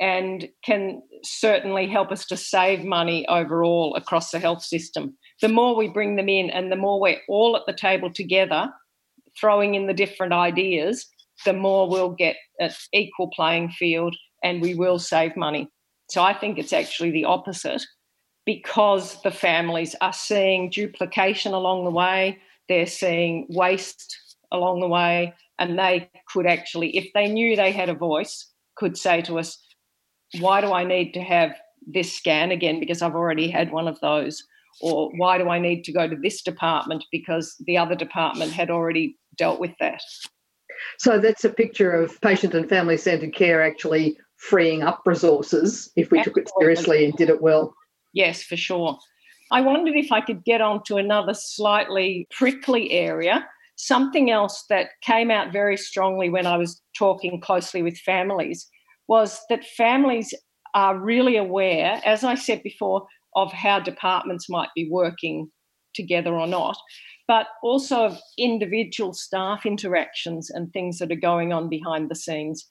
and 0.00 0.48
can 0.64 1.02
certainly 1.22 1.86
help 1.86 2.10
us 2.10 2.26
to 2.26 2.36
save 2.36 2.84
money 2.84 3.26
overall 3.28 3.94
across 3.94 4.30
the 4.30 4.38
health 4.38 4.62
system. 4.62 5.16
The 5.40 5.48
more 5.48 5.76
we 5.76 5.88
bring 5.88 6.16
them 6.16 6.28
in 6.28 6.50
and 6.50 6.70
the 6.70 6.76
more 6.76 7.00
we're 7.00 7.20
all 7.28 7.56
at 7.56 7.62
the 7.66 7.74
table 7.74 8.10
together, 8.10 8.70
throwing 9.38 9.74
in 9.74 9.86
the 9.86 9.94
different 9.94 10.32
ideas, 10.32 11.06
the 11.44 11.52
more 11.52 11.88
we'll 11.88 12.10
get 12.10 12.36
an 12.58 12.70
equal 12.92 13.30
playing 13.30 13.70
field 13.70 14.16
and 14.42 14.60
we 14.60 14.74
will 14.74 14.98
save 14.98 15.36
money. 15.36 15.68
So 16.10 16.22
I 16.22 16.34
think 16.34 16.58
it's 16.58 16.72
actually 16.72 17.10
the 17.10 17.24
opposite 17.24 17.82
because 18.46 19.20
the 19.22 19.30
families 19.30 19.94
are 20.00 20.12
seeing 20.12 20.70
duplication 20.70 21.52
along 21.52 21.84
the 21.84 21.90
way, 21.90 22.38
they're 22.68 22.86
seeing 22.86 23.46
waste 23.50 24.29
along 24.52 24.80
the 24.80 24.88
way, 24.88 25.34
and 25.58 25.78
they 25.78 26.10
could 26.32 26.46
actually, 26.46 26.96
if 26.96 27.08
they 27.14 27.28
knew 27.28 27.56
they 27.56 27.72
had 27.72 27.88
a 27.88 27.94
voice, 27.94 28.50
could 28.76 28.96
say 28.96 29.22
to 29.22 29.38
us, 29.38 29.58
Why 30.38 30.60
do 30.60 30.72
I 30.72 30.84
need 30.84 31.12
to 31.12 31.20
have 31.20 31.56
this 31.86 32.12
scan 32.12 32.50
again? 32.50 32.80
Because 32.80 33.02
I've 33.02 33.14
already 33.14 33.50
had 33.50 33.72
one 33.72 33.88
of 33.88 34.00
those. 34.00 34.42
Or 34.80 35.10
why 35.16 35.36
do 35.36 35.48
I 35.48 35.58
need 35.58 35.84
to 35.84 35.92
go 35.92 36.08
to 36.08 36.16
this 36.16 36.42
department 36.42 37.04
because 37.12 37.56
the 37.66 37.76
other 37.76 37.94
department 37.94 38.52
had 38.52 38.70
already 38.70 39.18
dealt 39.36 39.60
with 39.60 39.72
that? 39.80 40.00
So 40.98 41.18
that's 41.18 41.44
a 41.44 41.50
picture 41.50 41.90
of 41.90 42.18
patient 42.20 42.54
and 42.54 42.68
family 42.68 42.96
centred 42.96 43.34
care 43.34 43.62
actually 43.62 44.16
freeing 44.36 44.82
up 44.82 45.02
resources 45.04 45.90
if 45.96 46.10
we 46.10 46.18
Absolutely. 46.18 46.42
took 46.42 46.50
it 46.50 46.52
seriously 46.58 47.04
and 47.04 47.14
did 47.14 47.28
it 47.28 47.42
well. 47.42 47.74
Yes, 48.14 48.42
for 48.42 48.56
sure. 48.56 48.98
I 49.50 49.60
wondered 49.60 49.96
if 49.96 50.12
I 50.12 50.20
could 50.20 50.44
get 50.44 50.60
on 50.60 50.82
to 50.84 50.96
another 50.96 51.34
slightly 51.34 52.26
prickly 52.30 52.92
area, 52.92 53.46
something 53.86 54.30
else 54.30 54.64
that 54.68 54.90
came 55.02 55.30
out 55.30 55.52
very 55.52 55.76
strongly 55.76 56.30
when 56.30 56.46
I 56.46 56.56
was 56.56 56.80
talking 56.96 57.40
closely 57.40 57.82
with 57.82 57.98
families 57.98 58.68
was 59.08 59.40
that 59.48 59.64
families 59.64 60.32
are 60.74 60.98
really 60.98 61.36
aware, 61.36 62.00
as 62.04 62.22
I 62.22 62.34
said 62.34 62.62
before, 62.62 63.06
of 63.36 63.52
how 63.52 63.80
departments 63.80 64.48
might 64.48 64.68
be 64.74 64.88
working 64.90 65.50
together 65.94 66.34
or 66.34 66.46
not, 66.46 66.76
but 67.26 67.46
also 67.62 68.04
of 68.04 68.18
individual 68.38 69.12
staff 69.12 69.66
interactions 69.66 70.50
and 70.50 70.72
things 70.72 70.98
that 70.98 71.10
are 71.10 71.16
going 71.16 71.52
on 71.52 71.68
behind 71.68 72.10
the 72.10 72.14
scenes. 72.14 72.68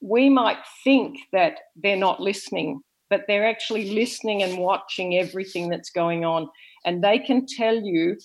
We 0.00 0.28
might 0.28 0.58
think 0.84 1.18
that 1.32 1.54
they're 1.76 1.96
not 1.96 2.20
listening 2.20 2.80
but 3.12 3.24
they're 3.28 3.46
actually 3.46 3.90
listening 3.90 4.42
and 4.42 4.56
watching 4.56 5.18
everything 5.18 5.68
that's 5.68 5.90
going 5.90 6.24
on. 6.24 6.48
And 6.86 7.04
they 7.04 7.18
can 7.18 7.44
tell 7.46 7.74
you 7.74 8.16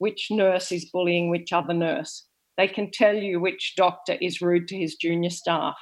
which 0.00 0.28
nurse 0.30 0.72
is 0.72 0.86
bullying 0.86 1.30
which 1.30 1.52
other 1.52 1.74
nurse. 1.74 2.26
They 2.56 2.66
can 2.66 2.90
tell 2.90 3.14
you 3.14 3.38
which 3.38 3.74
doctor 3.76 4.18
is 4.20 4.40
rude 4.42 4.66
to 4.68 4.76
his 4.76 4.96
junior 4.96 5.30
staff. 5.30 5.76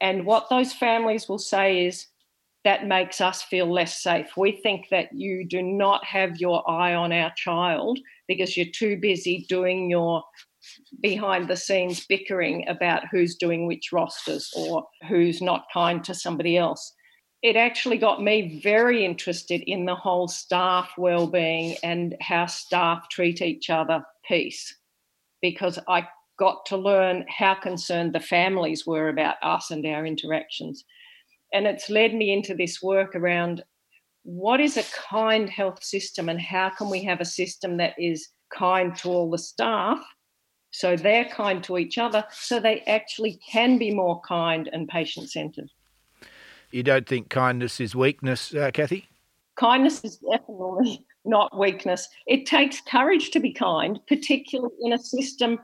And 0.00 0.24
what 0.24 0.48
those 0.48 0.72
families 0.72 1.28
will 1.28 1.38
say 1.38 1.86
is, 1.86 2.06
that 2.66 2.88
makes 2.88 3.20
us 3.20 3.42
feel 3.42 3.72
less 3.72 4.02
safe. 4.02 4.36
We 4.36 4.60
think 4.60 4.88
that 4.90 5.12
you 5.12 5.46
do 5.46 5.62
not 5.62 6.04
have 6.04 6.38
your 6.38 6.68
eye 6.68 6.94
on 6.94 7.12
our 7.12 7.32
child 7.36 8.00
because 8.26 8.56
you're 8.56 8.66
too 8.74 8.96
busy 8.96 9.46
doing 9.48 9.88
your 9.88 10.24
behind 11.00 11.46
the 11.46 11.56
scenes 11.56 12.04
bickering 12.06 12.66
about 12.66 13.04
who's 13.12 13.36
doing 13.36 13.68
which 13.68 13.92
rosters 13.92 14.52
or 14.56 14.84
who's 15.08 15.40
not 15.40 15.66
kind 15.72 16.02
to 16.02 16.12
somebody 16.12 16.56
else 16.56 16.92
it 17.42 17.56
actually 17.56 17.98
got 17.98 18.22
me 18.22 18.60
very 18.62 19.04
interested 19.04 19.62
in 19.62 19.84
the 19.84 19.94
whole 19.94 20.28
staff 20.28 20.92
well-being 20.96 21.76
and 21.82 22.16
how 22.20 22.46
staff 22.46 23.08
treat 23.10 23.42
each 23.42 23.70
other 23.70 24.02
piece 24.26 24.74
because 25.42 25.78
I 25.88 26.08
got 26.38 26.66
to 26.66 26.76
learn 26.76 27.24
how 27.28 27.54
concerned 27.54 28.14
the 28.14 28.20
families 28.20 28.86
were 28.86 29.08
about 29.08 29.36
us 29.42 29.70
and 29.70 29.84
our 29.86 30.04
interactions. 30.04 30.84
And 31.52 31.66
it's 31.66 31.88
led 31.88 32.14
me 32.14 32.32
into 32.32 32.54
this 32.54 32.82
work 32.82 33.14
around 33.14 33.62
what 34.22 34.60
is 34.60 34.76
a 34.76 34.84
kind 35.08 35.48
health 35.48 35.84
system 35.84 36.28
and 36.28 36.40
how 36.40 36.70
can 36.70 36.90
we 36.90 37.04
have 37.04 37.20
a 37.20 37.24
system 37.24 37.76
that 37.76 37.94
is 37.98 38.28
kind 38.52 38.94
to 38.96 39.08
all 39.08 39.30
the 39.30 39.38
staff 39.38 39.98
so 40.70 40.94
they're 40.94 41.24
kind 41.24 41.64
to 41.64 41.78
each 41.78 41.96
other 41.96 42.24
so 42.30 42.60
they 42.60 42.80
actually 42.82 43.40
can 43.50 43.78
be 43.78 43.94
more 43.94 44.20
kind 44.28 44.68
and 44.72 44.88
patient 44.88 45.30
centered. 45.30 45.70
You 46.70 46.82
don't 46.82 47.06
think 47.06 47.28
kindness 47.28 47.80
is 47.80 47.94
weakness, 47.94 48.54
uh, 48.54 48.70
Kathy? 48.72 49.08
Kindness 49.56 50.04
is 50.04 50.16
definitely 50.16 51.04
not 51.24 51.56
weakness. 51.58 52.08
It 52.26 52.46
takes 52.46 52.80
courage 52.80 53.30
to 53.30 53.40
be 53.40 53.52
kind, 53.52 53.98
particularly 54.06 54.74
in 54.82 54.92
a 54.92 54.98
system 54.98 55.58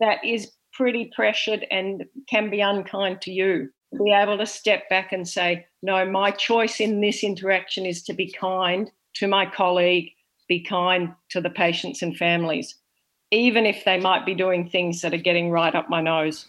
that 0.00 0.24
is 0.24 0.52
pretty 0.72 1.10
pressured 1.14 1.66
and 1.70 2.04
can 2.28 2.50
be 2.50 2.60
unkind 2.60 3.20
to 3.22 3.30
you. 3.30 3.68
Be 4.04 4.12
able 4.12 4.38
to 4.38 4.46
step 4.46 4.88
back 4.88 5.12
and 5.12 5.26
say, 5.26 5.66
no, 5.82 6.04
my 6.04 6.30
choice 6.30 6.80
in 6.80 7.00
this 7.00 7.24
interaction 7.24 7.86
is 7.86 8.02
to 8.04 8.12
be 8.12 8.32
kind 8.32 8.90
to 9.14 9.26
my 9.26 9.46
colleague, 9.46 10.10
be 10.48 10.62
kind 10.62 11.14
to 11.30 11.40
the 11.40 11.50
patients 11.50 12.02
and 12.02 12.16
families, 12.16 12.76
even 13.30 13.66
if 13.66 13.84
they 13.84 13.98
might 13.98 14.26
be 14.26 14.34
doing 14.34 14.68
things 14.68 15.00
that 15.00 15.14
are 15.14 15.18
getting 15.18 15.50
right 15.50 15.74
up 15.74 15.88
my 15.88 16.00
nose. 16.00 16.46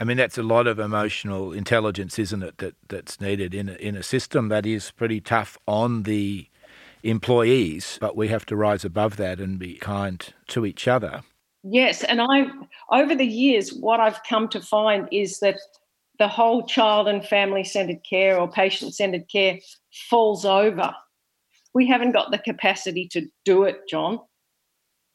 I 0.00 0.04
mean, 0.04 0.16
that's 0.16 0.38
a 0.38 0.42
lot 0.42 0.66
of 0.66 0.78
emotional 0.78 1.52
intelligence, 1.52 2.18
isn't 2.18 2.42
it? 2.42 2.58
That 2.58 2.74
that's 2.88 3.20
needed 3.20 3.54
in 3.54 3.68
a, 3.68 3.74
in 3.74 3.96
a 3.96 4.02
system 4.02 4.48
that 4.48 4.66
is 4.66 4.90
pretty 4.90 5.20
tough 5.20 5.58
on 5.66 6.04
the 6.04 6.48
employees, 7.02 7.98
but 8.00 8.16
we 8.16 8.28
have 8.28 8.46
to 8.46 8.56
rise 8.56 8.84
above 8.84 9.16
that 9.16 9.40
and 9.40 9.58
be 9.58 9.74
kind 9.74 10.34
to 10.48 10.66
each 10.66 10.88
other. 10.88 11.22
Yes, 11.62 12.04
and 12.04 12.20
I 12.20 12.46
over 12.90 13.14
the 13.14 13.26
years, 13.26 13.72
what 13.72 14.00
I've 14.00 14.22
come 14.24 14.48
to 14.48 14.60
find 14.60 15.08
is 15.10 15.40
that 15.40 15.58
the 16.18 16.28
whole 16.28 16.66
child 16.66 17.06
and 17.08 17.24
family 17.24 17.64
centered 17.64 18.02
care 18.08 18.38
or 18.38 18.50
patient 18.50 18.94
centered 18.94 19.28
care 19.28 19.58
falls 20.08 20.44
over. 20.44 20.92
We 21.74 21.86
haven't 21.86 22.12
got 22.12 22.30
the 22.30 22.38
capacity 22.38 23.06
to 23.08 23.26
do 23.44 23.64
it, 23.64 23.82
John 23.88 24.20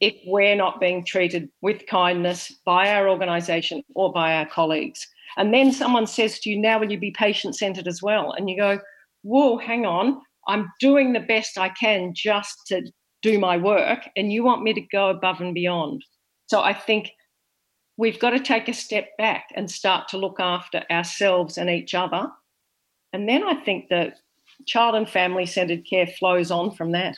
if 0.04 0.14
we're 0.26 0.56
not 0.56 0.82
being 0.82 1.06
treated 1.06 1.48
with 1.62 1.88
kindness 1.88 2.54
by 2.66 2.90
our 2.94 3.08
organisation 3.08 3.82
or 3.96 4.12
by 4.12 4.34
our 4.34 4.46
colleagues. 4.46 5.08
And 5.38 5.54
then 5.54 5.72
someone 5.72 6.08
says 6.08 6.40
to 6.40 6.50
you, 6.50 6.60
now 6.60 6.78
will 6.78 6.92
you 6.92 7.00
be 7.00 7.12
patient 7.12 7.56
centred 7.56 7.88
as 7.88 8.02
well? 8.02 8.34
And 8.34 8.50
you 8.50 8.58
go, 8.58 8.82
whoa, 9.22 9.58
hang 9.58 9.86
on, 9.86 10.20
I'm 10.46 10.70
doing 10.82 11.14
the 11.14 11.22
best 11.22 11.58
I 11.58 11.70
can 11.70 12.14
just 12.14 12.58
to 12.68 12.82
do 13.22 13.40
my 13.40 13.56
work, 13.56 14.10
and 14.18 14.34
you 14.34 14.44
want 14.44 14.64
me 14.64 14.74
to 14.74 14.82
go 14.82 15.10
above 15.10 15.40
and 15.40 15.54
beyond. 15.54 16.04
So 16.48 16.60
I 16.60 16.74
think 16.74 17.12
we've 17.96 18.20
got 18.20 18.32
to 18.32 18.40
take 18.42 18.68
a 18.68 18.74
step 18.74 19.08
back 19.18 19.46
and 19.56 19.72
start 19.72 20.10
to 20.10 20.18
look 20.18 20.42
after 20.42 20.84
ourselves 20.92 21.58
and 21.58 21.70
each 21.70 21.94
other. 21.94 22.28
And 23.14 23.30
then 23.30 23.48
I 23.48 23.56
think 23.64 23.88
the 23.88 24.12
child 24.66 24.96
and 24.96 25.08
family 25.08 25.46
centred 25.46 25.88
care 25.90 26.08
flows 26.08 26.52
on 26.52 26.72
from 26.72 26.92
that. 26.92 27.18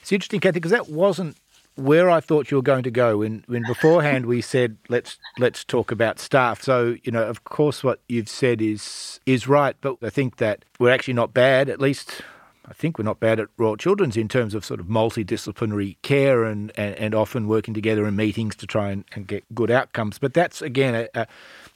It's 0.00 0.10
interesting, 0.10 0.40
Kathy, 0.40 0.54
because 0.54 0.70
that 0.70 0.88
wasn't 0.88 1.36
where 1.76 2.10
I 2.10 2.20
thought 2.20 2.50
you 2.50 2.56
were 2.56 2.62
going 2.62 2.82
to 2.84 2.90
go 2.90 3.18
when, 3.18 3.44
when 3.46 3.62
beforehand 3.66 4.26
we 4.26 4.40
said 4.40 4.78
let's 4.88 5.18
let's 5.38 5.64
talk 5.64 5.92
about 5.92 6.18
staff. 6.18 6.62
So 6.62 6.96
you 7.04 7.12
know, 7.12 7.22
of 7.22 7.44
course, 7.44 7.84
what 7.84 8.00
you've 8.08 8.28
said 8.28 8.60
is 8.60 9.20
is 9.26 9.46
right, 9.46 9.76
but 9.80 9.96
I 10.02 10.10
think 10.10 10.36
that 10.36 10.64
we're 10.78 10.90
actually 10.90 11.14
not 11.14 11.32
bad. 11.34 11.68
At 11.68 11.80
least 11.80 12.22
I 12.68 12.72
think 12.72 12.98
we're 12.98 13.04
not 13.04 13.20
bad 13.20 13.38
at 13.38 13.48
Royal 13.56 13.76
Children's 13.76 14.16
in 14.16 14.28
terms 14.28 14.54
of 14.54 14.64
sort 14.64 14.80
of 14.80 14.86
multidisciplinary 14.86 15.96
care 16.02 16.44
and, 16.44 16.72
and, 16.76 16.96
and 16.96 17.14
often 17.14 17.46
working 17.46 17.74
together 17.74 18.06
in 18.06 18.16
meetings 18.16 18.56
to 18.56 18.66
try 18.66 18.90
and, 18.90 19.04
and 19.14 19.26
get 19.26 19.44
good 19.54 19.70
outcomes. 19.70 20.18
But 20.18 20.34
that's 20.34 20.62
again 20.62 21.08
a, 21.14 21.26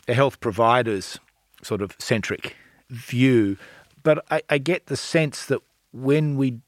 a, 0.08 0.14
health 0.14 0.40
provider's 0.40 1.20
sort 1.62 1.80
of 1.80 1.94
centric 1.98 2.56
view. 2.88 3.56
But 4.02 4.24
I, 4.30 4.42
I 4.50 4.58
get 4.58 4.86
the 4.86 4.96
sense 4.96 5.44
that 5.46 5.60
when 5.92 6.36
we 6.36 6.58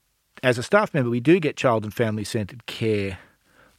as 0.42 0.58
a 0.58 0.62
staff 0.62 0.92
member, 0.92 1.10
we 1.10 1.20
do 1.20 1.38
get 1.38 1.56
child 1.56 1.84
and 1.84 1.94
family 1.94 2.24
centred 2.24 2.66
care 2.66 3.18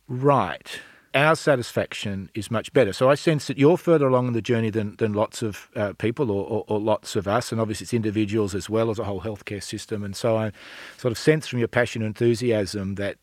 right. 0.07 0.79
Our 1.13 1.35
satisfaction 1.35 2.31
is 2.33 2.49
much 2.49 2.73
better. 2.73 2.91
So 2.91 3.09
I 3.09 3.15
sense 3.15 3.45
that 3.45 3.57
you're 3.57 3.77
further 3.77 4.07
along 4.07 4.27
in 4.27 4.33
the 4.33 4.41
journey 4.41 4.71
than, 4.71 4.95
than 4.95 5.13
lots 5.13 5.43
of 5.43 5.69
uh, 5.75 5.93
people 5.93 6.31
or, 6.31 6.45
or, 6.47 6.65
or, 6.67 6.79
lots 6.79 7.15
of 7.15 7.27
us, 7.27 7.51
and 7.51 7.61
obviously 7.61 7.85
it's 7.85 7.93
individuals 7.93 8.55
as 8.55 8.67
well 8.67 8.89
as 8.89 8.97
a 8.97 9.03
whole 9.03 9.21
healthcare 9.21 9.61
system. 9.61 10.03
And 10.03 10.15
so 10.15 10.37
I 10.37 10.51
sort 10.97 11.11
of 11.11 11.19
sense 11.19 11.47
from 11.47 11.59
your 11.59 11.67
passion 11.67 12.01
and 12.01 12.07
enthusiasm 12.07 12.95
that 12.95 13.17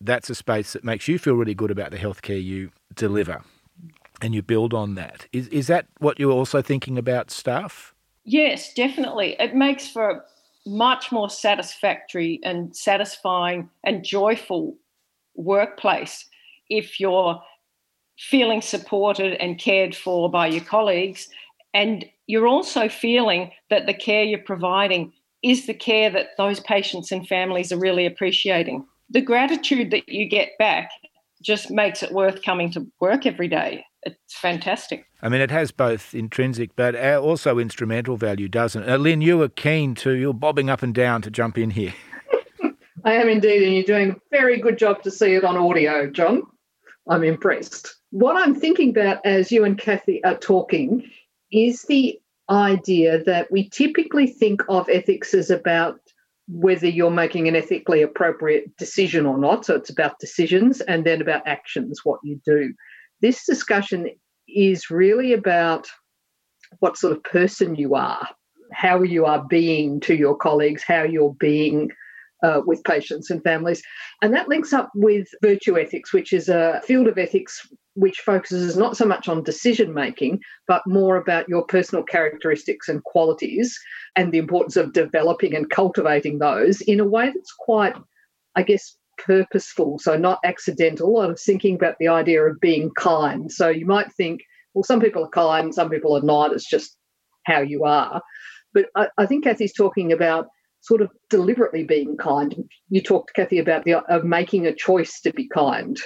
that's 0.00 0.28
a 0.28 0.34
space 0.34 0.72
that 0.72 0.82
makes 0.82 1.06
you 1.06 1.18
feel 1.18 1.34
really 1.34 1.54
good 1.54 1.70
about 1.70 1.92
the 1.92 1.98
healthcare 1.98 2.42
you 2.42 2.70
deliver, 2.96 3.42
and 4.20 4.34
you 4.34 4.42
build 4.42 4.74
on 4.74 4.96
that. 4.96 5.26
Is 5.32 5.46
is 5.48 5.68
that 5.68 5.86
what 5.98 6.18
you're 6.18 6.32
also 6.32 6.62
thinking 6.62 6.98
about 6.98 7.30
staff? 7.30 7.94
Yes, 8.24 8.74
definitely. 8.74 9.36
It 9.38 9.54
makes 9.54 9.86
for 9.88 10.24
much 10.66 11.12
more 11.12 11.30
satisfactory 11.30 12.40
and 12.42 12.76
satisfying 12.76 13.70
and 13.84 14.04
joyful 14.04 14.76
workplace 15.34 16.26
if 16.68 16.98
you're 16.98 17.40
feeling 18.18 18.60
supported 18.60 19.34
and 19.34 19.58
cared 19.58 19.94
for 19.94 20.30
by 20.30 20.46
your 20.46 20.64
colleagues 20.64 21.28
and 21.74 22.06
you're 22.26 22.46
also 22.46 22.88
feeling 22.88 23.52
that 23.70 23.86
the 23.86 23.94
care 23.94 24.24
you're 24.24 24.38
providing 24.38 25.12
is 25.42 25.66
the 25.66 25.74
care 25.74 26.10
that 26.10 26.30
those 26.38 26.60
patients 26.60 27.12
and 27.12 27.28
families 27.28 27.70
are 27.70 27.78
really 27.78 28.06
appreciating. 28.06 28.84
The 29.10 29.20
gratitude 29.20 29.90
that 29.90 30.08
you 30.08 30.26
get 30.26 30.58
back 30.58 30.90
just 31.42 31.70
makes 31.70 32.02
it 32.02 32.12
worth 32.12 32.42
coming 32.42 32.70
to 32.72 32.86
work 32.98 33.26
every 33.26 33.46
day. 33.46 33.84
It's 34.06 34.36
fantastic. 34.36 35.06
I 35.20 35.28
mean, 35.28 35.40
it 35.40 35.50
has 35.50 35.72
both 35.72 36.14
intrinsic 36.14 36.76
but 36.76 36.94
uh, 36.94 37.20
also 37.20 37.58
instrumental 37.58 38.16
value, 38.16 38.48
doesn't 38.48 38.84
it? 38.84 38.88
Uh, 38.88 38.96
Lynn, 38.96 39.20
you 39.20 39.36
were 39.36 39.48
keen 39.48 39.96
to, 39.96 40.12
you're 40.12 40.32
bobbing 40.32 40.70
up 40.70 40.82
and 40.82 40.94
down 40.94 41.22
to 41.22 41.30
jump 41.30 41.58
in 41.58 41.70
here. 41.70 41.92
I 43.04 43.14
am 43.14 43.28
indeed, 43.28 43.64
and 43.64 43.74
you're 43.74 43.82
doing 43.82 44.10
a 44.10 44.16
very 44.30 44.60
good 44.60 44.78
job 44.78 45.02
to 45.02 45.10
see 45.10 45.34
it 45.34 45.44
on 45.44 45.56
audio, 45.56 46.08
John. 46.08 46.42
I'm 47.08 47.24
impressed. 47.24 47.96
What 48.10 48.36
I'm 48.36 48.54
thinking 48.54 48.90
about 48.90 49.24
as 49.26 49.50
you 49.50 49.64
and 49.64 49.76
Kathy 49.76 50.22
are 50.24 50.38
talking 50.38 51.08
is 51.50 51.82
the 51.82 52.18
idea 52.48 53.22
that 53.24 53.50
we 53.50 53.68
typically 53.68 54.28
think 54.28 54.62
of 54.68 54.88
ethics 54.88 55.34
as 55.34 55.50
about 55.50 55.98
whether 56.48 56.86
you're 56.86 57.10
making 57.10 57.48
an 57.48 57.56
ethically 57.56 58.02
appropriate 58.02 58.76
decision 58.76 59.26
or 59.26 59.36
not. 59.36 59.66
So 59.66 59.74
it's 59.74 59.90
about 59.90 60.20
decisions 60.20 60.80
and 60.80 61.04
then 61.04 61.20
about 61.20 61.46
actions, 61.46 62.00
what 62.04 62.20
you 62.22 62.40
do. 62.44 62.72
This 63.22 63.44
discussion 63.46 64.10
is 64.48 64.90
really 64.90 65.32
about 65.32 65.88
what 66.80 66.96
sort 66.96 67.16
of 67.16 67.22
person 67.24 67.74
you 67.76 67.94
are, 67.94 68.28
how 68.72 69.02
you 69.02 69.24
are 69.24 69.44
being 69.48 70.00
to 70.00 70.14
your 70.14 70.36
colleagues, 70.36 70.82
how 70.82 71.02
you're 71.02 71.34
being 71.38 71.90
uh, 72.42 72.60
with 72.66 72.84
patients 72.84 73.30
and 73.30 73.42
families. 73.42 73.82
And 74.22 74.34
that 74.34 74.48
links 74.48 74.72
up 74.72 74.90
with 74.94 75.28
virtue 75.42 75.78
ethics, 75.78 76.12
which 76.12 76.32
is 76.32 76.48
a 76.48 76.80
field 76.84 77.06
of 77.06 77.18
ethics 77.18 77.66
which 77.94 78.18
focuses 78.18 78.76
not 78.76 78.96
so 78.96 79.06
much 79.06 79.26
on 79.26 79.42
decision 79.42 79.94
making, 79.94 80.40
but 80.68 80.82
more 80.86 81.16
about 81.16 81.48
your 81.48 81.64
personal 81.64 82.04
characteristics 82.04 82.88
and 82.88 83.02
qualities 83.04 83.78
and 84.16 84.32
the 84.32 84.38
importance 84.38 84.76
of 84.76 84.92
developing 84.92 85.54
and 85.54 85.70
cultivating 85.70 86.38
those 86.38 86.82
in 86.82 87.00
a 87.00 87.06
way 87.06 87.26
that's 87.34 87.54
quite, 87.58 87.94
I 88.54 88.62
guess, 88.62 88.96
purposeful, 89.18 89.98
so 89.98 90.16
not 90.16 90.40
accidental. 90.44 91.18
I 91.18 91.26
was 91.26 91.44
thinking 91.44 91.74
about 91.74 91.96
the 91.98 92.08
idea 92.08 92.42
of 92.42 92.60
being 92.60 92.90
kind. 92.96 93.50
So 93.50 93.68
you 93.68 93.86
might 93.86 94.12
think, 94.12 94.40
well, 94.74 94.84
some 94.84 95.00
people 95.00 95.24
are 95.24 95.30
kind, 95.30 95.74
some 95.74 95.90
people 95.90 96.16
are 96.16 96.22
not. 96.22 96.52
It's 96.52 96.68
just 96.68 96.96
how 97.44 97.60
you 97.60 97.84
are. 97.84 98.20
But 98.74 98.86
I, 98.94 99.08
I 99.18 99.26
think 99.26 99.44
Kathy's 99.44 99.72
talking 99.72 100.12
about 100.12 100.48
sort 100.80 101.00
of 101.00 101.10
deliberately 101.30 101.84
being 101.84 102.16
kind. 102.16 102.54
You 102.88 103.00
talked, 103.00 103.34
Kathy, 103.34 103.58
about 103.58 103.84
the 103.84 103.98
of 104.08 104.24
making 104.24 104.66
a 104.66 104.74
choice 104.74 105.20
to 105.22 105.32
be 105.32 105.48
kind. 105.48 105.96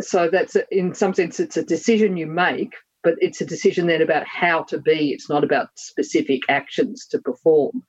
So 0.00 0.28
that's 0.30 0.56
in 0.70 0.94
some 0.94 1.14
sense 1.14 1.40
it's 1.40 1.56
a 1.56 1.64
decision 1.64 2.16
you 2.16 2.26
make, 2.26 2.74
but 3.02 3.14
it's 3.18 3.40
a 3.40 3.46
decision 3.46 3.86
then 3.86 4.02
about 4.02 4.26
how 4.26 4.64
to 4.64 4.78
be. 4.78 5.12
It's 5.12 5.30
not 5.30 5.44
about 5.44 5.68
specific 5.76 6.42
actions 6.48 7.06
to 7.12 7.18
perform. 7.18 7.82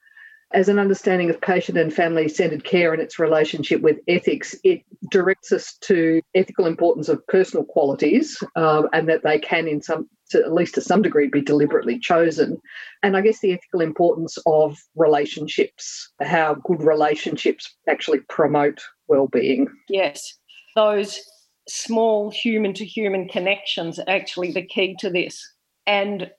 As 0.53 0.69
an 0.69 0.79
understanding 0.79 1.29
of 1.29 1.41
patient 1.41 1.77
and 1.77 1.93
family 1.93 2.29
centered 2.29 2.63
care 2.63 2.93
and 2.93 3.01
its 3.01 3.19
relationship 3.19 3.81
with 3.81 3.97
ethics, 4.07 4.55
it 4.63 4.81
directs 5.11 5.51
us 5.51 5.77
to 5.81 6.21
ethical 6.35 6.65
importance 6.65 7.09
of 7.09 7.25
personal 7.27 7.65
qualities 7.65 8.41
um, 8.55 8.87
and 8.93 9.09
that 9.09 9.23
they 9.23 9.39
can, 9.39 9.67
in 9.67 9.81
some, 9.81 10.07
to, 10.29 10.39
at 10.39 10.53
least 10.53 10.75
to 10.75 10.81
some 10.81 11.01
degree, 11.01 11.27
be 11.27 11.41
deliberately 11.41 11.99
chosen. 11.99 12.57
And 13.03 13.17
I 13.17 13.21
guess 13.21 13.39
the 13.41 13.51
ethical 13.51 13.81
importance 13.81 14.37
of 14.45 14.77
relationships, 14.95 16.09
how 16.21 16.55
good 16.65 16.81
relationships 16.81 17.75
actually 17.89 18.19
promote 18.29 18.81
well-being. 19.09 19.67
Yes, 19.89 20.33
those 20.75 21.19
small 21.67 22.31
human 22.31 22.73
to 22.75 22.85
human 22.85 23.27
connections 23.27 23.99
are 23.99 24.09
actually 24.09 24.53
the 24.53 24.65
key 24.65 24.95
to 24.99 25.09
this. 25.09 25.45
And 25.85 26.31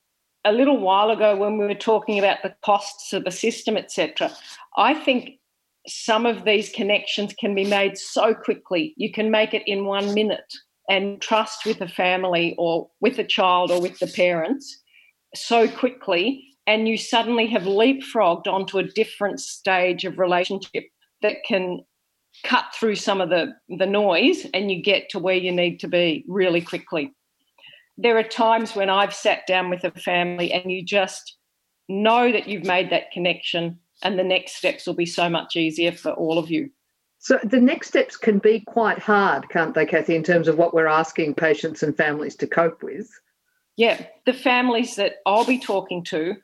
a 0.44 0.52
little 0.52 0.78
while 0.78 1.10
ago 1.10 1.36
when 1.36 1.58
we 1.58 1.66
were 1.66 1.74
talking 1.74 2.18
about 2.18 2.42
the 2.42 2.54
costs 2.64 3.12
of 3.12 3.24
the 3.24 3.30
system, 3.30 3.76
etc., 3.76 4.30
I 4.76 4.94
think 4.94 5.38
some 5.86 6.26
of 6.26 6.44
these 6.44 6.70
connections 6.70 7.34
can 7.38 7.54
be 7.54 7.64
made 7.64 7.96
so 7.96 8.34
quickly. 8.34 8.94
You 8.96 9.12
can 9.12 9.30
make 9.30 9.54
it 9.54 9.62
in 9.66 9.84
one 9.84 10.14
minute 10.14 10.52
and 10.88 11.20
trust 11.20 11.66
with 11.66 11.80
a 11.80 11.88
family 11.88 12.54
or 12.58 12.88
with 13.00 13.18
a 13.18 13.24
child 13.24 13.70
or 13.70 13.80
with 13.80 13.98
the 13.98 14.06
parents 14.06 14.82
so 15.34 15.68
quickly, 15.68 16.44
and 16.66 16.88
you 16.88 16.96
suddenly 16.96 17.46
have 17.46 17.62
leapfrogged 17.62 18.46
onto 18.46 18.78
a 18.78 18.82
different 18.82 19.40
stage 19.40 20.04
of 20.04 20.18
relationship 20.18 20.84
that 21.22 21.36
can 21.46 21.80
cut 22.44 22.66
through 22.74 22.94
some 22.94 23.20
of 23.20 23.30
the, 23.30 23.52
the 23.78 23.86
noise 23.86 24.46
and 24.54 24.70
you 24.70 24.82
get 24.82 25.08
to 25.10 25.18
where 25.18 25.34
you 25.34 25.50
need 25.50 25.80
to 25.80 25.88
be 25.88 26.24
really 26.28 26.60
quickly 26.60 27.12
there 27.98 28.16
are 28.16 28.22
times 28.22 28.76
when 28.76 28.88
I've 28.88 29.12
sat 29.12 29.46
down 29.46 29.68
with 29.68 29.82
a 29.82 29.90
family 29.90 30.52
and 30.52 30.70
you 30.70 30.84
just 30.84 31.36
know 31.88 32.30
that 32.30 32.48
you've 32.48 32.64
made 32.64 32.90
that 32.90 33.10
connection 33.10 33.78
and 34.02 34.16
the 34.16 34.24
next 34.24 34.54
steps 34.54 34.86
will 34.86 34.94
be 34.94 35.04
so 35.04 35.28
much 35.28 35.56
easier 35.56 35.90
for 35.90 36.12
all 36.12 36.38
of 36.38 36.48
you. 36.48 36.70
So 37.18 37.40
the 37.42 37.60
next 37.60 37.88
steps 37.88 38.16
can 38.16 38.38
be 38.38 38.60
quite 38.60 39.00
hard, 39.00 39.48
can't 39.48 39.74
they, 39.74 39.84
Kathy, 39.84 40.14
in 40.14 40.22
terms 40.22 40.46
of 40.46 40.56
what 40.56 40.72
we're 40.72 40.86
asking 40.86 41.34
patients 41.34 41.82
and 41.82 41.96
families 41.96 42.36
to 42.36 42.46
cope 42.46 42.84
with? 42.84 43.10
Yeah, 43.76 44.06
the 44.24 44.32
families 44.32 44.94
that 44.94 45.16
I'll 45.26 45.44
be 45.44 45.58
talking 45.58 46.04
to, 46.04 46.36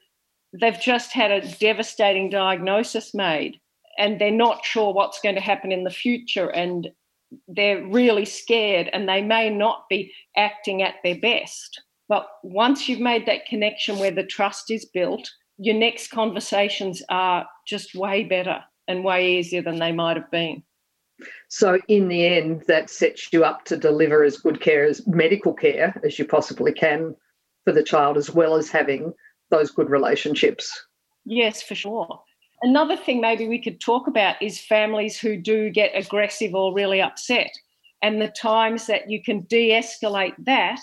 they've 0.53 0.81
just 0.81 1.13
had 1.13 1.31
a 1.31 1.49
devastating 1.59 2.31
diagnosis 2.31 3.15
made 3.15 3.61
and 3.97 4.21
they're 4.21 4.33
not 4.33 4.65
sure 4.65 4.93
what's 4.93 5.21
going 5.21 5.37
to 5.37 5.41
happen 5.41 5.71
in 5.71 5.85
the 5.85 5.91
future 5.91 6.49
and 6.49 6.89
they're 7.49 7.87
really 7.87 8.25
scared 8.25 8.89
and 8.93 9.09
they 9.09 9.23
may 9.23 9.51
not 9.51 9.89
be 9.89 10.13
acting 10.37 10.83
at 10.83 10.97
their 11.03 11.19
best. 11.19 11.83
But 12.09 12.27
once 12.43 12.89
you've 12.89 13.01
made 13.01 13.27
that 13.27 13.47
connection 13.47 13.99
where 13.99 14.11
the 14.11 14.25
trust 14.25 14.71
is 14.71 14.85
built, 14.85 15.29
your 15.59 15.75
next 15.75 16.11
conversations 16.11 17.03
are 17.09 17.47
just 17.67 17.95
way 17.95 18.25
better 18.25 18.63
and 18.89 19.05
way 19.05 19.39
easier 19.39 19.63
than 19.63 19.79
they 19.79 19.93
might 19.93 20.17
have 20.17 20.31
been. 20.31 20.63
So, 21.49 21.79
in 21.89 22.09
the 22.09 22.27
end, 22.27 22.65
that 22.67 22.91
sets 22.91 23.33
you 23.33 23.45
up 23.45 23.65
to 23.67 23.77
deliver 23.77 24.25
as 24.25 24.37
good 24.37 24.61
care 24.61 24.85
as 24.85 25.07
medical 25.07 25.55
care 25.55 25.99
as 26.05 26.19
you 26.19 26.25
possibly 26.25 26.73
can 26.73 27.15
for 27.65 27.73
the 27.73 27.85
child, 27.85 28.17
as 28.17 28.31
well 28.31 28.57
as 28.57 28.69
having 28.69 29.15
those 29.51 29.71
good 29.71 29.89
relationships. 29.89 30.87
Yes, 31.25 31.63
for 31.63 31.77
sure. 31.77 32.24
Another 32.65 32.97
thing 32.97 33.21
maybe 33.21 33.47
we 33.47 33.61
could 33.61 33.79
talk 33.79 34.07
about 34.07 34.41
is 34.41 34.59
families 34.59 35.19
who 35.19 35.37
do 35.37 35.69
get 35.69 35.91
aggressive 35.95 36.55
or 36.55 36.73
really 36.73 37.03
upset, 37.03 37.51
and 38.01 38.23
the 38.23 38.29
times 38.29 38.87
that 38.87 39.11
you 39.11 39.23
can 39.23 39.43
de 39.51 39.73
escalate 39.73 40.35
that 40.39 40.81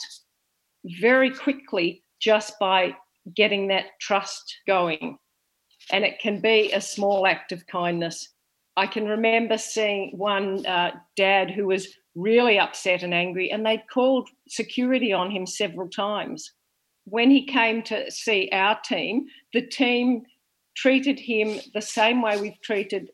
very 1.02 1.32
quickly 1.32 2.04
just 2.20 2.54
by 2.60 2.96
getting 3.36 3.68
that 3.70 4.00
trust 4.00 4.60
going. 4.68 5.18
And 5.92 6.06
it 6.06 6.20
can 6.20 6.40
be 6.40 6.72
a 6.72 6.80
small 6.80 7.26
act 7.26 7.52
of 7.52 7.66
kindness. 7.66 8.30
I 8.78 8.86
can 8.86 9.08
remember 9.08 9.58
seeing 9.58 10.16
one 10.16 10.64
uh, 10.68 10.92
dad 11.18 11.50
who 11.50 11.66
was 11.66 11.88
really 12.14 12.60
upset 12.60 13.02
and 13.02 13.12
angry, 13.12 13.50
and 13.50 13.66
they'd 13.66 13.90
called 13.92 14.30
security 14.48 15.14
on 15.14 15.32
him 15.32 15.48
several 15.48 15.90
times. 15.90 16.54
When 17.06 17.32
he 17.32 17.44
came 17.48 17.82
to 17.84 18.12
see 18.12 18.50
our 18.54 18.80
team, 18.82 19.26
the 19.52 19.66
team 19.66 20.22
treated 20.82 21.20
him 21.20 21.60
the 21.76 21.82
same 21.82 22.22
way 22.22 22.40
we've 22.40 22.62
treated 22.64 23.12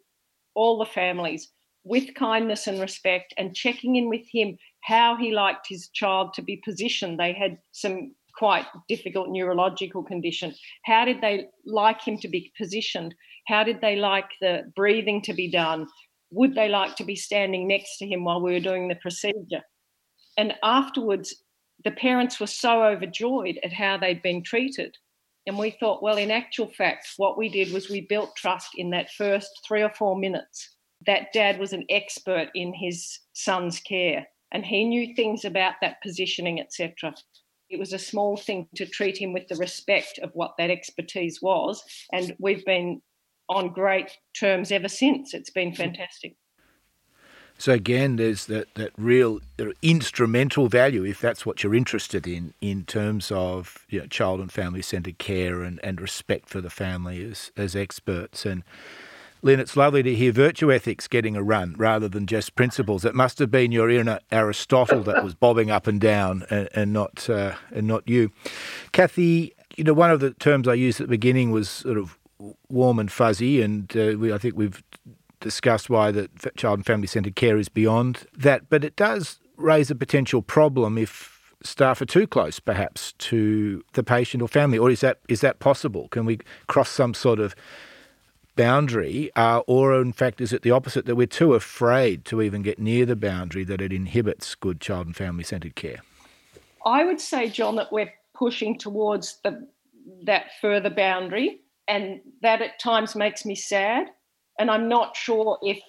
all 0.56 0.78
the 0.78 0.86
families 0.86 1.52
with 1.84 2.16
kindness 2.16 2.68
and 2.68 2.80
respect 2.80 3.34
and 3.38 3.56
checking 3.56 3.96
in 3.98 4.10
with 4.10 4.26
him 4.32 4.58
how 4.84 5.18
he 5.18 5.32
liked 5.32 5.68
his 5.68 5.90
child 5.90 6.34
to 6.34 6.42
be 6.42 6.62
positioned. 6.64 7.20
They 7.20 7.34
had 7.34 7.58
some 7.74 8.14
quite 8.38 8.66
difficult 8.88 9.30
neurological 9.30 10.04
condition. 10.04 10.54
How 10.86 11.04
did 11.06 11.22
they 11.22 11.48
like 11.66 12.02
him 12.02 12.18
to 12.20 12.28
be 12.28 12.52
positioned? 12.58 13.14
How 13.48 13.64
did 13.64 13.82
they 13.82 13.96
like 13.96 14.30
the 14.40 14.72
breathing 14.76 15.22
to 15.24 15.34
be 15.34 15.50
done? 15.50 15.88
Would 16.32 16.56
they 16.56 16.70
like 16.70 16.96
to 16.98 17.04
be 17.04 17.16
standing 17.16 17.68
next 17.68 17.98
to 17.98 18.08
him 18.08 18.24
while 18.24 18.42
we 18.42 18.54
were 18.54 18.60
doing 18.60 18.88
the 18.88 18.96
procedure? 18.96 19.64
And 20.38 20.54
afterwards, 20.64 21.36
the 21.84 21.92
parents 21.92 22.40
were 22.40 22.48
so 22.48 22.84
overjoyed 22.84 23.60
at 23.64 23.74
how 23.74 23.98
they'd 23.98 24.22
been 24.22 24.44
treated 24.44 24.96
and 25.48 25.58
we 25.58 25.72
thought, 25.72 26.04
well, 26.04 26.18
in 26.18 26.30
actual 26.30 26.68
fact, 26.68 27.08
what 27.18 27.38
we 27.38 27.48
did 27.48 27.72
was 27.72 27.90
we 27.90 28.02
built 28.02 28.36
trust 28.36 28.70
in 28.76 28.90
that 28.92 29.10
first 29.12 29.50
three 29.66 29.82
or 29.82 29.90
four 29.90 30.18
minutes. 30.18 30.76
That 31.06 31.32
dad 31.34 31.58
was 31.58 31.74
an 31.74 31.86
expert 31.90 32.50
in 32.54 32.74
his 32.74 33.20
son's 33.34 33.80
care 33.80 34.28
and 34.52 34.66
he 34.66 34.84
knew 34.84 35.16
things 35.16 35.46
about 35.46 35.76
that 35.82 36.02
positioning, 36.02 36.60
etc. 36.60 37.14
It 37.70 37.80
was 37.80 37.94
a 37.94 38.00
small 38.00 38.36
thing 38.38 38.68
to 38.76 38.86
treat 38.86 39.18
him 39.18 39.34
with 39.34 39.48
the 39.48 39.56
respect 39.56 40.20
of 40.22 40.32
what 40.34 40.52
that 40.58 40.70
expertise 40.70 41.42
was. 41.42 41.82
And 42.12 42.36
we've 42.40 42.66
been 42.66 43.02
on 43.50 43.74
great 43.74 44.12
terms 44.38 44.72
ever 44.72 44.90
since. 44.90 45.34
It's 45.34 45.50
been 45.50 45.72
mm-hmm. 45.72 45.84
fantastic. 45.84 46.36
So 47.58 47.74
again, 47.74 48.18
there's 48.18 48.46
that, 48.46 48.74
that 48.76 48.92
real 48.98 49.40
instrumental 49.82 50.68
value, 50.68 51.04
if 51.04 51.20
that's 51.20 51.46
what 51.46 51.64
you're 51.64 51.76
interested 51.76 52.28
in, 52.28 52.54
in 52.62 52.86
terms 52.86 53.32
of 53.32 53.86
you 53.90 54.00
know, 54.00 54.08
child 54.08 54.40
and 54.40 54.52
family 54.52 54.82
centred 54.82 55.18
care 55.18 55.64
and, 55.64 55.80
and 55.84 56.00
respect 56.00 56.50
for 56.50 56.62
the 56.62 56.70
family 56.70 57.24
as, 57.24 57.52
as 57.58 57.76
experts. 57.76 58.46
And 58.46 58.64
Lynn, 59.42 59.60
it's 59.60 59.76
lovely 59.76 60.04
to 60.04 60.14
hear 60.14 60.32
virtue 60.32 60.72
ethics 60.72 61.08
getting 61.08 61.36
a 61.36 61.44
run 61.44 61.76
rather 61.78 62.08
than 62.08 62.26
just 62.26 62.56
principles. 62.56 63.06
It 63.06 63.16
must 63.16 63.40
have 63.40 63.52
been 63.52 63.72
your 63.72 63.90
inner 63.90 64.20
Aristotle 64.32 65.04
that 65.04 65.24
was 65.24 65.34
bobbing 65.34 65.72
up 65.72 65.88
and 65.88 66.02
down, 66.02 66.46
and, 66.50 66.70
and 66.74 66.94
not 66.94 67.30
uh, 67.30 67.54
and 67.72 67.88
not 67.88 68.08
you, 68.08 68.32
Kathy. 68.92 69.54
You 69.76 69.84
know, 69.84 69.94
one 69.94 70.10
of 70.10 70.20
the 70.20 70.32
terms 70.32 70.68
I 70.68 70.74
used 70.74 71.00
at 71.00 71.08
the 71.08 71.12
beginning 71.12 71.52
was 71.52 71.70
sort 71.70 71.98
of 71.98 72.18
warm 72.68 72.98
and 72.98 73.12
fuzzy, 73.12 73.62
and 73.62 73.96
uh, 73.96 74.18
we, 74.18 74.34
I 74.34 74.40
think 74.40 74.56
we've 74.56 74.82
discussed 75.40 75.90
why 75.90 76.12
the 76.12 76.30
child 76.56 76.80
and 76.80 76.86
family 76.86 77.08
centred 77.08 77.36
care 77.36 77.58
is 77.58 77.70
beyond 77.70 78.26
that. 78.38 78.70
But 78.70 78.84
it 78.84 78.96
does 78.96 79.40
raise 79.56 79.92
a 79.92 79.96
potential 79.96 80.42
problem 80.42 80.98
if 80.98 81.54
staff 81.64 82.02
are 82.02 82.06
too 82.06 82.28
close, 82.28 82.60
perhaps, 82.60 83.14
to 83.14 83.84
the 83.94 84.04
patient 84.04 84.42
or 84.42 84.48
family. 84.48 84.78
Or 84.78 84.90
is 84.90 85.02
that 85.02 85.20
is 85.28 85.42
that 85.42 85.60
possible? 85.60 86.08
Can 86.10 86.26
we 86.26 86.40
cross 86.68 86.90
some 86.90 87.14
sort 87.14 87.40
of 87.40 87.56
boundary, 88.58 89.32
uh, 89.36 89.60
or 89.68 90.02
in 90.02 90.12
fact, 90.12 90.42
is 90.42 90.52
it 90.52 90.64
the 90.64 90.72
opposite 90.72 91.06
that 91.06 91.16
we're 91.16 91.28
too 91.28 91.54
afraid 91.54 92.26
to 92.26 92.42
even 92.42 92.64
get 92.64 92.80
near 92.80 93.06
the 93.06 93.16
boundary 93.16 93.64
that 93.64 93.80
it 93.80 93.94
inhibits 93.94 94.56
good 94.56 94.82
child 94.82 95.06
and 95.06 95.16
family 95.16 95.44
centred 95.44 95.76
care? 95.76 96.00
I 96.86 97.06
would 97.06 97.22
say, 97.22 97.50
John, 97.50 97.76
that 97.78 97.92
we're 97.92 98.12
pushing 98.34 98.78
towards 98.78 99.40
the 99.44 99.68
that 100.24 100.46
further 100.62 100.90
boundary, 100.90 101.62
and 101.88 102.22
that 102.42 102.62
at 102.62 102.80
times 102.80 103.16
makes 103.16 103.46
me 103.46 103.56
sad. 103.56 104.08
And 104.60 104.72
I'm 104.72 104.88
not 104.88 105.16
sure 105.16 105.58
if 105.62 105.80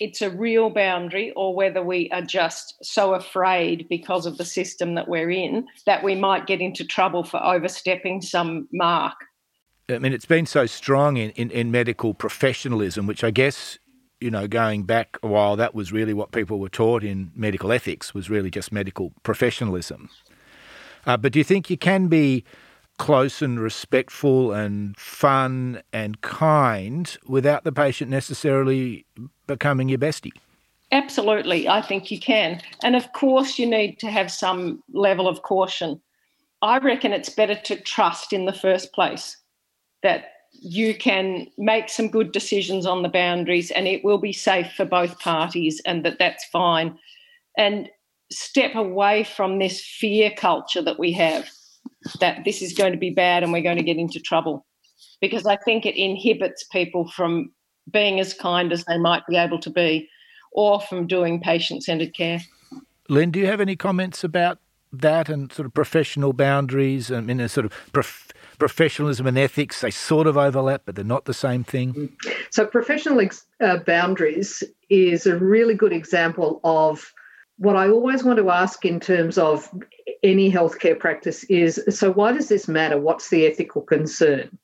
it's 0.00 0.20
a 0.22 0.30
real 0.30 0.70
boundary 0.70 1.32
or 1.36 1.54
whether 1.54 1.82
we 1.82 2.10
are 2.10 2.22
just 2.22 2.74
so 2.82 3.14
afraid 3.14 3.86
because 3.88 4.26
of 4.26 4.36
the 4.36 4.44
system 4.44 4.94
that 4.94 5.08
we're 5.08 5.30
in 5.30 5.66
that 5.86 6.02
we 6.02 6.14
might 6.14 6.46
get 6.46 6.60
into 6.60 6.84
trouble 6.84 7.24
for 7.24 7.42
overstepping 7.42 8.20
some 8.20 8.68
mark. 8.72 9.14
I 9.88 9.98
mean, 9.98 10.12
it's 10.12 10.26
been 10.26 10.46
so 10.46 10.66
strong 10.66 11.16
in, 11.16 11.30
in, 11.30 11.50
in 11.50 11.70
medical 11.70 12.12
professionalism, 12.12 13.06
which 13.06 13.22
I 13.22 13.30
guess 13.30 13.78
you 14.20 14.30
know, 14.30 14.48
going 14.48 14.84
back 14.84 15.18
a 15.22 15.26
while, 15.26 15.56
that 15.56 15.74
was 15.74 15.92
really 15.92 16.14
what 16.14 16.32
people 16.32 16.58
were 16.58 16.68
taught 16.68 17.04
in 17.04 17.30
medical 17.34 17.70
ethics, 17.72 18.14
was 18.14 18.30
really 18.30 18.50
just 18.50 18.72
medical 18.72 19.12
professionalism. 19.22 20.08
Uh, 21.06 21.16
but 21.16 21.32
do 21.32 21.38
you 21.38 21.44
think 21.44 21.68
you 21.70 21.76
can 21.76 22.08
be 22.08 22.44
close 22.98 23.42
and 23.42 23.60
respectful 23.60 24.52
and 24.52 24.96
fun 24.96 25.82
and 25.92 26.20
kind 26.20 27.16
without 27.26 27.64
the 27.64 27.72
patient 27.72 28.10
necessarily 28.10 29.04
becoming 29.46 29.88
your 29.88 29.98
bestie? 29.98 30.32
Absolutely, 30.92 31.68
I 31.68 31.82
think 31.82 32.10
you 32.10 32.20
can. 32.20 32.60
And 32.82 32.94
of 32.94 33.12
course, 33.12 33.58
you 33.58 33.66
need 33.66 33.98
to 33.98 34.10
have 34.10 34.30
some 34.30 34.82
level 34.92 35.28
of 35.28 35.42
caution. 35.42 36.00
I 36.62 36.78
reckon 36.78 37.12
it's 37.12 37.28
better 37.28 37.56
to 37.56 37.80
trust 37.80 38.32
in 38.32 38.44
the 38.44 38.52
first 38.52 38.92
place 38.92 39.36
that 40.02 40.26
you 40.52 40.94
can 40.94 41.48
make 41.58 41.88
some 41.88 42.08
good 42.08 42.32
decisions 42.32 42.86
on 42.86 43.02
the 43.02 43.08
boundaries 43.08 43.70
and 43.70 43.86
it 43.86 44.04
will 44.04 44.18
be 44.18 44.32
safe 44.32 44.72
for 44.72 44.84
both 44.84 45.18
parties 45.18 45.82
and 45.84 46.04
that 46.04 46.18
that's 46.18 46.44
fine. 46.46 46.98
And 47.58 47.90
step 48.30 48.74
away 48.74 49.24
from 49.24 49.58
this 49.58 49.84
fear 49.84 50.30
culture 50.36 50.82
that 50.82 50.98
we 50.98 51.12
have 51.12 51.48
that 52.14 52.44
this 52.44 52.62
is 52.62 52.72
going 52.72 52.92
to 52.92 52.98
be 52.98 53.10
bad 53.10 53.42
and 53.42 53.52
we're 53.52 53.62
going 53.62 53.76
to 53.76 53.82
get 53.82 53.96
into 53.96 54.20
trouble 54.20 54.66
because 55.20 55.46
I 55.46 55.56
think 55.56 55.86
it 55.86 55.96
inhibits 55.96 56.64
people 56.64 57.10
from 57.10 57.52
being 57.90 58.20
as 58.20 58.34
kind 58.34 58.72
as 58.72 58.84
they 58.84 58.98
might 58.98 59.26
be 59.28 59.36
able 59.36 59.60
to 59.60 59.70
be 59.70 60.08
or 60.52 60.80
from 60.80 61.06
doing 61.06 61.40
patient 61.40 61.84
centered 61.84 62.14
care. 62.14 62.40
Lynn, 63.08 63.30
do 63.30 63.38
you 63.38 63.46
have 63.46 63.60
any 63.60 63.76
comments 63.76 64.24
about 64.24 64.58
that 64.92 65.28
and 65.28 65.52
sort 65.52 65.66
of 65.66 65.74
professional 65.74 66.32
boundaries? 66.32 67.12
I 67.12 67.20
mean, 67.20 67.40
a 67.40 67.48
sort 67.48 67.66
of 67.66 67.72
prof- 67.92 68.32
professionalism 68.58 69.26
and 69.26 69.38
ethics, 69.38 69.80
they 69.80 69.90
sort 69.90 70.26
of 70.26 70.36
overlap, 70.36 70.82
but 70.86 70.96
they're 70.96 71.04
not 71.04 71.26
the 71.26 71.34
same 71.34 71.62
thing. 71.62 72.16
So, 72.50 72.66
professional 72.66 73.20
ex- 73.20 73.46
uh, 73.60 73.78
boundaries 73.78 74.64
is 74.88 75.26
a 75.26 75.36
really 75.36 75.74
good 75.74 75.92
example 75.92 76.60
of 76.64 77.12
what 77.58 77.76
I 77.76 77.88
always 77.88 78.24
want 78.24 78.38
to 78.38 78.50
ask 78.50 78.84
in 78.84 79.00
terms 79.00 79.38
of 79.38 79.70
any 80.22 80.50
healthcare 80.50 80.98
practice 80.98 81.44
is 81.44 81.82
so 81.90 82.12
why 82.12 82.32
does 82.32 82.48
this 82.48 82.68
matter? 82.68 82.98
What's 82.98 83.30
the 83.30 83.46
ethical 83.46 83.82
concern? 83.82 84.58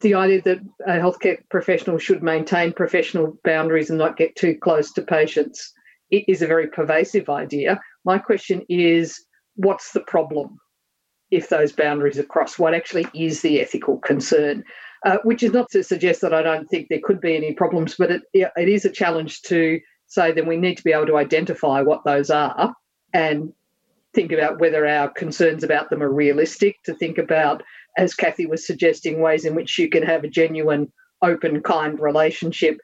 The 0.00 0.14
idea 0.14 0.42
that 0.42 0.60
a 0.86 0.92
healthcare 0.92 1.38
professional 1.50 1.98
should 1.98 2.22
maintain 2.22 2.72
professional 2.72 3.38
boundaries 3.44 3.90
and 3.90 3.98
not 3.98 4.16
get 4.16 4.36
too 4.36 4.56
close 4.56 4.92
to 4.92 5.02
patients 5.02 5.72
is 6.10 6.40
a 6.40 6.46
very 6.46 6.68
pervasive 6.68 7.28
idea. 7.28 7.80
My 8.04 8.18
question 8.18 8.62
is 8.68 9.24
what's 9.56 9.92
the 9.92 10.00
problem 10.00 10.58
if 11.30 11.48
those 11.48 11.72
boundaries 11.72 12.18
are 12.18 12.24
crossed? 12.24 12.58
What 12.58 12.74
actually 12.74 13.06
is 13.14 13.42
the 13.42 13.60
ethical 13.60 13.98
concern? 13.98 14.64
Uh, 15.04 15.18
which 15.22 15.42
is 15.42 15.52
not 15.52 15.70
to 15.70 15.84
suggest 15.84 16.20
that 16.22 16.34
I 16.34 16.42
don't 16.42 16.68
think 16.68 16.88
there 16.88 17.00
could 17.02 17.20
be 17.20 17.36
any 17.36 17.52
problems, 17.52 17.94
but 17.96 18.10
it, 18.10 18.22
it 18.32 18.68
is 18.68 18.84
a 18.84 18.90
challenge 18.90 19.42
to 19.42 19.80
say 20.06 20.32
then 20.32 20.46
we 20.46 20.56
need 20.56 20.76
to 20.76 20.82
be 20.82 20.92
able 20.92 21.06
to 21.06 21.18
identify 21.18 21.82
what 21.82 22.04
those 22.04 22.30
are 22.30 22.74
and 23.12 23.52
think 24.18 24.32
about 24.32 24.58
whether 24.58 24.84
our 24.84 25.08
concerns 25.08 25.62
about 25.62 25.90
them 25.90 26.02
are 26.02 26.12
realistic, 26.12 26.82
to 26.82 26.92
think 26.92 27.18
about, 27.18 27.62
as 27.96 28.14
Kathy 28.14 28.46
was 28.46 28.66
suggesting, 28.66 29.20
ways 29.20 29.44
in 29.44 29.54
which 29.54 29.78
you 29.78 29.88
can 29.88 30.02
have 30.02 30.24
a 30.24 30.28
genuine, 30.28 30.92
open, 31.22 31.62
kind 31.62 32.00
relationship 32.00 32.78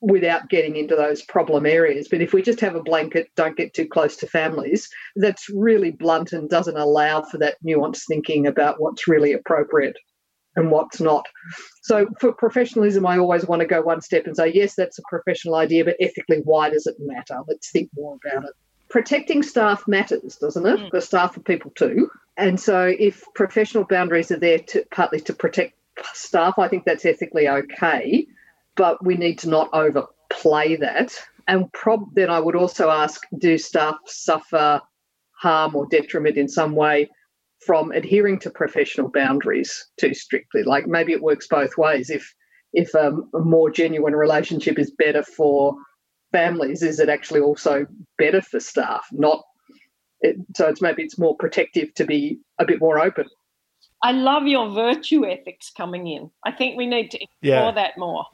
without 0.00 0.48
getting 0.48 0.74
into 0.74 0.96
those 0.96 1.22
problem 1.22 1.66
areas. 1.66 2.08
But 2.10 2.20
if 2.20 2.32
we 2.32 2.42
just 2.42 2.58
have 2.58 2.74
a 2.74 2.82
blanket, 2.82 3.28
don't 3.36 3.56
get 3.56 3.74
too 3.74 3.86
close 3.86 4.16
to 4.16 4.26
families, 4.26 4.88
that's 5.14 5.48
really 5.50 5.92
blunt 5.92 6.32
and 6.32 6.50
doesn't 6.50 6.76
allow 6.76 7.22
for 7.22 7.38
that 7.38 7.58
nuanced 7.64 8.08
thinking 8.08 8.48
about 8.48 8.80
what's 8.80 9.06
really 9.06 9.32
appropriate 9.32 9.96
and 10.56 10.72
what's 10.72 11.00
not. 11.00 11.24
So 11.84 12.08
for 12.18 12.32
professionalism, 12.32 13.06
I 13.06 13.18
always 13.18 13.46
want 13.46 13.60
to 13.60 13.68
go 13.68 13.82
one 13.82 14.00
step 14.00 14.26
and 14.26 14.36
say, 14.36 14.50
yes, 14.52 14.74
that's 14.74 14.98
a 14.98 15.02
professional 15.08 15.54
idea, 15.54 15.84
but 15.84 15.94
ethically, 16.00 16.40
why 16.42 16.70
does 16.70 16.88
it 16.88 16.96
matter? 16.98 17.38
Let's 17.46 17.70
think 17.70 17.88
more 17.94 18.18
about 18.26 18.46
it. 18.46 18.54
Protecting 18.92 19.42
staff 19.42 19.88
matters, 19.88 20.36
doesn't 20.36 20.66
it? 20.66 20.78
Mm. 20.78 20.84
Because 20.84 21.06
staff 21.06 21.36
are 21.36 21.40
people 21.40 21.72
too. 21.74 22.10
And 22.36 22.60
so 22.60 22.84
if 22.86 23.24
professional 23.34 23.84
boundaries 23.84 24.30
are 24.30 24.38
there 24.38 24.58
to 24.58 24.84
partly 24.90 25.18
to 25.20 25.32
protect 25.32 25.74
staff, 26.12 26.58
I 26.58 26.68
think 26.68 26.84
that's 26.84 27.06
ethically 27.06 27.48
okay. 27.48 28.26
But 28.76 29.02
we 29.04 29.16
need 29.16 29.38
to 29.40 29.48
not 29.48 29.70
overplay 29.72 30.76
that. 30.76 31.18
And 31.48 31.72
prob- 31.72 32.14
then 32.14 32.28
I 32.28 32.38
would 32.38 32.54
also 32.54 32.90
ask, 32.90 33.22
do 33.38 33.56
staff 33.56 33.96
suffer 34.04 34.82
harm 35.32 35.74
or 35.74 35.86
detriment 35.86 36.36
in 36.36 36.48
some 36.48 36.74
way 36.74 37.10
from 37.64 37.92
adhering 37.92 38.38
to 38.40 38.50
professional 38.50 39.08
boundaries 39.08 39.88
too 39.98 40.12
strictly. 40.12 40.64
Like 40.64 40.86
maybe 40.86 41.12
it 41.12 41.22
works 41.22 41.46
both 41.48 41.78
ways. 41.78 42.10
If 42.10 42.34
if 42.74 42.94
um, 42.94 43.30
a 43.34 43.40
more 43.40 43.70
genuine 43.70 44.14
relationship 44.14 44.78
is 44.78 44.90
better 44.90 45.22
for 45.22 45.76
families, 46.32 46.82
is 46.82 46.98
it 46.98 47.08
actually 47.08 47.40
also 47.40 47.86
better 48.18 48.42
for 48.42 48.58
staff? 48.58 49.06
Not 49.12 49.44
it, 50.20 50.36
so 50.56 50.68
it's 50.68 50.80
maybe 50.80 51.02
it's 51.02 51.18
more 51.18 51.36
protective 51.36 51.94
to 51.94 52.04
be 52.04 52.38
a 52.58 52.64
bit 52.64 52.80
more 52.80 52.98
open. 52.98 53.26
I 54.02 54.12
love 54.12 54.46
your 54.46 54.70
virtue 54.70 55.24
ethics 55.26 55.70
coming 55.76 56.06
in. 56.08 56.30
I 56.44 56.52
think 56.52 56.76
we 56.76 56.86
need 56.86 57.10
to 57.12 57.22
explore 57.22 57.66
yeah. 57.66 57.70
that 57.72 57.98
more. 57.98 58.24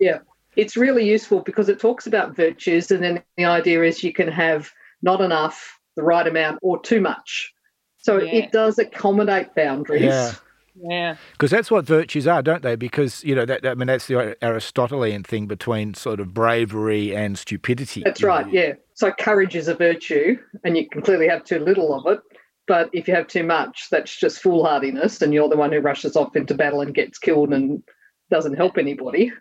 Yeah, 0.00 0.18
it's 0.56 0.76
really 0.76 1.08
useful 1.08 1.40
because 1.40 1.68
it 1.68 1.78
talks 1.78 2.06
about 2.06 2.34
virtues, 2.34 2.90
and 2.90 3.02
then 3.02 3.22
the 3.36 3.44
idea 3.44 3.82
is 3.84 4.02
you 4.02 4.12
can 4.12 4.28
have 4.28 4.70
not 5.02 5.20
enough, 5.20 5.78
the 5.96 6.02
right 6.02 6.26
amount, 6.26 6.58
or 6.62 6.80
too 6.80 7.00
much. 7.00 7.52
So 7.98 8.20
yeah. 8.20 8.32
it 8.32 8.52
does 8.52 8.78
accommodate 8.78 9.54
boundaries. 9.54 10.02
Yeah. 10.02 10.32
Yeah, 10.74 11.16
because 11.32 11.50
that's 11.50 11.70
what 11.70 11.84
virtues 11.84 12.26
are, 12.26 12.42
don't 12.42 12.62
they? 12.62 12.76
Because 12.76 13.22
you 13.24 13.34
know, 13.34 13.44
that, 13.44 13.66
I 13.66 13.74
mean, 13.74 13.88
that's 13.88 14.06
the 14.06 14.36
Aristotelian 14.42 15.22
thing 15.22 15.46
between 15.46 15.94
sort 15.94 16.18
of 16.18 16.32
bravery 16.32 17.14
and 17.14 17.38
stupidity. 17.38 18.02
That's 18.04 18.22
right. 18.22 18.46
Know? 18.46 18.52
Yeah. 18.52 18.72
So 18.94 19.10
courage 19.12 19.54
is 19.54 19.68
a 19.68 19.74
virtue, 19.74 20.38
and 20.64 20.76
you 20.76 20.88
can 20.88 21.02
clearly 21.02 21.28
have 21.28 21.44
too 21.44 21.58
little 21.58 21.94
of 21.94 22.10
it. 22.12 22.20
But 22.66 22.90
if 22.92 23.08
you 23.08 23.14
have 23.14 23.26
too 23.26 23.42
much, 23.42 23.88
that's 23.90 24.16
just 24.16 24.40
foolhardiness, 24.40 25.20
and 25.20 25.34
you're 25.34 25.48
the 25.48 25.56
one 25.56 25.72
who 25.72 25.80
rushes 25.80 26.16
off 26.16 26.36
into 26.36 26.54
battle 26.54 26.80
and 26.80 26.94
gets 26.94 27.18
killed 27.18 27.52
and 27.52 27.82
doesn't 28.30 28.56
help 28.56 28.78
anybody. 28.78 29.32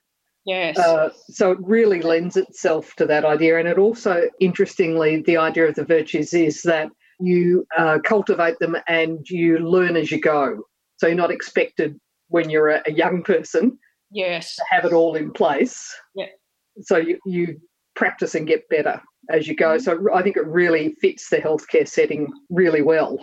Yes. 0.45 0.77
Uh, 0.77 1.11
so 1.29 1.51
it 1.51 1.59
really 1.61 2.01
lends 2.01 2.35
itself 2.35 2.95
to 2.95 3.05
that 3.05 3.23
idea, 3.23 3.57
and 3.57 3.67
it 3.67 3.77
also, 3.77 4.23
interestingly, 4.39 5.21
the 5.21 5.37
idea 5.37 5.67
of 5.67 5.75
the 5.75 5.85
virtues 5.85 6.33
is 6.33 6.63
that 6.63 6.89
you 7.19 7.65
uh, 7.77 7.99
cultivate 8.03 8.57
them 8.59 8.75
and 8.87 9.29
you 9.29 9.59
learn 9.59 9.95
as 9.95 10.11
you 10.11 10.19
go. 10.19 10.65
So 11.01 11.07
you're 11.07 11.15
not 11.15 11.31
expected 11.31 11.99
when 12.27 12.51
you're 12.51 12.69
a, 12.69 12.83
a 12.85 12.91
young 12.91 13.23
person 13.23 13.79
yes. 14.11 14.55
to 14.57 14.63
have 14.69 14.85
it 14.85 14.93
all 14.93 15.15
in 15.15 15.31
place. 15.31 15.91
Yeah. 16.13 16.27
So 16.81 16.97
you, 16.97 17.17
you 17.25 17.59
practice 17.95 18.35
and 18.35 18.45
get 18.45 18.69
better 18.69 19.01
as 19.31 19.47
you 19.47 19.55
go. 19.55 19.77
Mm-hmm. 19.77 19.83
So 19.83 20.13
I 20.13 20.21
think 20.21 20.37
it 20.37 20.45
really 20.45 20.93
fits 21.01 21.27
the 21.31 21.37
healthcare 21.37 21.87
setting 21.87 22.31
really 22.51 22.83
well. 22.83 23.17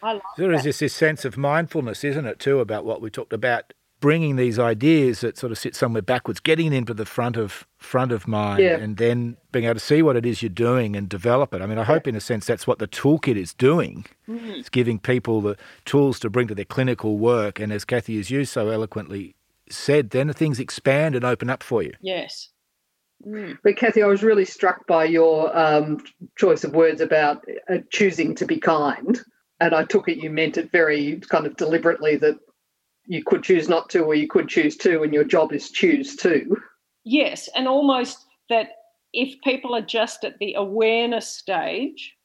I 0.00 0.12
love 0.12 0.22
there 0.38 0.52
is 0.52 0.62
this, 0.62 0.78
this 0.78 0.94
sense 0.94 1.24
of 1.24 1.36
mindfulness, 1.36 2.04
isn't 2.04 2.24
it, 2.24 2.38
too, 2.38 2.60
about 2.60 2.84
what 2.84 3.02
we 3.02 3.10
talked 3.10 3.32
about 3.32 3.72
bringing 4.00 4.36
these 4.36 4.58
ideas 4.58 5.20
that 5.20 5.36
sort 5.38 5.52
of 5.52 5.58
sit 5.58 5.76
somewhere 5.76 6.02
backwards, 6.02 6.40
getting 6.40 6.70
them 6.70 6.84
to 6.86 6.94
the 6.94 7.06
front 7.06 7.36
of 7.36 7.66
front 7.78 8.12
of 8.12 8.26
mind, 8.26 8.62
yeah. 8.62 8.76
and 8.76 8.96
then 8.96 9.36
being 9.52 9.66
able 9.66 9.74
to 9.74 9.80
see 9.80 10.02
what 10.02 10.16
it 10.16 10.26
is 10.26 10.42
you're 10.42 10.48
doing 10.48 10.96
and 10.96 11.08
develop 11.08 11.54
it. 11.54 11.62
I 11.62 11.66
mean, 11.66 11.78
I 11.78 11.84
hope 11.84 12.08
in 12.08 12.16
a 12.16 12.20
sense 12.20 12.46
that's 12.46 12.66
what 12.66 12.78
the 12.78 12.88
toolkit 12.88 13.36
is 13.36 13.54
doing. 13.54 14.06
Mm-hmm. 14.28 14.50
It's 14.50 14.68
giving 14.68 14.98
people 14.98 15.40
the 15.40 15.56
tools 15.84 16.18
to 16.20 16.30
bring 16.30 16.48
to 16.48 16.54
their 16.54 16.64
clinical 16.64 17.18
work, 17.18 17.60
and 17.60 17.72
as 17.72 17.84
Kathy 17.84 18.16
has 18.16 18.30
used 18.30 18.52
so 18.52 18.68
eloquently 18.68 19.34
said, 19.68 20.10
then 20.10 20.32
things 20.32 20.58
expand 20.58 21.14
and 21.14 21.24
open 21.24 21.48
up 21.48 21.62
for 21.62 21.82
you. 21.82 21.92
Yes. 22.00 22.48
Mm. 23.26 23.58
But 23.62 23.76
Kathy, 23.76 24.02
I 24.02 24.06
was 24.06 24.22
really 24.22 24.44
struck 24.44 24.86
by 24.86 25.04
your 25.04 25.56
um, 25.56 26.02
choice 26.36 26.64
of 26.64 26.74
words 26.74 27.00
about 27.00 27.44
uh, 27.68 27.78
choosing 27.90 28.34
to 28.36 28.46
be 28.46 28.58
kind, 28.58 29.18
and 29.60 29.74
I 29.74 29.84
took 29.84 30.08
it 30.08 30.18
you 30.18 30.30
meant 30.30 30.56
it 30.56 30.72
very 30.72 31.20
kind 31.28 31.46
of 31.46 31.56
deliberately 31.56 32.16
that 32.16 32.38
you 33.06 33.24
could 33.24 33.42
choose 33.42 33.68
not 33.68 33.88
to, 33.90 34.00
or 34.00 34.14
you 34.14 34.28
could 34.28 34.48
choose 34.48 34.76
to, 34.78 35.02
and 35.02 35.12
your 35.12 35.24
job 35.24 35.52
is 35.52 35.70
choose 35.70 36.16
to. 36.16 36.56
Yes, 37.04 37.48
and 37.54 37.66
almost 37.66 38.26
that 38.48 38.68
if 39.12 39.40
people 39.42 39.74
are 39.74 39.82
just 39.82 40.24
at 40.24 40.38
the 40.38 40.54
awareness 40.54 41.28
stage, 41.28 42.16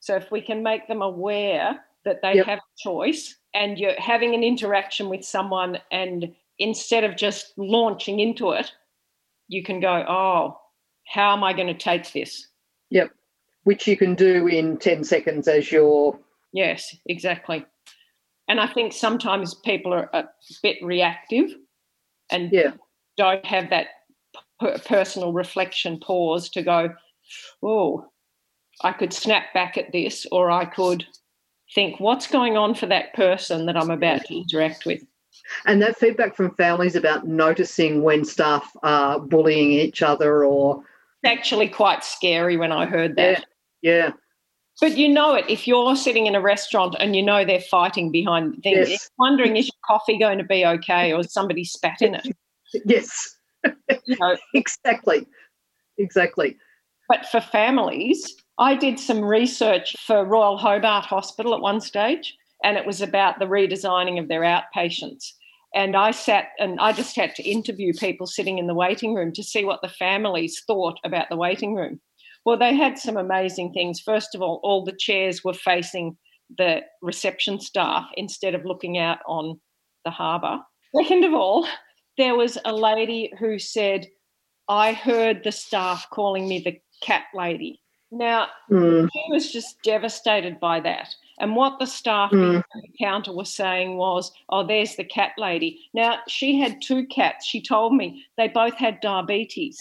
so 0.00 0.16
if 0.16 0.30
we 0.30 0.40
can 0.40 0.62
make 0.62 0.88
them 0.88 1.02
aware 1.02 1.80
that 2.04 2.20
they 2.22 2.34
yep. 2.34 2.46
have 2.46 2.58
a 2.58 2.78
choice 2.78 3.36
and 3.54 3.78
you're 3.78 4.00
having 4.00 4.34
an 4.34 4.42
interaction 4.42 5.08
with 5.08 5.24
someone, 5.24 5.78
and 5.90 6.34
instead 6.58 7.04
of 7.04 7.16
just 7.16 7.52
launching 7.56 8.20
into 8.20 8.50
it, 8.50 8.72
you 9.48 9.62
can 9.62 9.80
go, 9.80 10.04
oh, 10.08 10.58
how 11.06 11.32
am 11.32 11.44
I 11.44 11.52
going 11.52 11.66
to 11.66 11.74
take 11.74 12.12
this? 12.12 12.48
Yep. 12.90 13.10
Which 13.64 13.86
you 13.86 13.96
can 13.96 14.14
do 14.14 14.46
in 14.48 14.78
10 14.78 15.04
seconds 15.04 15.48
as 15.48 15.70
you're. 15.70 16.18
Yes, 16.52 16.96
exactly. 17.06 17.64
And 18.48 18.60
I 18.60 18.66
think 18.66 18.92
sometimes 18.92 19.54
people 19.54 19.94
are 19.94 20.10
a 20.12 20.24
bit 20.62 20.78
reactive 20.82 21.54
and 22.30 22.50
yeah. 22.52 22.72
don't 23.16 23.44
have 23.44 23.70
that 23.70 23.88
personal 24.84 25.32
reflection 25.32 25.98
pause 25.98 26.48
to 26.50 26.62
go, 26.62 26.94
oh, 27.62 28.06
I 28.82 28.92
could 28.92 29.12
snap 29.12 29.52
back 29.54 29.76
at 29.76 29.92
this, 29.92 30.26
or 30.32 30.50
I 30.50 30.64
could 30.64 31.06
think, 31.74 32.00
what's 32.00 32.26
going 32.26 32.56
on 32.56 32.74
for 32.74 32.86
that 32.86 33.14
person 33.14 33.66
that 33.66 33.76
I'm 33.76 33.90
about 33.90 34.24
to 34.26 34.36
interact 34.36 34.86
with? 34.86 35.02
And 35.66 35.80
that 35.82 35.98
feedback 35.98 36.36
from 36.36 36.54
families 36.54 36.96
about 36.96 37.26
noticing 37.26 38.02
when 38.02 38.24
staff 38.24 38.70
are 38.82 39.18
bullying 39.18 39.72
each 39.72 40.02
other 40.02 40.44
or. 40.44 40.84
It's 41.22 41.38
actually 41.38 41.68
quite 41.68 42.04
scary 42.04 42.56
when 42.56 42.72
I 42.72 42.86
heard 42.86 43.16
that. 43.16 43.46
Yeah. 43.82 43.92
yeah. 43.92 44.12
But 44.80 44.96
you 44.96 45.08
know 45.08 45.34
it 45.34 45.44
if 45.48 45.68
you're 45.68 45.96
sitting 45.96 46.26
in 46.26 46.34
a 46.34 46.40
restaurant 46.40 46.96
and 46.98 47.14
you 47.14 47.22
know 47.22 47.44
they're 47.44 47.60
fighting 47.60 48.10
behind 48.10 48.62
things. 48.62 48.90
Yes. 48.90 49.10
Wondering 49.18 49.56
is 49.56 49.66
your 49.66 49.80
coffee 49.86 50.18
going 50.18 50.38
to 50.38 50.44
be 50.44 50.64
okay 50.64 51.12
or 51.12 51.22
somebody 51.22 51.64
spat 51.64 52.02
in 52.02 52.14
it? 52.14 52.26
Yes. 52.86 53.36
you 53.64 54.16
know, 54.18 54.36
exactly. 54.54 55.26
Exactly. 55.98 56.56
But 57.08 57.26
for 57.26 57.40
families, 57.40 58.34
I 58.58 58.74
did 58.74 58.98
some 58.98 59.22
research 59.22 59.94
for 60.06 60.24
Royal 60.24 60.56
Hobart 60.56 61.04
Hospital 61.04 61.54
at 61.54 61.60
one 61.60 61.80
stage, 61.80 62.36
and 62.64 62.76
it 62.76 62.86
was 62.86 63.00
about 63.00 63.38
the 63.38 63.44
redesigning 63.44 64.18
of 64.18 64.28
their 64.28 64.42
outpatients. 64.42 65.32
And 65.74 65.96
I 65.96 66.10
sat 66.10 66.48
and 66.58 66.78
I 66.80 66.92
just 66.92 67.16
had 67.16 67.34
to 67.36 67.48
interview 67.48 67.92
people 67.94 68.26
sitting 68.26 68.58
in 68.58 68.66
the 68.66 68.74
waiting 68.74 69.14
room 69.14 69.32
to 69.32 69.42
see 69.42 69.64
what 69.64 69.80
the 69.80 69.88
families 69.88 70.62
thought 70.66 70.98
about 71.04 71.28
the 71.30 71.36
waiting 71.36 71.74
room. 71.74 72.00
Well, 72.44 72.58
they 72.58 72.74
had 72.74 72.98
some 72.98 73.16
amazing 73.16 73.72
things. 73.72 74.00
First 74.00 74.34
of 74.34 74.42
all, 74.42 74.60
all 74.62 74.84
the 74.84 74.96
chairs 74.98 75.44
were 75.44 75.54
facing 75.54 76.16
the 76.58 76.82
reception 77.00 77.60
staff 77.60 78.06
instead 78.16 78.54
of 78.54 78.64
looking 78.64 78.98
out 78.98 79.18
on 79.26 79.60
the 80.04 80.10
harbour. 80.10 80.58
Second 80.96 81.24
of 81.24 81.32
all, 81.32 81.66
there 82.18 82.34
was 82.34 82.58
a 82.64 82.72
lady 82.72 83.32
who 83.38 83.58
said, 83.58 84.06
I 84.68 84.92
heard 84.92 85.44
the 85.44 85.52
staff 85.52 86.06
calling 86.10 86.48
me 86.48 86.60
the 86.60 86.78
cat 87.02 87.24
lady. 87.34 87.80
Now, 88.10 88.48
mm. 88.70 89.08
she 89.10 89.32
was 89.32 89.50
just 89.50 89.82
devastated 89.82 90.60
by 90.60 90.80
that. 90.80 91.14
And 91.38 91.56
what 91.56 91.78
the 91.78 91.86
staff 91.86 92.30
mm. 92.30 92.56
in 92.56 92.62
the 92.74 92.88
counter 93.00 93.32
was 93.32 93.52
saying 93.52 93.96
was, 93.96 94.30
oh, 94.50 94.66
there's 94.66 94.96
the 94.96 95.04
cat 95.04 95.32
lady. 95.38 95.80
Now, 95.94 96.18
she 96.28 96.58
had 96.60 96.82
two 96.82 97.06
cats. 97.06 97.46
She 97.46 97.62
told 97.62 97.94
me 97.94 98.22
they 98.36 98.48
both 98.48 98.74
had 98.74 99.00
diabetes. 99.00 99.78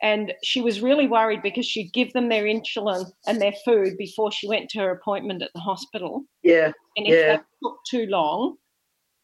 And 0.00 0.32
she 0.44 0.60
was 0.60 0.80
really 0.80 1.08
worried 1.08 1.42
because 1.42 1.66
she'd 1.66 1.92
give 1.92 2.12
them 2.12 2.28
their 2.28 2.44
insulin 2.44 3.10
and 3.26 3.40
their 3.40 3.54
food 3.64 3.96
before 3.98 4.30
she 4.30 4.46
went 4.46 4.70
to 4.70 4.78
her 4.78 4.90
appointment 4.92 5.42
at 5.42 5.50
the 5.54 5.60
hospital. 5.60 6.22
Yeah. 6.42 6.72
And 6.96 7.06
if 7.06 7.14
yeah. 7.14 7.26
that 7.36 7.44
took 7.62 7.78
too 7.90 8.06
long, 8.06 8.56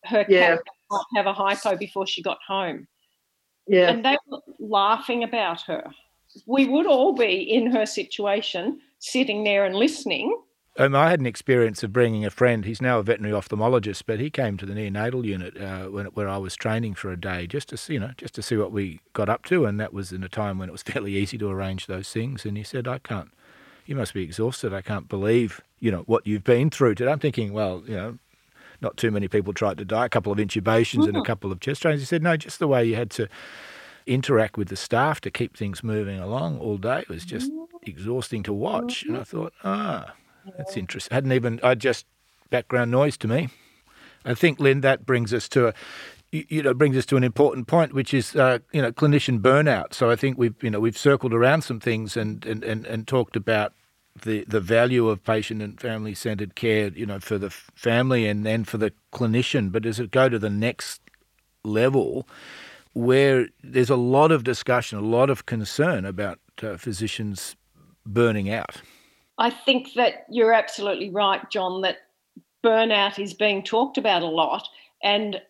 her 0.05 0.25
yeah. 0.29 0.57
cat 0.57 0.63
might 0.91 1.05
have 1.17 1.27
a 1.27 1.33
hypo 1.33 1.77
before 1.77 2.07
she 2.07 2.23
got 2.23 2.39
home. 2.47 2.89
Yeah. 3.69 3.89
And 3.89 4.05
they 4.05 4.19
were 4.27 4.41
laughing 4.59 5.23
about 5.23 5.63
her. 5.63 5.91
We 6.47 6.67
would 6.67 6.87
all 6.87 7.15
be 7.15 7.43
in 7.43 7.71
her 7.71 7.87
situation, 7.87 8.81
sitting 8.99 9.45
there 9.45 9.65
and 9.65 9.77
listening. 9.77 10.37
Um, 10.77 10.97
I 10.97 11.09
had 11.09 11.21
an 11.21 11.27
experience 11.27 11.85
of 11.85 11.93
bringing 11.93 12.25
a 12.25 12.31
friend. 12.31 12.65
He's 12.65 12.83
now 12.83 12.99
a 12.99 13.03
veterinary 13.05 13.39
ophthalmologist, 13.41 14.03
but 14.07 14.19
he 14.19 14.29
came 14.29 14.57
to 14.57 14.67
the 14.67 14.75
neonatal 14.75 15.25
unit 15.25 15.57
uh, 15.57 15.85
when, 15.85 16.07
where 16.07 16.29
I 16.29 16.37
was 16.37 16.57
training 16.57 16.95
for 16.95 17.13
a 17.13 17.17
day, 17.17 17.47
just 17.47 17.69
to 17.69 17.93
you 17.93 18.01
know, 18.01 18.11
just 18.17 18.35
to 18.35 18.43
see 18.43 18.57
what 18.57 18.73
we 18.73 19.01
got 19.13 19.29
up 19.29 19.45
to. 19.47 19.67
And 19.67 19.79
that 19.79 19.93
was 19.93 20.13
in 20.13 20.25
a 20.25 20.29
time 20.29 20.59
when 20.59 20.69
it 20.69 20.73
was 20.73 20.83
fairly 20.85 21.15
easy 21.15 21.39
to 21.39 21.49
arrange 21.49 21.87
those 21.87 22.11
things. 22.11 22.45
And 22.45 22.57
he 22.57 22.65
said, 22.65 22.89
"I 22.89 22.99
can't. 22.99 23.31
You 23.87 23.95
must 23.95 24.15
be 24.15 24.25
exhausted. 24.25 24.75
I 24.75 24.83
can't 24.83 25.09
believe 25.09 25.61
you 25.79 25.93
know 25.93 26.03
what 26.07 26.27
you've 26.27 26.45
been 26.45 26.71
through 26.71 26.97
today." 26.97 27.13
I'm 27.13 27.21
thinking, 27.21 27.53
well, 27.53 27.85
you 27.87 27.95
know, 27.95 28.19
not 28.81 28.97
too 28.97 29.13
many 29.13 29.29
people 29.29 29.53
tried 29.53 29.79
to 29.79 29.85
die. 29.85 30.07
A 30.07 30.09
couple 30.09 30.33
of 30.33 30.39
intubations 30.39 31.01
mm-hmm. 31.01 31.09
and 31.09 31.17
a 31.19 31.21
mm. 31.21 31.25
couple 31.25 31.53
of 31.53 31.61
chest 31.61 31.83
drains. 31.83 32.01
He 32.01 32.07
said, 32.07 32.23
no, 32.23 32.37
just 32.37 32.59
the 32.59 32.69
way 32.69 32.85
you 32.85 32.97
had 32.97 33.11
to 33.13 33.29
interact 34.07 34.59
with 34.59 34.69
the 34.69 34.77
staff 34.77 35.21
to 35.23 35.31
keep 35.31 35.57
things 35.57 35.83
moving 35.83 36.19
along 36.21 36.59
all 36.59 36.77
day 36.77 37.05
was 37.09 37.25
just 37.25 37.51
mm-hmm. 37.51 37.77
exhausting 37.83 38.43
to 38.43 38.53
watch. 38.53 39.01
Mm-hmm. 39.01 39.09
And 39.09 39.17
I 39.17 39.21
mm-hmm. 39.25 39.37
thought, 39.37 39.53
ah, 39.65 40.13
that's 40.57 40.77
interesting. 40.77 41.13
I 41.13 41.17
hadn't 41.17 41.33
even, 41.33 41.61
I 41.63 41.75
just, 41.75 42.07
background 42.51 42.91
noise 42.91 43.17
to 43.19 43.29
me. 43.29 43.49
I 44.25 44.35
think, 44.35 44.61
Lynn, 44.61 44.81
that 44.83 45.05
brings 45.05 45.35
us 45.35 45.49
to 45.51 45.69
a, 45.69 45.75
you 46.31 46.63
know, 46.63 46.75
brings 46.75 46.97
us 46.97 47.07
to 47.07 47.17
an 47.17 47.25
important 47.25 47.67
point, 47.67 47.93
which 47.93 48.15
is, 48.15 48.35
uh, 48.37 48.59
you 48.73 48.83
know, 48.83 48.93
clinician 48.93 49.41
burnout. 49.41 49.95
So 49.95 50.11
I 50.11 50.17
think 50.17 50.39
we've, 50.39 50.55
you 50.63 50.71
know, 50.71 50.81
we've 50.81 50.99
circled 50.99 51.35
around 51.35 51.63
some 51.63 51.81
things 51.81 52.17
and, 52.17 52.45
and, 52.45 52.65
and, 52.65 52.87
and 52.87 53.07
talked 53.07 53.37
about 53.37 53.73
the 54.23 54.45
the 54.47 54.61
value 54.61 55.09
of 55.09 55.25
patient 55.25 55.61
and 55.61 55.81
family 55.81 56.15
centered 56.15 56.55
care, 56.55 56.89
you 56.89 57.05
know, 57.05 57.19
for 57.19 57.39
the 57.39 57.51
family 57.51 58.29
and 58.29 58.47
then 58.47 58.65
for 58.65 58.79
the 58.79 58.93
clinician. 59.13 59.73
But 59.73 59.83
does 59.83 59.99
it 59.99 60.11
go 60.11 60.29
to 60.29 60.39
the 60.39 60.51
next 60.51 61.01
level, 61.65 62.29
where 62.93 63.49
there's 63.63 63.91
a 63.91 63.97
lot 63.97 64.31
of 64.31 64.45
discussion, 64.45 64.99
a 64.99 65.03
lot 65.03 65.31
of 65.31 65.47
concern 65.47 66.05
about 66.05 66.39
uh, 66.63 66.77
physicians 66.77 67.57
burning 68.07 68.51
out? 68.51 68.83
I 69.39 69.51
think 69.51 69.95
that 69.95 70.27
you're 70.31 70.53
absolutely 70.53 71.11
right, 71.11 71.49
John. 71.51 71.83
That 71.83 71.99
burnout 72.65 73.19
is 73.19 73.35
being 73.35 73.63
talked 73.63 73.99
about 73.99 74.23
a 74.23 74.27
lot, 74.27 74.69
and 75.03 75.41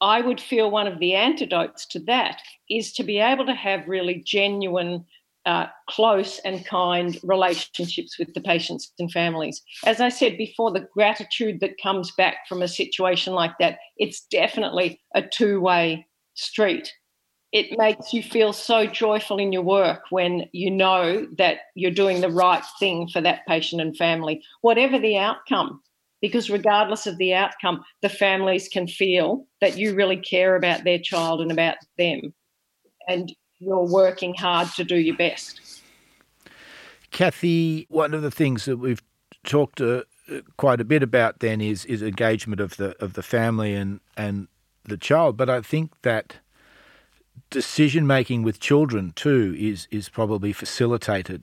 I 0.00 0.20
would 0.20 0.40
feel 0.40 0.70
one 0.70 0.86
of 0.86 0.98
the 0.98 1.14
antidotes 1.14 1.86
to 1.86 2.00
that 2.00 2.42
is 2.68 2.92
to 2.94 3.04
be 3.04 3.18
able 3.18 3.46
to 3.46 3.54
have 3.54 3.88
really 3.88 4.22
genuine 4.24 5.04
uh, 5.46 5.66
close 5.88 6.40
and 6.40 6.66
kind 6.66 7.18
relationships 7.22 8.18
with 8.18 8.34
the 8.34 8.40
patients 8.40 8.92
and 8.98 9.10
families. 9.12 9.62
As 9.84 10.00
I 10.00 10.08
said 10.08 10.36
before, 10.36 10.72
the 10.72 10.88
gratitude 10.92 11.60
that 11.60 11.80
comes 11.80 12.10
back 12.10 12.48
from 12.48 12.62
a 12.62 12.68
situation 12.68 13.32
like 13.32 13.52
that, 13.60 13.78
it's 13.96 14.22
definitely 14.22 15.00
a 15.14 15.22
two 15.22 15.60
way 15.60 16.04
street. 16.34 16.92
It 17.52 17.78
makes 17.78 18.12
you 18.12 18.22
feel 18.22 18.52
so 18.52 18.86
joyful 18.86 19.38
in 19.38 19.52
your 19.52 19.62
work 19.62 20.02
when 20.10 20.46
you 20.52 20.70
know 20.70 21.26
that 21.38 21.58
you're 21.74 21.90
doing 21.90 22.20
the 22.20 22.30
right 22.30 22.64
thing 22.78 23.08
for 23.08 23.20
that 23.20 23.46
patient 23.46 23.80
and 23.80 23.96
family, 23.96 24.42
whatever 24.60 24.98
the 24.98 25.16
outcome. 25.16 25.80
Because 26.20 26.50
regardless 26.50 27.06
of 27.06 27.18
the 27.18 27.34
outcome, 27.34 27.84
the 28.02 28.08
families 28.08 28.68
can 28.68 28.88
feel 28.88 29.46
that 29.60 29.78
you 29.78 29.94
really 29.94 30.16
care 30.16 30.56
about 30.56 30.82
their 30.82 30.98
child 30.98 31.40
and 31.40 31.52
about 31.52 31.76
them. 31.98 32.34
And 33.06 33.34
you're 33.58 33.86
working 33.86 34.34
hard 34.34 34.68
to 34.76 34.84
do 34.84 34.96
your 34.96 35.16
best. 35.16 35.82
Kathy, 37.10 37.86
one 37.88 38.14
of 38.14 38.22
the 38.22 38.30
things 38.30 38.64
that 38.64 38.78
we've 38.78 39.02
talked 39.44 39.80
uh, 39.80 40.02
quite 40.56 40.80
a 40.80 40.84
bit 40.84 41.02
about 41.02 41.40
then 41.40 41.60
is 41.60 41.84
is 41.84 42.02
engagement 42.02 42.60
of 42.60 42.76
the 42.76 42.96
of 43.02 43.14
the 43.14 43.22
family 43.22 43.74
and 43.74 44.00
and 44.16 44.48
the 44.84 44.96
child, 44.96 45.36
but 45.36 45.50
I 45.50 45.60
think 45.62 45.92
that 46.02 46.36
decision 47.50 48.06
making 48.06 48.42
with 48.42 48.60
children 48.60 49.12
too 49.14 49.54
is 49.58 49.88
is 49.90 50.08
probably 50.08 50.52
facilitated 50.52 51.42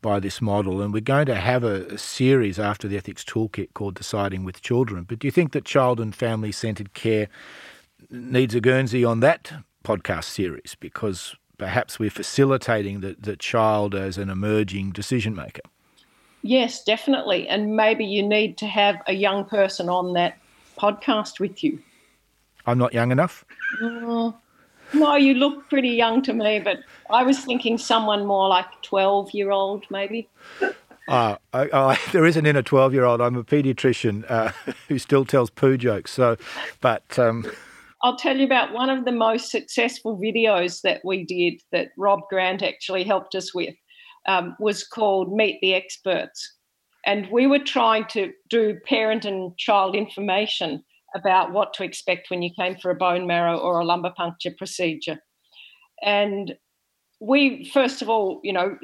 by 0.00 0.18
this 0.18 0.40
model, 0.40 0.80
and 0.80 0.92
we're 0.92 1.00
going 1.00 1.26
to 1.26 1.34
have 1.34 1.62
a, 1.62 1.84
a, 1.86 1.98
series 1.98 2.58
after 2.58 2.88
the 2.88 2.96
ethics 2.96 3.24
toolkit 3.24 3.74
called 3.74 3.94
Deciding 3.94 4.44
with 4.44 4.62
Children. 4.62 5.04
But 5.04 5.18
do 5.18 5.26
you 5.26 5.30
think 5.30 5.52
that 5.52 5.64
child 5.64 6.00
and 6.00 6.14
family 6.14 6.52
centered 6.52 6.94
care 6.94 7.28
needs 8.10 8.54
a 8.54 8.60
Guernsey 8.60 9.04
on 9.04 9.20
that 9.20 9.52
podcast 9.84 10.24
series? 10.24 10.76
Because 10.80 11.36
perhaps 11.58 11.98
we're 11.98 12.10
facilitating 12.10 13.00
the, 13.00 13.16
the 13.18 13.36
child 13.36 13.94
as 13.94 14.16
an 14.16 14.30
emerging 14.30 14.92
decision 14.92 15.34
maker. 15.34 15.62
Yes, 16.42 16.82
definitely. 16.82 17.46
And 17.48 17.76
maybe 17.76 18.04
you 18.04 18.22
need 18.26 18.56
to 18.58 18.66
have 18.66 19.02
a 19.06 19.12
young 19.12 19.44
person 19.44 19.90
on 19.90 20.14
that 20.14 20.38
podcast 20.78 21.38
with 21.38 21.62
you. 21.62 21.78
I'm 22.66 22.78
not 22.78 22.94
young 22.94 23.12
enough? 23.12 23.44
Uh, 23.82 24.32
no, 24.92 25.16
you 25.16 25.34
look 25.34 25.68
pretty 25.68 25.90
young 25.90 26.22
to 26.22 26.32
me, 26.32 26.58
but 26.58 26.78
I 27.10 27.22
was 27.22 27.38
thinking 27.38 27.78
someone 27.78 28.26
more 28.26 28.48
like 28.48 28.66
12 28.82 29.30
year 29.32 29.50
old, 29.50 29.84
maybe. 29.90 30.28
Uh, 31.08 31.36
I, 31.52 31.68
I, 31.72 31.98
there 32.12 32.24
is 32.24 32.36
an 32.36 32.46
inner 32.46 32.62
12 32.62 32.94
year 32.94 33.04
old. 33.04 33.20
I'm 33.20 33.36
a 33.36 33.44
paediatrician 33.44 34.24
uh, 34.30 34.52
who 34.88 34.98
still 34.98 35.24
tells 35.24 35.50
poo 35.50 35.76
jokes. 35.76 36.12
So, 36.12 36.36
but. 36.80 37.18
Um, 37.18 37.50
I'll 38.02 38.16
tell 38.16 38.36
you 38.36 38.46
about 38.46 38.72
one 38.72 38.88
of 38.88 39.04
the 39.04 39.12
most 39.12 39.50
successful 39.50 40.18
videos 40.18 40.80
that 40.82 41.02
we 41.04 41.24
did 41.24 41.60
that 41.70 41.88
Rob 41.98 42.20
Grant 42.30 42.62
actually 42.62 43.04
helped 43.04 43.34
us 43.34 43.54
with 43.54 43.74
um, 44.26 44.56
was 44.58 44.84
called 44.84 45.34
Meet 45.34 45.58
the 45.60 45.74
Experts. 45.74 46.56
And 47.04 47.28
we 47.30 47.46
were 47.46 47.58
trying 47.58 48.06
to 48.10 48.32
do 48.48 48.78
parent 48.86 49.24
and 49.24 49.56
child 49.58 49.94
information 49.94 50.82
about 51.14 51.52
what 51.52 51.74
to 51.74 51.84
expect 51.84 52.30
when 52.30 52.42
you 52.42 52.50
came 52.58 52.76
for 52.76 52.90
a 52.90 52.96
bone 52.96 53.26
marrow 53.26 53.58
or 53.58 53.80
a 53.80 53.84
lumbar 53.84 54.14
puncture 54.16 54.52
procedure. 54.56 55.18
And 56.02 56.54
we, 57.20 57.70
first 57.72 58.02
of 58.02 58.08
all, 58.08 58.40
you 58.42 58.52
know, 58.52 58.78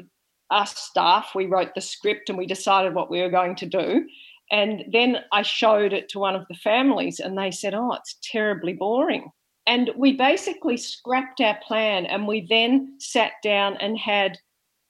us 0.51 0.77
staff, 0.77 1.31
we 1.35 1.45
wrote 1.45 1.75
the 1.75 1.81
script 1.81 2.29
and 2.29 2.37
we 2.37 2.45
decided 2.45 2.93
what 2.93 3.09
we 3.09 3.21
were 3.21 3.29
going 3.29 3.55
to 3.55 3.65
do. 3.65 4.05
And 4.51 4.85
then 4.93 5.17
I 5.33 5.41
showed 5.41 5.91
it 5.91 6.07
to 6.09 6.19
one 6.19 6.35
of 6.35 6.45
the 6.49 6.55
families 6.55 7.19
and 7.19 7.37
they 7.37 7.51
said, 7.51 7.73
Oh, 7.73 7.93
it's 7.93 8.17
terribly 8.23 8.73
boring. 8.73 9.29
And 9.65 9.91
we 9.97 10.13
basically 10.13 10.77
scrapped 10.77 11.41
our 11.41 11.57
plan 11.67 12.05
and 12.05 12.27
we 12.27 12.47
then 12.49 12.95
sat 12.99 13.33
down 13.43 13.75
and 13.77 13.97
had 13.97 14.37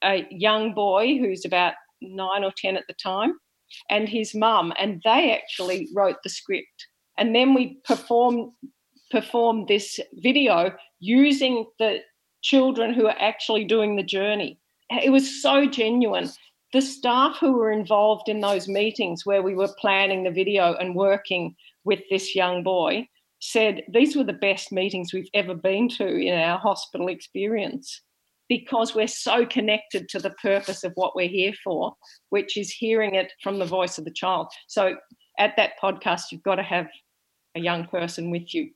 a 0.04 0.28
young 0.30 0.76
boy 0.76 1.18
who's 1.18 1.46
about 1.46 1.74
nine 2.02 2.44
or 2.44 2.52
10 2.56 2.78
at 2.78 2.84
the 2.88 2.94
time 2.94 3.34
and 3.90 4.08
his 4.08 4.34
mum, 4.34 4.74
and 4.80 5.02
they 5.04 5.34
actually 5.36 5.90
wrote 5.94 6.18
the 6.24 6.30
script. 6.30 6.88
And 7.18 7.36
then 7.36 7.54
we 7.54 7.80
performed 7.84 8.52
performed 9.10 9.70
this 9.70 10.00
video 10.16 10.72
using 11.00 11.66
the 11.80 12.00
children 12.42 12.94
who 12.94 13.08
are 13.08 13.16
actually 13.20 13.64
doing 13.64 13.96
the 13.96 14.04
journey. 14.04 14.60
It 14.90 15.12
was 15.12 15.42
so 15.42 15.66
genuine. 15.66 16.30
The 16.74 16.82
staff 16.82 17.38
who 17.40 17.54
were 17.54 17.72
involved 17.72 18.28
in 18.28 18.42
those 18.42 18.68
meetings 18.68 19.26
where 19.26 19.42
we 19.42 19.56
were 19.56 19.74
planning 19.80 20.24
the 20.24 20.32
video 20.32 20.74
and 20.74 20.96
working 20.96 21.56
with 21.86 22.02
this 22.10 22.36
young 22.36 22.64
boy 22.64 23.08
said 23.40 23.84
these 23.94 24.16
were 24.16 24.24
the 24.24 24.34
best 24.34 24.72
meetings 24.72 25.14
we've 25.14 25.30
ever 25.34 25.54
been 25.54 25.88
to 25.88 26.08
in 26.08 26.38
our 26.38 26.58
hospital 26.58 27.08
experience 27.08 28.02
because 28.50 28.96
we're 28.96 29.08
so 29.08 29.46
connected 29.46 30.10
to 30.10 30.20
the 30.20 30.32
purpose 30.32 30.84
of 30.84 30.94
what 30.96 31.16
we're 31.16 31.28
here 31.28 31.54
for, 31.64 31.94
which 32.30 32.58
is 32.58 32.72
hearing 32.72 33.16
it 33.16 33.32
from 33.44 33.60
the 33.60 33.66
voice 33.66 33.98
of 33.98 34.06
the 34.06 34.12
child. 34.12 34.48
So 34.68 34.96
at 35.38 35.56
that 35.58 35.74
podcast, 35.82 36.24
you've 36.32 36.44
got 36.44 36.56
to 36.56 36.64
have 36.64 36.88
a 37.58 37.60
young 37.60 37.86
person 37.88 38.32
with 38.32 38.54
you. 38.54 38.72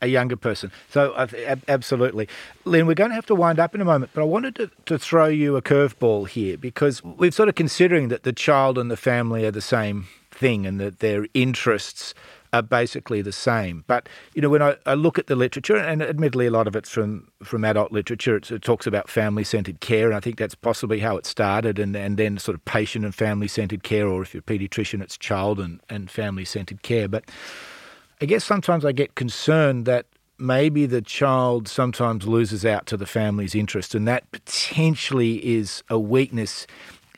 A, 0.00 0.06
younger 0.06 0.36
person. 0.36 0.70
So, 0.90 1.12
absolutely. 1.66 2.28
Lynn, 2.64 2.86
we're 2.86 2.94
going 2.94 3.10
to 3.10 3.16
have 3.16 3.26
to 3.26 3.34
wind 3.34 3.58
up 3.58 3.74
in 3.74 3.80
a 3.80 3.84
moment, 3.84 4.12
but 4.14 4.20
I 4.20 4.24
wanted 4.24 4.54
to, 4.54 4.70
to 4.86 4.96
throw 4.96 5.26
you 5.26 5.56
a 5.56 5.62
curveball 5.62 6.28
here 6.28 6.56
because 6.56 7.02
we're 7.02 7.32
sort 7.32 7.48
of 7.48 7.56
considering 7.56 8.06
that 8.06 8.22
the 8.22 8.32
child 8.32 8.78
and 8.78 8.92
the 8.92 8.96
family 8.96 9.44
are 9.44 9.50
the 9.50 9.60
same 9.60 10.06
thing 10.30 10.66
and 10.66 10.78
that 10.78 11.00
their 11.00 11.26
interests 11.34 12.14
are 12.52 12.62
basically 12.62 13.22
the 13.22 13.32
same. 13.32 13.84
But 13.86 14.08
you 14.34 14.42
know, 14.42 14.50
when 14.50 14.62
I, 14.62 14.76
I, 14.84 14.94
look 14.94 15.18
at 15.18 15.26
the 15.26 15.36
literature, 15.36 15.76
and 15.76 16.02
admittedly 16.02 16.46
a 16.46 16.50
lot 16.50 16.66
of 16.66 16.76
it's 16.76 16.90
from 16.90 17.28
from 17.42 17.64
adult 17.64 17.92
literature, 17.92 18.36
it, 18.36 18.62
talks 18.62 18.86
about 18.86 19.08
family 19.08 19.44
centred 19.44 19.80
care, 19.80 20.06
and 20.06 20.16
I 20.16 20.20
think 20.20 20.38
that's 20.38 20.54
possibly 20.54 21.00
how 21.00 21.16
it 21.16 21.26
started, 21.26 21.78
and 21.78 21.96
and 21.96 22.16
then 22.16 22.38
sort 22.38 22.54
of 22.54 22.64
patient 22.64 23.04
and 23.04 23.14
family 23.14 23.48
centred 23.48 23.82
care, 23.82 24.06
or 24.06 24.22
if 24.22 24.34
you're 24.34 24.40
a 24.40 24.42
paediatrician, 24.42 25.02
it's 25.02 25.16
child 25.16 25.58
and 25.58 25.80
and 25.88 26.10
family 26.10 26.44
centred 26.44 26.82
care. 26.82 27.08
But 27.08 27.24
I 28.20 28.26
guess 28.26 28.44
sometimes 28.44 28.84
I 28.84 28.92
get 28.92 29.14
concerned 29.14 29.86
that 29.86 30.06
maybe 30.38 30.86
the 30.86 31.02
child 31.02 31.68
sometimes 31.68 32.26
loses 32.26 32.66
out 32.66 32.86
to 32.86 32.96
the 32.96 33.06
family's 33.06 33.54
interest, 33.54 33.94
and 33.94 34.06
that 34.08 34.30
potentially 34.30 35.36
is 35.46 35.82
a 35.88 35.98
weakness 35.98 36.66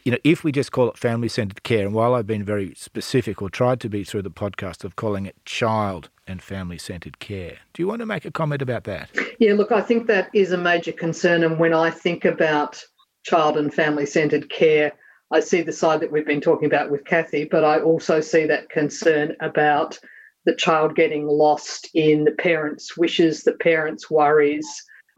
you 0.05 0.13
know, 0.13 0.19
if 0.23 0.45
we 0.45 0.53
just 0.53 0.71
call 0.71 0.89
it 0.89 0.99
family 0.99 1.29
centered 1.29 1.63
care, 1.63 1.87
and 1.87 1.95
while 1.95 2.15
I've 2.15 2.27
been 2.27 2.45
very 2.45 2.75
specific 2.75 3.41
or 3.41 3.49
tried 3.49 3.81
to 3.81 3.89
be 3.89 4.05
through 4.05 4.23
the 4.23 4.31
podcast 4.31 4.85
of 4.85 4.97
calling 4.97 5.25
it 5.25 5.35
child 5.47 6.11
and 6.27 6.43
family 6.43 6.77
centered 6.77 7.19
care, 7.19 7.57
do 7.73 7.83
you 7.83 7.89
want 7.89 8.01
to 8.01 8.07
make 8.07 8.27
a 8.27 8.31
comment 8.31 8.61
about 8.61 8.85
that? 8.85 9.09
Yeah, 9.39 9.55
look, 9.55 9.73
I 9.73 9.81
think 9.81 10.07
that 10.07 10.29
is 10.35 10.53
a 10.53 10.59
major 10.59 10.93
concern. 10.93 11.43
And 11.43 11.59
when 11.59 11.73
I 11.73 11.91
think 11.91 12.27
about 12.27 12.85
child 13.25 13.57
and 13.57 13.73
family 13.73 14.05
centered 14.05 14.51
care, 14.51 14.93
I 15.33 15.41
see 15.41 15.63
the 15.63 15.73
side 15.73 16.01
that 16.01 16.13
we've 16.13 16.27
been 16.27 16.43
talking 16.43 16.67
about 16.67 16.91
with 16.91 17.07
Kathy, 17.07 17.45
but 17.45 17.65
I 17.65 17.81
also 17.81 18.21
see 18.21 18.45
that 18.47 18.69
concern 18.69 19.35
about 19.41 19.99
the 20.45 20.55
child 20.55 20.95
getting 20.95 21.27
lost 21.27 21.89
in 21.95 22.25
the 22.25 22.33
parents' 22.33 22.95
wishes, 22.95 23.43
the 23.43 23.55
parents' 23.55 24.11
worries. 24.11 24.69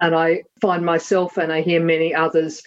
And 0.01 0.15
I 0.15 0.45
find 0.61 0.85
myself, 0.85 1.37
and 1.37 1.53
I 1.53 1.63
hear 1.63 1.83
many 1.83 2.15
others, 2.15 2.63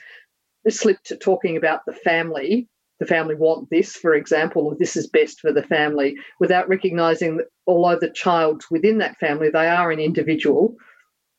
slip 0.68 1.02
to 1.06 1.16
talking 1.16 1.58
about 1.58 1.82
the 1.86 1.94
family 1.94 2.68
the 3.00 3.06
family 3.06 3.36
want 3.36 3.70
this, 3.70 3.96
for 3.96 4.14
example, 4.14 4.66
or 4.66 4.76
this 4.76 4.98
is 4.98 5.08
best 5.08 5.40
for 5.40 5.54
the 5.54 5.64
family, 5.64 6.16
without 6.40 6.68
recognizing 6.68 7.38
that 7.38 7.48
although 7.66 7.98
the 7.98 8.12
child's 8.12 8.66
within 8.70 8.98
that 8.98 9.18
family, 9.18 9.50
they 9.50 9.68
are 9.68 9.92
an 9.92 10.00
individual 10.00 10.76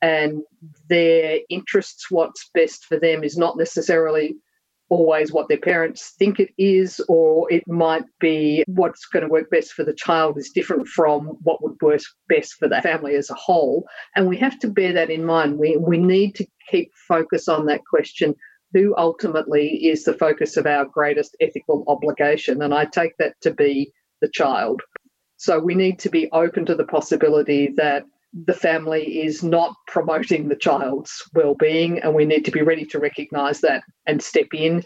and 0.02 0.42
their 0.88 1.40
interests, 1.50 2.10
what's 2.10 2.48
best 2.54 2.86
for 2.86 2.98
them, 2.98 3.22
is 3.22 3.36
not 3.36 3.58
necessarily 3.58 4.36
always 4.88 5.30
what 5.32 5.48
their 5.48 5.58
parents 5.58 6.14
think 6.18 6.40
it 6.40 6.48
is, 6.56 7.00
or 7.08 7.52
it 7.52 7.62
might 7.68 8.04
be 8.18 8.64
what's 8.66 9.04
going 9.06 9.22
to 9.22 9.30
work 9.30 9.48
best 9.50 9.72
for 9.72 9.84
the 9.84 9.94
child 9.94 10.38
is 10.38 10.50
different 10.50 10.88
from 10.88 11.26
what 11.42 11.62
would 11.62 11.76
work 11.82 12.00
best 12.28 12.54
for 12.54 12.68
the 12.68 12.80
family 12.80 13.14
as 13.14 13.28
a 13.28 13.34
whole. 13.34 13.84
And 14.16 14.26
we 14.26 14.38
have 14.38 14.58
to 14.60 14.68
bear 14.68 14.94
that 14.94 15.10
in 15.10 15.24
mind. 15.24 15.58
We, 15.58 15.76
we 15.76 15.98
need 15.98 16.34
to 16.36 16.46
keep 16.70 16.90
focus 17.06 17.46
on 17.46 17.66
that 17.66 17.82
question 17.84 18.34
who 18.72 18.94
ultimately 18.96 19.86
is 19.86 20.04
the 20.04 20.14
focus 20.14 20.56
of 20.56 20.66
our 20.66 20.84
greatest 20.84 21.36
ethical 21.40 21.84
obligation. 21.88 22.62
And 22.62 22.72
I 22.72 22.84
take 22.84 23.16
that 23.18 23.34
to 23.42 23.52
be 23.52 23.92
the 24.20 24.28
child. 24.28 24.80
So 25.36 25.58
we 25.58 25.74
need 25.74 25.98
to 26.00 26.10
be 26.10 26.30
open 26.32 26.66
to 26.66 26.74
the 26.74 26.84
possibility 26.84 27.72
that 27.76 28.04
the 28.32 28.54
family 28.54 29.22
is 29.22 29.42
not 29.42 29.74
promoting 29.88 30.48
the 30.48 30.56
child's 30.56 31.22
well-being 31.34 31.98
and 31.98 32.14
we 32.14 32.24
need 32.24 32.44
to 32.44 32.50
be 32.50 32.62
ready 32.62 32.84
to 32.86 32.98
recognize 32.98 33.60
that 33.60 33.82
and 34.06 34.22
step 34.22 34.46
in 34.54 34.82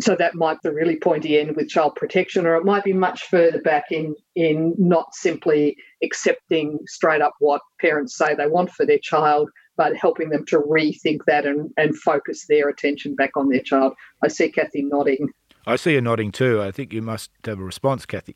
so 0.00 0.16
that 0.16 0.34
might 0.34 0.60
be 0.62 0.68
the 0.68 0.74
really 0.74 0.96
pointy 0.96 1.38
end 1.38 1.54
with 1.54 1.68
child 1.68 1.94
protection 1.94 2.46
or 2.46 2.56
it 2.56 2.64
might 2.64 2.82
be 2.82 2.92
much 2.92 3.24
further 3.24 3.60
back 3.60 3.84
in 3.90 4.14
in 4.34 4.74
not 4.78 5.14
simply 5.14 5.76
accepting 6.02 6.78
straight 6.86 7.20
up 7.20 7.32
what 7.38 7.60
parents 7.80 8.16
say 8.16 8.34
they 8.34 8.46
want 8.46 8.70
for 8.70 8.84
their 8.84 8.98
child 8.98 9.48
but 9.80 9.96
helping 9.96 10.28
them 10.28 10.44
to 10.44 10.58
rethink 10.58 11.20
that 11.26 11.46
and, 11.46 11.70
and 11.78 11.96
focus 11.96 12.44
their 12.46 12.68
attention 12.68 13.14
back 13.14 13.34
on 13.34 13.48
their 13.48 13.62
child. 13.62 13.94
I 14.22 14.28
see 14.28 14.50
Kathy 14.50 14.82
nodding. 14.82 15.30
I 15.66 15.76
see 15.76 15.94
you 15.94 16.02
nodding 16.02 16.32
too. 16.32 16.60
I 16.60 16.70
think 16.70 16.92
you 16.92 17.00
must 17.00 17.30
have 17.46 17.58
a 17.58 17.64
response, 17.64 18.04
Kathy. 18.04 18.34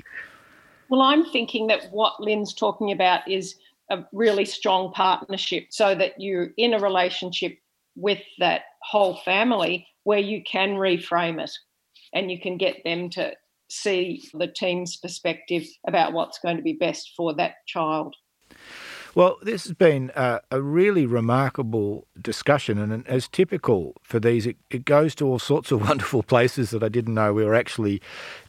Well, 0.89 1.03
I'm 1.03 1.23
thinking 1.27 1.67
that 1.67 1.89
what 1.91 2.19
Lynn's 2.19 2.55
talking 2.55 2.93
about 2.93 3.31
is 3.31 3.57
a 3.91 4.05
really 4.11 4.47
strong 4.47 4.91
partnership 4.95 5.67
so 5.69 5.95
that 5.95 6.15
you're 6.17 6.49
in 6.57 6.73
a 6.73 6.79
relationship 6.79 7.59
with 7.95 8.23
that 8.39 8.63
whole 8.81 9.19
family 9.19 9.87
where 10.05 10.21
you 10.21 10.43
can 10.51 10.77
reframe 10.77 11.45
it 11.45 11.53
and 12.15 12.31
you 12.31 12.41
can 12.41 12.57
get 12.57 12.83
them 12.85 13.11
to 13.11 13.35
see 13.69 14.27
the 14.33 14.47
team's 14.47 14.97
perspective 14.97 15.65
about 15.87 16.15
what's 16.15 16.39
going 16.39 16.57
to 16.57 16.63
be 16.63 16.73
best 16.73 17.13
for 17.15 17.35
that 17.35 17.57
child. 17.67 18.17
Well, 19.15 19.39
this 19.43 19.65
has 19.65 19.75
been 19.75 20.11
a, 20.17 20.41
a 20.51 20.61
really 20.61 21.07
remarkable 21.07 22.07
discussion, 22.21 22.79
and 22.79 23.07
as 23.07 23.29
typical 23.29 23.95
for 24.03 24.19
these, 24.19 24.45
it, 24.47 24.57
it, 24.71 24.85
goes 24.85 25.15
to 25.17 25.27
all 25.27 25.39
sorts 25.39 25.71
of 25.71 25.83
wonderful 25.89 26.25
places 26.25 26.71
that 26.71 26.83
I 26.83 26.89
didn't 26.89 27.15
know 27.15 27.33
we 27.33 27.45
were 27.45 27.55
actually 27.55 28.03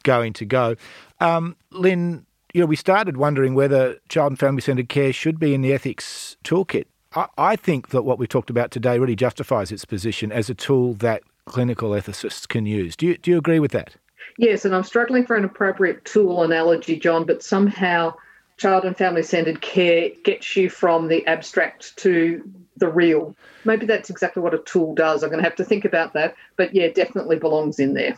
going 0.04 0.34
to 0.34 0.46
go. 0.46 0.76
Um, 1.20 1.56
Lynn, 1.70 2.26
you 2.54 2.62
know, 2.62 2.68
we 2.68 2.76
started 2.76 3.18
wondering 3.18 3.54
whether 3.54 4.00
child 4.10 4.32
and 4.32 4.40
family 4.40 4.62
centred 4.62 4.90
care 4.90 5.14
should 5.14 5.40
be 5.40 5.54
in 5.54 5.62
the 5.62 5.72
ethics 5.72 6.36
toolkit. 6.44 6.86
I, 7.14 7.28
I 7.38 7.56
think 7.56 7.90
that 7.90 8.02
what 8.02 8.18
we 8.18 8.26
talked 8.26 8.50
about 8.50 8.72
today 8.72 8.98
really 8.98 9.16
justifies 9.16 9.72
its 9.72 9.86
position 9.86 10.32
as 10.32 10.50
a 10.50 10.56
tool 10.56 10.96
that 10.96 11.22
clinical 11.46 11.92
ethicists 11.92 12.48
can 12.48 12.66
use. 12.66 12.96
Do 12.96 13.06
you, 13.06 13.18
do 13.18 13.30
you 13.30 13.38
agree 13.38 13.60
with 13.60 13.72
that? 13.72 13.96
Yes, 14.38 14.66
and 14.66 14.76
I'm 14.76 14.84
struggling 14.84 15.26
for 15.28 15.36
an 15.36 15.46
appropriate 15.46 16.04
tool 16.06 16.44
analogy, 16.44 16.98
John, 16.98 17.26
but 17.26 17.44
somehow 17.44 18.16
child 18.58 18.86
and 18.86 18.96
family 18.96 19.24
centered 19.24 19.62
care 19.62 20.10
gets 20.24 20.56
you 20.56 20.70
from 20.70 21.08
the 21.08 21.26
abstract 21.28 21.96
to 21.98 22.44
the 22.78 22.88
real. 22.88 23.36
Maybe 23.64 23.86
that's 23.86 24.10
exactly 24.10 24.42
what 24.42 24.54
a 24.54 24.60
tool 24.60 24.96
does. 24.96 25.24
I'm 25.24 25.30
going 25.30 25.42
to 25.42 25.48
have 25.48 25.56
to 25.58 25.66
think 25.66 25.86
about 25.86 26.14
that. 26.14 26.36
But 26.56 26.74
yeah, 26.74 26.88
definitely 26.90 27.38
belongs 27.38 27.80
in 27.80 27.94
there. 27.94 28.18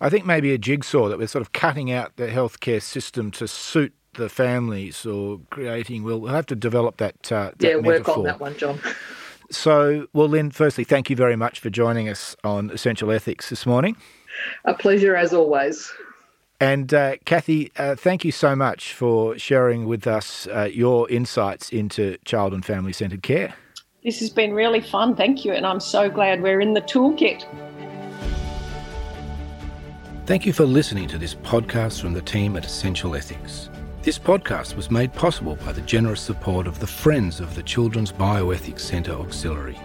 I 0.00 0.08
think 0.08 0.24
maybe 0.24 0.52
a 0.52 0.58
jigsaw 0.58 1.08
that 1.08 1.18
we're 1.18 1.26
sort 1.26 1.42
of 1.42 1.52
cutting 1.52 1.90
out 1.90 2.16
the 2.16 2.28
healthcare 2.28 2.82
system 2.82 3.30
to 3.32 3.46
suit 3.46 3.94
the 4.14 4.28
families 4.28 5.04
or 5.04 5.40
creating. 5.50 6.02
We'll 6.02 6.26
have 6.26 6.46
to 6.46 6.56
develop 6.56 6.96
that. 6.98 7.30
Uh, 7.30 7.52
that 7.58 7.68
yeah, 7.68 7.76
work 7.76 8.08
on 8.08 8.24
that 8.24 8.40
one, 8.40 8.56
John. 8.56 8.80
So, 9.50 10.08
well, 10.12 10.28
Lynn, 10.28 10.50
firstly, 10.50 10.82
thank 10.82 11.08
you 11.08 11.14
very 11.14 11.36
much 11.36 11.60
for 11.60 11.70
joining 11.70 12.08
us 12.08 12.34
on 12.42 12.70
Essential 12.70 13.12
Ethics 13.12 13.48
this 13.48 13.64
morning. 13.64 13.96
A 14.64 14.74
pleasure 14.74 15.14
as 15.14 15.32
always. 15.32 15.92
And 16.60 16.92
uh, 16.94 17.16
Kathy, 17.24 17.70
uh, 17.76 17.96
thank 17.96 18.24
you 18.24 18.32
so 18.32 18.56
much 18.56 18.94
for 18.94 19.36
sharing 19.38 19.86
with 19.86 20.06
us 20.06 20.46
uh, 20.46 20.70
your 20.72 21.08
insights 21.10 21.70
into 21.70 22.16
child 22.24 22.54
and 22.54 22.64
family 22.64 22.92
centred 22.92 23.22
care. 23.22 23.54
This 24.02 24.20
has 24.20 24.30
been 24.30 24.54
really 24.54 24.80
fun, 24.80 25.16
thank 25.16 25.44
you, 25.44 25.52
and 25.52 25.66
I'm 25.66 25.80
so 25.80 26.08
glad 26.08 26.40
we're 26.40 26.60
in 26.60 26.74
the 26.74 26.80
toolkit. 26.80 27.44
Thank 30.24 30.46
you 30.46 30.52
for 30.52 30.64
listening 30.64 31.08
to 31.08 31.18
this 31.18 31.34
podcast 31.34 32.00
from 32.00 32.12
the 32.12 32.22
team 32.22 32.56
at 32.56 32.64
Essential 32.64 33.14
Ethics. 33.14 33.68
This 34.02 34.18
podcast 34.18 34.76
was 34.76 34.90
made 34.90 35.12
possible 35.12 35.56
by 35.56 35.72
the 35.72 35.80
generous 35.82 36.20
support 36.20 36.66
of 36.66 36.78
the 36.78 36.86
Friends 36.86 37.40
of 37.40 37.54
the 37.54 37.62
Children's 37.62 38.12
Bioethics 38.12 38.80
Centre 38.80 39.12
Auxiliary. 39.12 39.78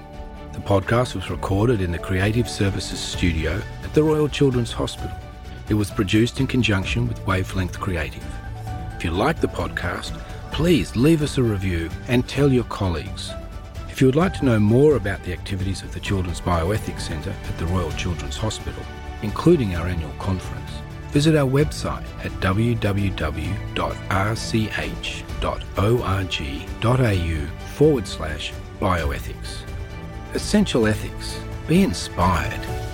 The 0.53 0.59
podcast 0.59 1.15
was 1.15 1.29
recorded 1.29 1.81
in 1.81 1.91
the 1.91 1.99
Creative 1.99 2.47
Services 2.47 2.99
studio 2.99 3.61
at 3.83 3.93
the 3.93 4.03
Royal 4.03 4.29
Children's 4.29 4.71
Hospital. 4.71 5.17
It 5.71 5.75
was 5.75 5.89
produced 5.89 6.41
in 6.41 6.47
conjunction 6.47 7.07
with 7.07 7.25
Wavelength 7.25 7.79
Creative. 7.79 8.25
If 8.97 9.05
you 9.05 9.11
like 9.11 9.39
the 9.39 9.47
podcast, 9.47 10.11
please 10.51 10.97
leave 10.97 11.21
us 11.21 11.37
a 11.37 11.43
review 11.43 11.89
and 12.09 12.27
tell 12.27 12.51
your 12.51 12.65
colleagues. 12.65 13.31
If 13.87 14.01
you 14.01 14.07
would 14.07 14.17
like 14.17 14.33
to 14.33 14.43
know 14.43 14.59
more 14.59 14.97
about 14.97 15.23
the 15.23 15.31
activities 15.31 15.81
of 15.81 15.93
the 15.93 16.01
Children's 16.01 16.41
Bioethics 16.41 16.99
Centre 16.99 17.33
at 17.47 17.57
the 17.57 17.67
Royal 17.67 17.93
Children's 17.93 18.35
Hospital, 18.35 18.83
including 19.21 19.73
our 19.77 19.87
annual 19.87 20.11
conference, 20.19 20.71
visit 21.11 21.37
our 21.37 21.49
website 21.49 22.03
at 22.25 22.31
www.rch.org.au 22.41 22.97
forward 27.75 28.07
slash 28.07 28.53
bioethics. 28.81 29.61
Essential 30.33 30.85
Ethics. 30.85 31.39
Be 31.65 31.83
inspired. 31.83 32.90